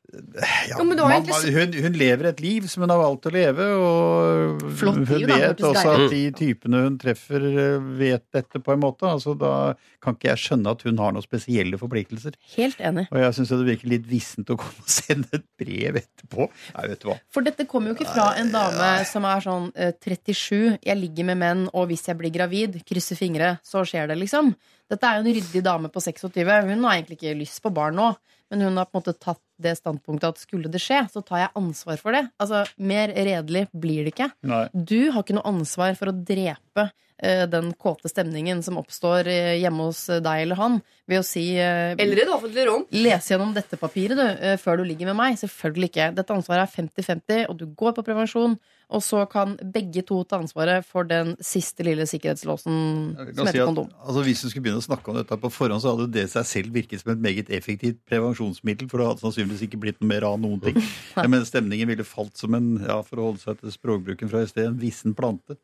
[0.09, 4.97] ja, man- hun, hun lever et liv som hun har valgt å leve, og Flott
[4.97, 8.81] hun da, vet hørtes også at de typene hun treffer, eh, vet dette på en
[8.81, 9.05] måte.
[9.09, 12.39] Altså, da kan ikke jeg skjønne at hun har noen spesielle forpliktelser.
[12.57, 13.05] Helt enig.
[13.13, 16.49] Og jeg syns det virker litt vissent å komme og sende et brev etterpå.
[16.79, 17.19] Nei, vet du hva.
[17.35, 21.29] For dette kommer jo ikke fra en dame som er sånn eh, 37, jeg ligger
[21.33, 24.55] med menn, og hvis jeg blir gravid, krysser fingre, så skjer det, liksom.
[24.89, 26.39] Dette er jo en ryddig dame på 26.
[26.71, 28.13] Hun har egentlig ikke lyst på barn nå,
[28.49, 31.43] men hun har på en måte tatt det standpunktet at skulle det skje, så tar
[31.43, 32.25] jeg ansvar for det.
[32.41, 34.31] Altså, Mer redelig blir det ikke.
[34.49, 34.65] Nei.
[34.73, 39.57] Du har ikke noe ansvar for å drepe uh, den kåte stemningen som oppstår uh,
[39.59, 42.87] hjemme hos deg eller han, ved å si uh, Eller i det offentlige rom.
[42.95, 45.39] Les gjennom dette papiret du, eh, før du ligger med meg.
[45.43, 46.11] Selvfølgelig ikke.
[46.17, 48.57] Dette ansvaret er 50-50, og du går på prevensjon.
[48.89, 52.73] Og så kan begge to ta ansvaret for den siste lille sikkerhetslåsen
[53.13, 53.91] som heter si at, kondom.
[54.01, 56.49] altså Hvis du skulle begynne å snakke om dette på forhånd, så hadde det seg
[56.49, 60.25] selv virket som et meget effektivt prevensjonsmiddel, for det hadde sannsynligvis ikke blitt noe mer
[60.31, 60.81] av noen ting.
[61.29, 64.49] Men Stemningen ville falt som en, ja, for å holde seg til språkbruken fra i
[64.49, 65.59] sted, en vissen plante.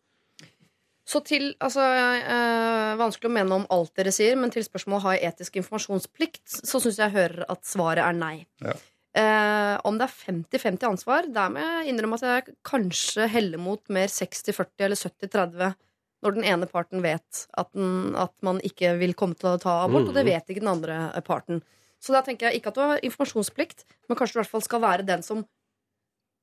[1.08, 5.16] Så til, altså, øh, Vanskelig å mene om alt dere sier, men til spørsmålet har
[5.16, 8.36] jeg etisk informasjonsplikt, så syns jeg hører at svaret er nei.
[8.64, 8.76] Ja.
[9.14, 13.82] Eh, om det er 50-50 ansvar, der må jeg innrømme at jeg kanskje heller mot
[13.94, 15.74] mer 60-40 eller 70-30
[16.24, 19.82] når den ene parten vet at, den, at man ikke vil komme til å ta
[19.84, 20.96] abort, og det vet ikke den andre
[21.26, 21.60] parten.
[22.00, 24.64] Så da tenker jeg ikke at du har informasjonsplikt, men kanskje du i hvert fall
[24.64, 25.44] skal være den som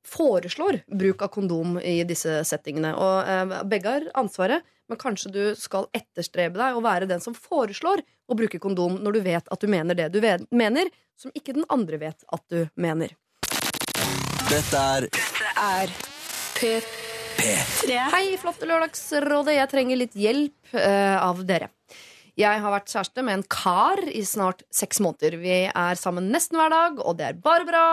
[0.08, 2.94] foreslår bruk av kondom i disse settingene.
[2.98, 7.36] Og eh, begge har ansvaret, men kanskje du skal etterstrebe deg å være den som
[7.38, 10.20] foreslår å bruke kondom når du vet at du mener det du
[10.52, 13.14] mener, som ikke den andre vet at du mener.
[14.52, 15.08] Dette er
[15.62, 15.94] Er
[16.58, 17.96] P3.
[18.12, 19.56] Hei, flotte Lørdagsrådet.
[19.56, 21.72] Jeg trenger litt hjelp uh, av dere.
[22.40, 25.40] Jeg har vært kjæreste med en kar i snart seks måneder.
[25.40, 27.86] Vi er sammen nesten hver dag, og det er bare bra.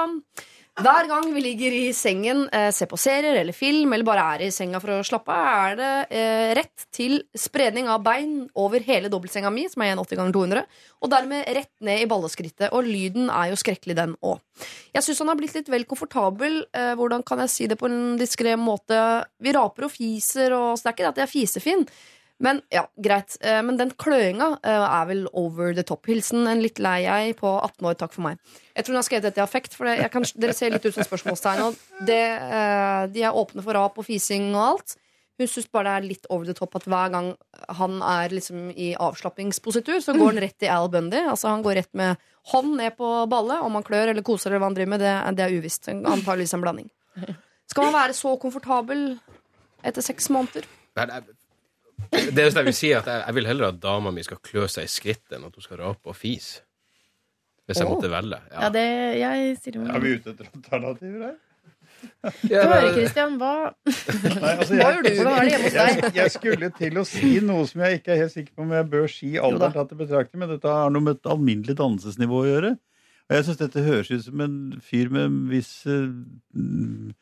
[0.79, 4.45] Hver gang vi ligger i sengen, eh, ser på serier eller film, eller bare er
[4.47, 8.79] i senga for å slappe av, er det eh, rett til spredning av bein over
[8.87, 10.63] hele dobbeltsenga mi, som er 1,80 ganger 200,
[11.03, 12.71] og dermed rett ned i balleskrittet.
[12.71, 14.39] Og lyden er jo skrekkelig, den òg.
[14.95, 16.61] Jeg syns han har blitt litt vel komfortabel.
[16.71, 19.01] Eh, hvordan kan jeg si det på en diskré måte?
[19.43, 21.87] Vi raper og fiser, og så det er ikke det at jeg er fisefin.
[22.39, 23.37] Men ja, greit.
[23.41, 26.07] Eh, Men den kløinga eh, er vel over the top.
[26.07, 27.99] Hilsen en litt lei jeg på 18 år.
[27.99, 28.39] Takk for meg.
[28.77, 30.95] Jeg tror hun har skrevet dette i affekt, for det, kan, dere ser litt ut
[30.95, 31.65] som spørsmålstegn.
[31.67, 34.97] Og det, eh, de er åpne for rap og fising og alt.
[35.39, 37.29] Hun syns bare det er litt over the top at hver gang
[37.79, 41.21] han er liksom i avslappingspositur, så går han rett i Al Bundy.
[41.31, 42.17] Altså Han går rett med
[42.51, 43.63] hånd ned på ballet.
[43.63, 45.91] Om han klør eller koser eller hva han driver med, det, det er uvisst.
[45.95, 46.91] Antakeligvis en blanding.
[47.71, 49.05] Skal man være så komfortabel
[49.87, 50.67] etter seks måneder?
[50.99, 51.21] Nei, nei,
[52.13, 54.41] Det er sånn jeg vil si at jeg, jeg vil heller at dama mi skal
[54.45, 56.63] klø seg i skrittet enn at hun skal rape og fise.
[57.69, 58.39] Hvis jeg måtte velge.
[58.55, 58.87] Ja, det,
[59.21, 61.37] jeg sier det Er vi ute etter alternativer her?
[61.99, 63.35] Få høre, Christian.
[63.41, 63.53] Hva
[63.85, 65.11] Nei, altså, Hva gjør du?
[65.19, 65.99] Hvordan er det hjemme hos deg?
[65.99, 68.75] Jeg, jeg skulle til å si noe som jeg ikke er helt sikker på om
[68.77, 72.41] jeg bør si alderen tatt i betraktning, men dette har noe med et alminnelig dannelsesnivå
[72.41, 72.73] å gjøre.
[73.29, 76.07] Og jeg syns dette høres ut som en fyr med en viss eh,
[76.57, 77.13] mm,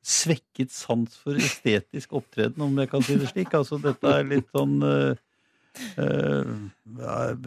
[0.00, 3.52] svekket sans for estetisk opptreden, om jeg kan si det slik.
[3.56, 5.12] Altså, dette er litt sånn uh,
[6.00, 6.52] uh,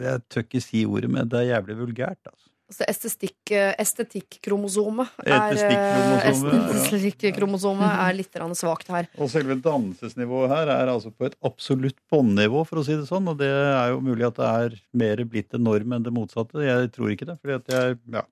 [0.00, 2.44] Jeg tør ikke si ordet, men det er jævlig vulgært, altså.
[2.64, 8.06] Altså, estetikk, estetikkromosomet er, estetikkromosomet Estetikkromosome, ja.
[8.08, 9.08] er litt svakt her.
[9.20, 13.28] Og selve dannelsesnivået her er altså på et absolutt båndnivå, for å si det sånn.
[13.30, 16.64] Og det er jo mulig at det er mer blitt en norm enn det motsatte.
[16.64, 17.36] Jeg tror ikke det.
[17.44, 18.24] fordi at jeg, ja.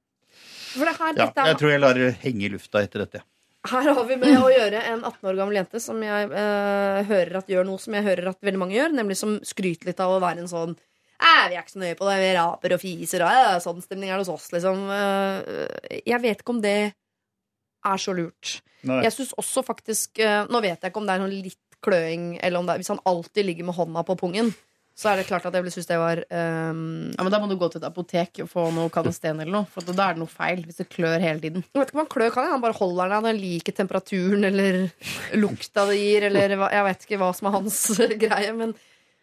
[0.72, 3.22] For det her, Ja, jeg tror jeg lar det henge i lufta etter dette.
[3.70, 7.36] Her har vi med å gjøre en 18 år gammel jente som jeg eh, hører
[7.38, 10.16] at gjør noe som jeg hører at veldig mange gjør, nemlig som skryter litt av
[10.16, 10.74] å være en sånn
[11.22, 14.10] vi er ikke så nøye på det, vi raper og fiser og «Æ, sånn stemning
[14.10, 14.80] er det hos oss, liksom.
[14.90, 18.56] Eh, Jeg vet ikke om det er så lurt.
[18.82, 19.00] Nei.
[19.06, 22.24] Jeg synes også faktisk eh, Nå vet jeg ikke om det er noe litt kløing,
[22.42, 24.50] eller om det er Hvis han alltid ligger med hånda på pungen,
[24.92, 26.80] så er det klart at jeg ville synes det var um...
[27.14, 29.68] Ja, men Da må du gå til et apotek og få noe kanesten eller noe.
[29.72, 31.64] For da er det noe feil hvis det klør hele tiden.
[31.64, 32.54] Jeg vet ikke om han klør, kan jeg?
[32.54, 34.80] Han bare holder den, han liker temperaturen eller
[35.42, 37.80] lukta det gir, eller hva, jeg vet ikke hva som er hans
[38.26, 38.52] greie.
[38.60, 38.76] Men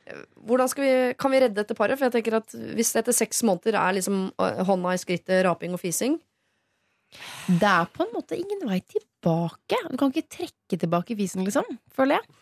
[0.10, 0.92] eh, hvordan skal vi,
[1.22, 2.02] kan vi redde dette paret?
[2.02, 5.44] For jeg tenker at Hvis det etter seks måneder er liksom eh, hånda i skrittet,
[5.46, 6.18] raping og fising
[7.46, 9.84] Det er på en måte ingen vei tilbake.
[9.86, 11.78] Du kan ikke trekke tilbake fisen, liksom.
[11.94, 12.40] Føler jeg.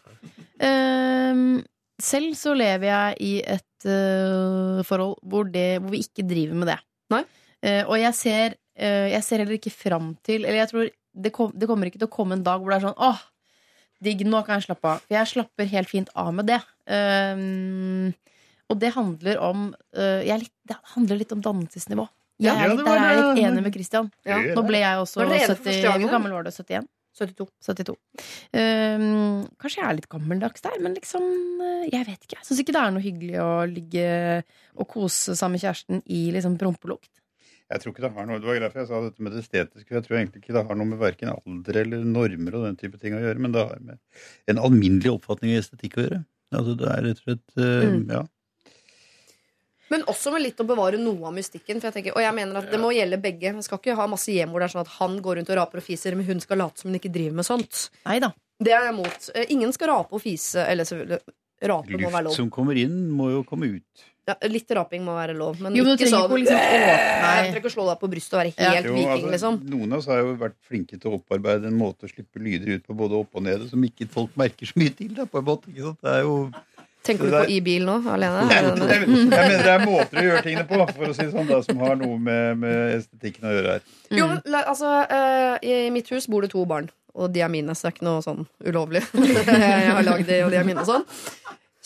[0.64, 1.60] Ehm,
[2.02, 6.74] selv så lever jeg i et uh, forhold hvor, det, hvor vi ikke driver med
[6.74, 6.82] det.
[7.66, 11.32] Eh, og jeg ser, uh, jeg ser heller ikke fram til Eller jeg tror det,
[11.34, 13.24] kom, det kommer ikke til å komme en dag hvor det er sånn åh,
[14.06, 15.00] digg, nå kan jeg slappe av.
[15.08, 16.60] For jeg slapper helt fint av med det.
[16.94, 18.12] Ehm,
[18.70, 19.64] og det handler om
[19.98, 22.06] jeg er litt, Det handler litt om dannelsesnivå.
[22.38, 24.12] Jeg Ja, er litt, der er jeg litt enig med Christian.
[24.30, 24.38] Ja.
[24.54, 26.52] Nå ble jeg også Var dere enige for 70 Hvor gammel var du?
[26.54, 26.86] 71?
[27.18, 27.48] 72.
[27.66, 27.96] 72.
[28.54, 31.26] Um, kanskje jeg er litt gammeldags der, men liksom
[31.64, 32.40] eh, Jeg vet ikke.
[32.40, 34.08] Jeg syns ikke det er noe hyggelig å ligge
[34.78, 37.12] og kose sammen med kjæresten i liksom prompelukt.
[37.68, 39.92] Jeg tror ikke det har noe, det var derfor jeg sa dette med det estetiske.
[39.92, 43.00] Jeg tror egentlig ikke det har noe med verken alder eller normer og den type
[43.02, 44.00] ting å gjøre, men det har med
[44.54, 46.22] en alminnelig oppfatning av estetikk å gjøre.
[46.56, 48.06] Altså det er rett og slett uh, Mm.
[48.14, 48.22] Ja.
[49.90, 51.80] Men også med litt å bevare noe av mystikken.
[51.80, 53.54] For jeg tenker, og jeg mener at det må gjelde begge.
[53.56, 55.60] Man skal ikke ha masse hjem hvor det er sånn at han går rundt og
[55.62, 57.88] raper og fiser, men hun skal late som hun ikke driver med sånt.
[58.06, 58.34] Neida.
[58.60, 59.30] Det er jeg imot.
[59.36, 60.66] Eh, Ingen skal rape og fise.
[60.68, 61.22] Eller selvfølgelig,
[61.72, 62.36] rape må være Luft lov.
[62.42, 64.06] som kommer inn, må jo komme ut.
[64.28, 66.82] Ja, litt raping må være lov, men Jo, men du ikke sånn liksom Jeg
[67.48, 68.72] trenger ikke å slå deg på brystet og være Ja.
[68.76, 69.60] helt Jo, viking, altså, liksom.
[69.72, 72.74] Noen av oss har jo vært flinke til å opparbeide en måte å slippe lyder
[72.76, 75.14] ut på både opp og nede, som ikke folk merker så mye til.
[75.16, 76.02] Da, på en måte, ikke sant?
[76.04, 76.52] Det er jo
[77.08, 78.46] Tenker du på i bil nå, alene?
[78.52, 81.50] jeg, Er mener det er måter å gjøre tingene på, for å si det sånn,
[81.50, 83.86] da, som har noe med, med estetikken å gjøre her.
[84.18, 85.54] Jo, men altså, eh,
[85.88, 88.10] I mitt hus bor det to barn, og de er mine, så det er ikke
[88.10, 89.06] noe sånn ulovlig.
[89.16, 91.08] jeg har lagd de, og de er mine og sånn.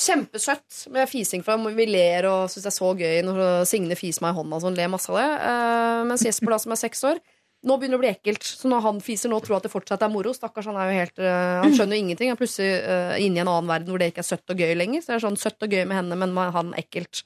[0.02, 4.26] Kjempesøtt med fising fra Vi ler og syns det er så gøy når Signe fiser
[4.26, 4.78] meg i hånda og sånn.
[4.80, 5.28] Ler masse av det.
[5.52, 7.22] Eh, mens Jesper, da, som er seks år,
[7.62, 8.46] nå begynner det å bli ekkelt.
[8.46, 10.34] Så når han fiser nå, tror jeg at det fortsatt er moro.
[10.34, 12.32] Stakkars, han er jo helt uh, Han skjønner jo ingenting.
[12.32, 14.64] Han er plutselig uh, inne i en annen verden hvor det ikke er søtt og
[14.64, 15.04] gøy lenger.
[15.04, 17.24] Så det er sånn søtt og gøy med henne, men han ekkelt.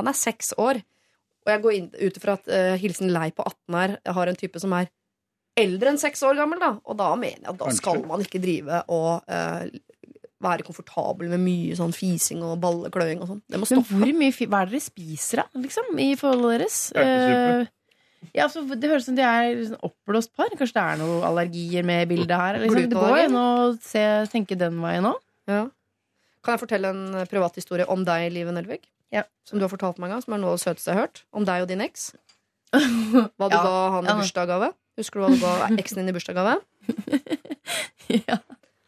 [0.00, 0.82] Han er seks år.
[1.46, 4.62] Og jeg går ut ifra at uh, Hilsen Lei på 18 her har en type
[4.62, 4.90] som er
[5.56, 6.74] eldre enn seks år gammel, da.
[6.84, 9.22] Og da mener jeg at da skal man ikke drive og
[10.42, 13.40] være komfortabel med mye sånn fising og ballekløing og sånn.
[13.48, 15.62] Det må Men hvor mye Hva er det dere spiser, da?
[15.62, 16.80] Liksom, I forholdet deres?
[16.92, 17.54] Ertesuppe.
[17.62, 17.72] Eh,
[18.34, 20.50] ja, altså, det høres ut som de er sånn oppblåst par.
[20.58, 22.58] Kanskje det er noen allergier med bildet her?
[22.62, 22.90] Liksom.
[22.90, 23.46] Det går jo an å
[23.84, 24.02] se,
[24.32, 25.18] tenke den veien òg.
[25.50, 25.62] Ja.
[26.44, 28.84] Kan jeg fortelle en eh, privat historie om deg, Live Nelvik?
[29.14, 29.22] Ja.
[29.46, 31.06] Som du har fortalt meg en gang, som er noe av det søteste jeg har
[31.06, 31.22] hørt.
[31.36, 32.10] Om deg og din eks.
[32.74, 33.62] Hva du Ja.
[33.62, 34.72] ga han i bursdagsgave.
[34.96, 36.56] Husker du hva du ga eksen din i bursdagsgave?
[38.28, 38.38] ja.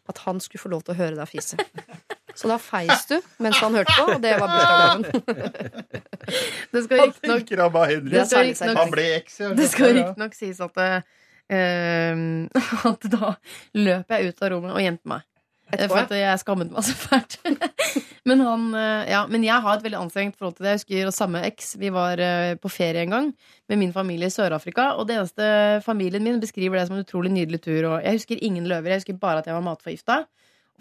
[0.09, 1.59] At han skulle få lov til å høre deg fise.
[2.35, 6.05] Så da feis du mens han hørte på, og det var bursdagsgaven.
[6.73, 9.49] Det skal riktignok han ble eks, ja.
[9.57, 11.01] Det skal riktignok sies at eh,
[12.91, 13.33] At da
[13.79, 15.25] løp jeg ut av rommet og gjemte meg.
[15.69, 17.39] Eh, Etterpå, For at jeg skammet meg så fælt.
[18.29, 20.75] men, han, eh, ja, men jeg har et veldig anstrengt forhold til det.
[20.75, 21.73] Jeg husker og samme eks.
[21.81, 22.21] Vi var
[22.61, 23.31] på ferie en gang
[23.71, 24.91] med min familie i Sør-Afrika.
[24.99, 25.49] Og det eneste
[25.85, 27.95] familien min beskriver det som en utrolig nydelig tur.
[27.95, 28.93] Og jeg husker ingen løver.
[28.93, 30.23] Jeg husker bare at jeg var matforgifta.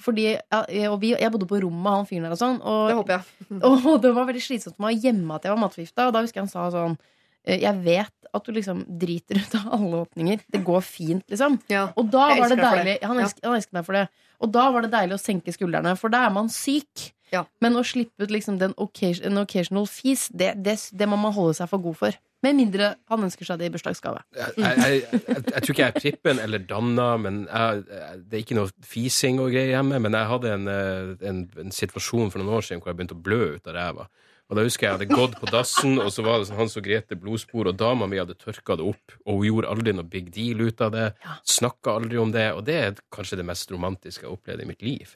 [0.02, 2.58] Fordi, ja, vi, jeg bodde på rommet med han fyren der og sånn.
[2.62, 3.60] Og, Det håper jeg.
[3.68, 6.06] og det var veldig slitsomt for meg å gjemme at jeg var matforgifta.
[6.08, 6.96] Og da husker jeg han sa sånn
[7.44, 10.42] eh, Jeg vet at du liksom driter ut av alle åpninger.
[10.52, 11.58] Det går fint, liksom.
[11.72, 11.88] Ja.
[11.98, 13.28] Og da var det deilig han, Ja.
[13.48, 14.06] han elsker meg for det.
[14.44, 17.08] Og da var det deilig å senke skuldrene, for da er man syk.
[17.32, 17.42] Ja.
[17.60, 21.34] Men å slippe ut liksom den occasion, en occasional fis, det, det, det må man
[21.36, 22.20] holde seg for god for.
[22.46, 24.20] Med mindre han ønsker seg det i bursdagsgave.
[24.36, 28.44] Jeg, jeg, jeg, jeg, jeg tror ikke jeg er prippen eller danna, men det er
[28.44, 29.98] ikke noe fising og greier hjemme.
[30.04, 33.18] Men jeg hadde en, eh, en, en situasjon for noen år siden hvor jeg begynte
[33.18, 34.06] å blø ut av ræva.
[34.48, 36.78] Og da husker jeg jeg hadde gått på dassen, og så var det sånn Hans
[36.80, 40.08] og Grete blodspor, og dama mi hadde tørka det opp, og hun gjorde aldri noe
[40.08, 41.08] big deal ut av det.
[41.44, 44.68] Snakka aldri om det, og det er kanskje det mest romantiske jeg har opplevd i
[44.70, 45.12] mitt liv.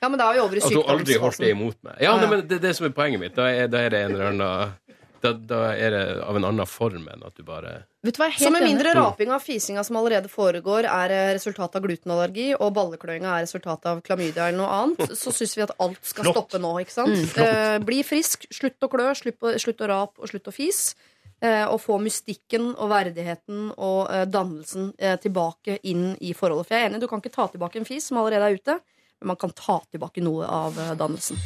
[0.00, 2.00] Ja, men da er vi over i At hun aldri holdt det imot meg.
[2.02, 3.36] Ja, nei, men det er det som er poenget mitt.
[3.36, 4.89] Da er, da er det en eller annen
[5.22, 8.30] da, da er det av en annen form enn at du bare Vet du hva,
[8.32, 12.72] Så med mindre rapinga og fisinga som allerede foregår, er resultatet resultat av glutenallergi, og
[12.74, 16.36] ballekløinga er resultat av klamydia eller noe annet, så syns vi at alt skal Flott.
[16.36, 16.72] stoppe nå.
[16.80, 17.36] ikke sant?
[17.38, 20.94] Eh, bli frisk, slutt å klø, slutt å, slutt å rape og slutt å fis.
[21.40, 26.68] Eh, og få mystikken og verdigheten og eh, dannelsen eh, tilbake inn i forholdet.
[26.68, 28.76] For jeg er enig, du kan ikke ta tilbake en fis som allerede er ute,
[29.20, 31.40] men man kan ta tilbake noe av eh, dannelsen.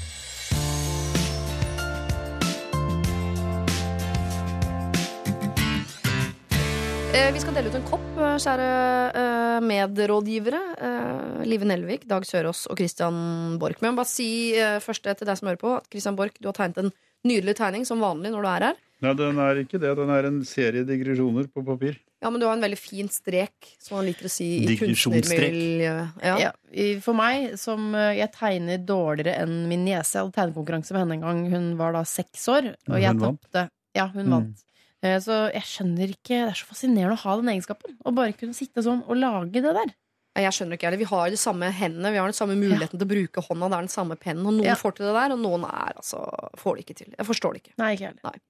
[7.15, 8.69] Vi skal dele ut en kopp, eh, kjære
[9.15, 10.61] eh, medrådgivere.
[10.83, 13.79] Eh, Live Nelvik, Dag Sørås og Christian Borch.
[13.85, 14.27] Men bare si
[14.59, 16.91] eh, først til deg som hører på, at Christian Borch, du har tegnet en
[17.25, 18.81] nydelig tegning som vanlig når du er her.
[19.05, 19.93] Nei, den er ikke det.
[19.99, 22.01] Den er en serie digresjoner på papir.
[22.25, 26.21] Ja, men du har en veldig fin strek, som man liker å si i kunstnermiljøet.
[26.25, 26.37] Ja.
[26.49, 26.53] Ja,
[27.05, 31.19] for meg, som eh, jeg tegner dårligere enn min niese Jeg hadde tegnekonkurranse med henne
[31.21, 33.69] en gang hun var da seks år, og jeg tapte.
[33.95, 34.31] Ja, hun Mm.
[34.35, 34.57] vant.
[34.59, 34.71] Eh,
[35.25, 37.99] Så jeg skjønner ikke Det er så fascinerende å ha den egenskapen.
[38.01, 39.93] Å bare kunne sitte sånn og lage det der.
[40.35, 40.99] Jeg skjønner ikke heller.
[40.99, 43.69] Vi har de samme hendene, vi har den samme muligheten til å bruke hånda.
[43.71, 44.47] Det er den samme pennen.
[44.51, 44.75] Og noen Ja.
[44.75, 46.19] får til det der, og noen er altså
[46.59, 47.15] får det ikke til.
[47.15, 47.75] Jeg forstår det ikke.
[47.79, 48.41] Nei, ikke heller.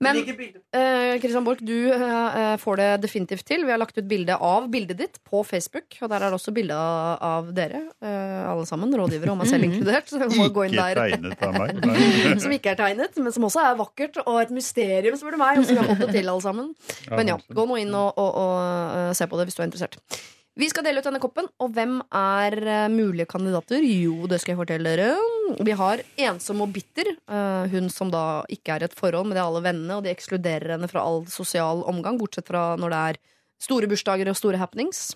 [0.00, 3.66] Men Kristian uh, Borch, du uh, får det definitivt til.
[3.68, 6.54] Vi har lagt ut bilde av bildet ditt på Facebook, og der er det også
[6.56, 10.06] bilde av, dere, Uh, alle sammen, rådgivere, og meg selv inkludert.
[10.08, 11.10] Så må gå inn Ikke der.
[11.18, 11.82] tegnet av meg.
[12.44, 15.58] Som ikke er tegnet, men som også er vakkert og et mysterium, spør du meg.
[15.58, 16.72] Og som vi har fått det til, alle sammen.
[17.10, 19.68] Men ja, gå nå inn og, og, og eh, se på det hvis du er
[19.68, 19.98] interessert.
[20.58, 23.84] Vi skal dele ut denne koppen, og hvem er eh, mulige kandidater?
[23.84, 25.12] Jo, det skal jeg fortelle dere.
[25.62, 27.12] Vi har ensom og bitter.
[27.30, 30.10] eh, hun som da ikke er i et forhold med de alle vennene, og de
[30.10, 33.20] ekskluderer henne fra all sosial omgang, bortsett fra når det er
[33.68, 35.12] store bursdager og store happenings.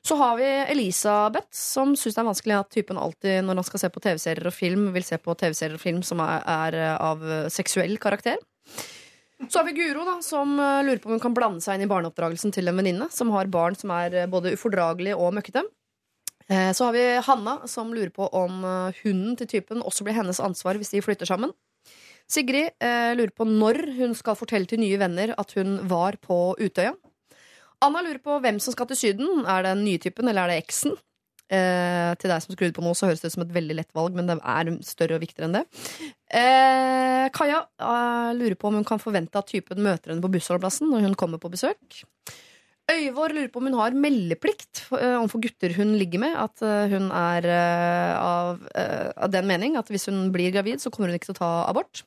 [0.00, 3.82] Så har vi Elisabeth, som syns det er vanskelig at typen alltid, når han skal
[3.84, 7.20] se på TV-serier og film, vil se på TV-serier og film som er, eh, av
[7.52, 8.40] seksuell karakter.
[9.48, 11.86] Så har vi Guro, da, som eh, lurer på om hun kan blande seg inn
[11.86, 15.62] i barneoppdragelsen til en venninne som har barn som er eh, både ufordragelige og møkkete.
[16.50, 18.60] Eh, Så har vi Hanna, som lurer på om
[19.02, 21.54] hunden til typen også blir hennes ansvar hvis de flytter sammen.
[22.30, 22.76] Sigrid
[23.18, 26.92] lurer på når hun skal fortelle til nye venner at hun var på Utøya.
[27.82, 29.40] Anna lurer på hvem som skal til Syden.
[29.50, 30.94] Er det den nye typen, eller er det eksen?
[31.50, 33.90] Eh, til deg som skrudde på nå, så høres det ut som et veldig lett
[33.96, 35.64] valg, men det er større og viktigere enn det.
[36.30, 40.92] Eh, Kaja eh, lurer på om hun kan forvente at typen møter henne på bussholdeplassen
[40.92, 42.04] når hun kommer på besøk.
[42.90, 46.36] Øyvor lurer på om hun har meldeplikt eh, overfor gutter hun ligger med.
[46.38, 48.62] At eh, hun er eh, av,
[49.16, 51.52] av den mening at hvis hun blir gravid, så kommer hun ikke til å ta
[51.70, 52.02] abort.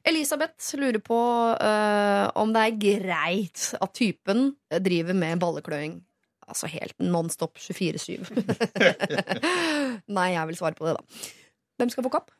[0.00, 1.16] Elisabeth lurer på
[2.40, 5.98] om det er greit at typen driver med ballekløing.
[6.50, 8.26] Altså helt nonstop 24-7.
[10.16, 11.02] Nei, jeg vil svare på det, da.
[11.80, 12.32] Hvem skal få kopp?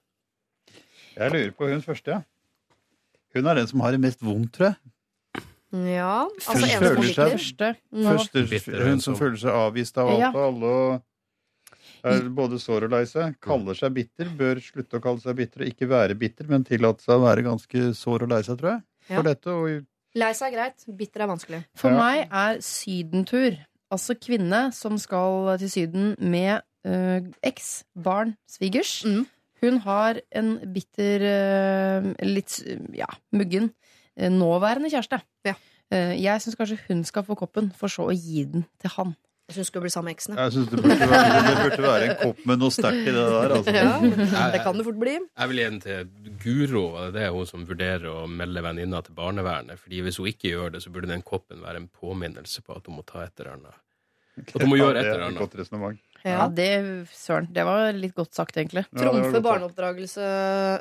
[1.17, 2.21] Jeg lurer på hun første.
[3.35, 5.45] Hun er den som har det mest vondt, tror jeg.
[5.71, 7.31] Ja, altså Hun eneste som liker.
[7.37, 7.69] Første.
[7.95, 12.95] Første, hun som føler seg avvist av alt og alle og er både sår og
[12.97, 13.37] lei seg.
[13.45, 14.33] Kaller seg bitter.
[14.41, 17.45] Bør slutte å kalle seg bitter og ikke være bitter, men tillate seg å være
[17.47, 18.83] ganske sår og lei seg, tror jeg.
[19.11, 19.27] For Ja.
[19.31, 19.87] dette og
[20.19, 21.59] Lei seg er greit, bitter er vanskelig.
[21.79, 21.99] For Ja.
[22.03, 23.61] meg er sydentur,
[23.91, 29.01] altså kvinne som skal til Syden med uh, eks, barn, svigers.
[29.05, 29.27] Mm.
[29.61, 32.61] Hun har en bitter, uh, litt
[32.97, 33.73] ja, muggen
[34.17, 35.21] øh, nåværende kjæreste.
[35.45, 35.55] Ja.
[35.91, 39.15] Eh, jeg syns kanskje hun skal få koppen, for så å gi den til han.
[39.51, 40.37] Jeg syns du skulle bli sammen med eksene.
[40.39, 43.27] jeg synes det, burde være- det burde være en kopp med noe sterkt i det
[43.35, 43.55] der.
[43.57, 43.75] Altså.
[43.75, 45.17] Ja, det kan det fort bli.
[45.19, 46.09] Jeg vil gi den til
[46.45, 46.85] Guro.
[47.11, 49.79] Det er hun som vurderer å melde venninna til barnevernet.
[49.83, 52.87] Fordi Hvis hun ikke gjør det, så burde den koppen være en påminnelse på at
[52.87, 53.75] hun må ta et eller annet.
[54.55, 55.99] At hun må gjøre et Det er eller annet.
[56.23, 56.49] Ja, Ja.
[56.49, 58.85] det, søren, det var litt godt sagt, egentlig.
[58.95, 60.21] Trumfe barneoppdragelse,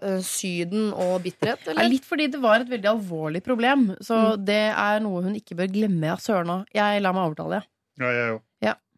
[0.04, 1.90] eh, Syden og bitterhet, Ja, eller?
[1.90, 3.96] litt fordi det var et veldig alvorlig problem.
[4.02, 6.12] Så det er noe hun ikke bør glemme.
[6.12, 6.66] av søren òg.
[6.74, 7.62] Jeg lar meg overtale.
[7.62, 7.62] ja.
[8.00, 8.42] Ja, jeg òg.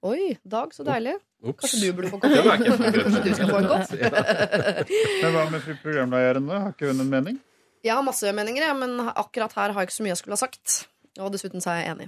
[0.02, 1.14] Oi, Dag, så deilig.
[1.46, 1.62] Ups.
[1.62, 2.48] Kanskje du burde få Det kopp?
[2.66, 3.92] Kanskje du skal få en kopp?
[5.22, 6.48] Men hva med fru programlederen.
[6.50, 7.38] Har ikke hun en mening?
[7.86, 10.42] Jeg har masse meninger, men akkurat her har jeg ikke så mye jeg skulle ha
[10.42, 10.76] sagt.
[11.20, 12.06] Og dessuten er jeg enig.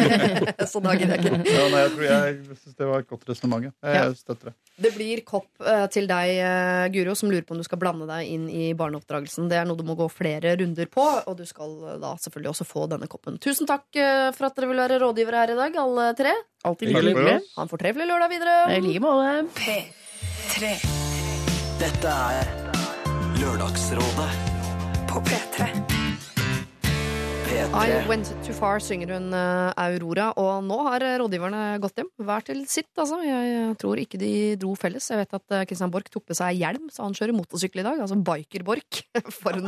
[0.70, 1.50] så da gidder jeg ikke.
[1.52, 3.66] Ja, nei, jeg tror jeg syns det var et godt resonnement.
[3.68, 4.06] Jeg, Ja.
[4.16, 4.54] støtter det.
[4.80, 8.08] Det blir kopp eh, til deg, eh, Guro, som lurer på om du skal blande
[8.08, 9.50] deg inn i barneoppdragelsen.
[9.52, 12.54] Det er noe du må gå flere runder på, og du skal eh, da selvfølgelig
[12.54, 13.36] også få denne koppen.
[13.44, 16.32] Tusen takk for at dere vil være rådgivere her i dag, alle tre.
[16.64, 17.36] Alltid hyggelig.
[17.58, 18.56] Ha en fortreffelig lørdag videre.
[18.72, 19.36] I like måte.
[19.60, 20.74] P3
[21.80, 22.52] Dette er
[23.40, 24.30] Lørdagsrådet
[25.12, 25.99] på P3.
[27.50, 30.28] I went too far, synger hun eh, Aurora.
[30.38, 32.10] Og nå har eh, rådgiverne gått hjem.
[32.22, 33.18] Hver til sitt, altså.
[33.26, 35.08] Jeg eh, tror ikke de dro felles.
[35.10, 38.02] Jeg vet at Kristian Borch tok med seg hjelm, så han kjører motorsykkel i dag.
[38.04, 39.00] Altså Biker-Borch.
[39.40, 39.58] For,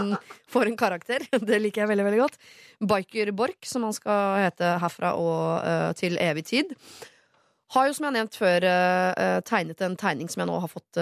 [0.54, 1.26] for en karakter.
[1.48, 2.38] Det liker jeg veldig, veldig godt.
[2.92, 6.72] Biker-Borch, som han skal hete herfra og til evig tid.
[7.74, 8.68] Har jo, som jeg har nevnt før,
[9.48, 11.00] tegnet en tegning som jeg nå har fått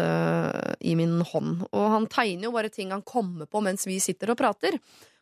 [0.87, 1.65] i min hånd.
[1.75, 4.79] Og han tegner jo bare ting han kommer på mens vi sitter og prater.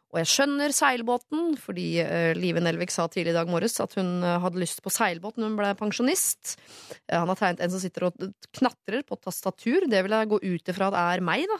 [0.08, 4.22] Og jeg skjønner seilbåten, fordi uh, Live Nelvik sa tidlig i dag morges at hun
[4.24, 6.54] uh, hadde lyst på seilbåt når hun ble pensjonist.
[7.10, 8.24] Uh, han har tegnet en som sitter og
[8.56, 9.84] knatrer på tastatur.
[9.90, 11.58] Det vil jeg gå ut ifra at er meg, da.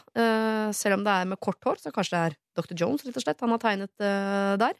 [0.73, 2.75] Selv om det er med kort hår, så kanskje det er Dr.
[2.81, 4.07] Jones, rett og slett, han har tegnet
[4.65, 4.77] der.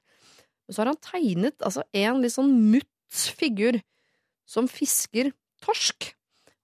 [0.70, 3.80] Og så har han tegnet altså en litt sånn mutt figur
[4.50, 5.32] som fisker
[5.66, 6.12] torsk.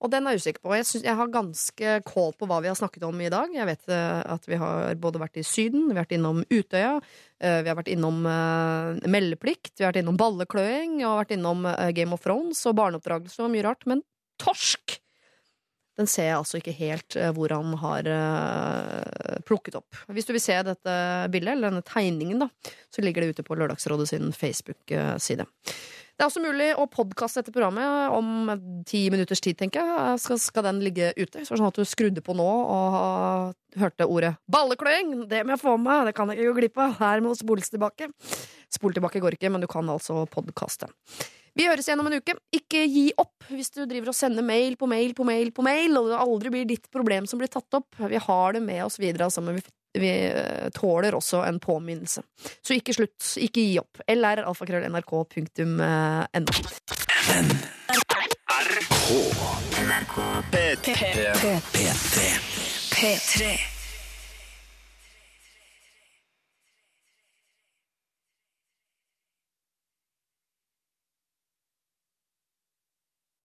[0.03, 0.73] Og den er jeg usikker på.
[0.75, 3.53] Jeg, synes, jeg har ganske kål på hva vi har snakket om i dag.
[3.55, 6.97] Jeg vet eh, at vi har både vært i Syden, vi har vært innom Utøya,
[7.39, 11.63] eh, vi har vært innom eh, meldeplikt, vi har vært innom ballekløing, og vært innom
[11.95, 13.87] Game of Thrones og barneoppdragelse og mye rart.
[13.89, 14.03] Men
[14.41, 14.99] torsk!
[15.95, 18.07] Den ser jeg altså ikke helt hvor han har
[19.47, 19.95] plukket opp.
[20.11, 20.95] Hvis du vil se dette
[21.31, 25.47] bildet, eller denne tegningen, da, så ligger det ute på Lørdagsrådet sin Facebook-side.
[26.15, 30.19] Det er også mulig å podkaste dette programmet om ti minutters tid, tenker jeg.
[30.23, 31.43] Skal, skal den ligge ute?
[31.43, 35.25] Så sånn at du skrudde på nå og hørte ordet 'ballekløing'.
[35.27, 36.95] Det må jeg få med meg, det kan jeg ikke gå glipp av.
[37.01, 38.07] Her må spoles tilbake.
[38.71, 40.87] Spol tilbake går ikke, men du kan altså podkaste.
[41.55, 42.33] Vi høres igjen om en uke.
[42.55, 45.97] Ikke gi opp hvis du driver og sender mail på mail på mail, på mail,
[45.99, 47.95] og det aldri blir ditt problem som blir tatt opp.
[47.95, 49.63] Vi har det med oss videre, altså, men vi,
[50.01, 52.21] vi eh, tåler også en påminnelse.
[52.59, 53.23] Så ikke slutt.
[53.39, 54.01] Ikke gi opp.
[54.11, 56.51] lralfakrøll.nrk.no.
[62.95, 63.74] P3.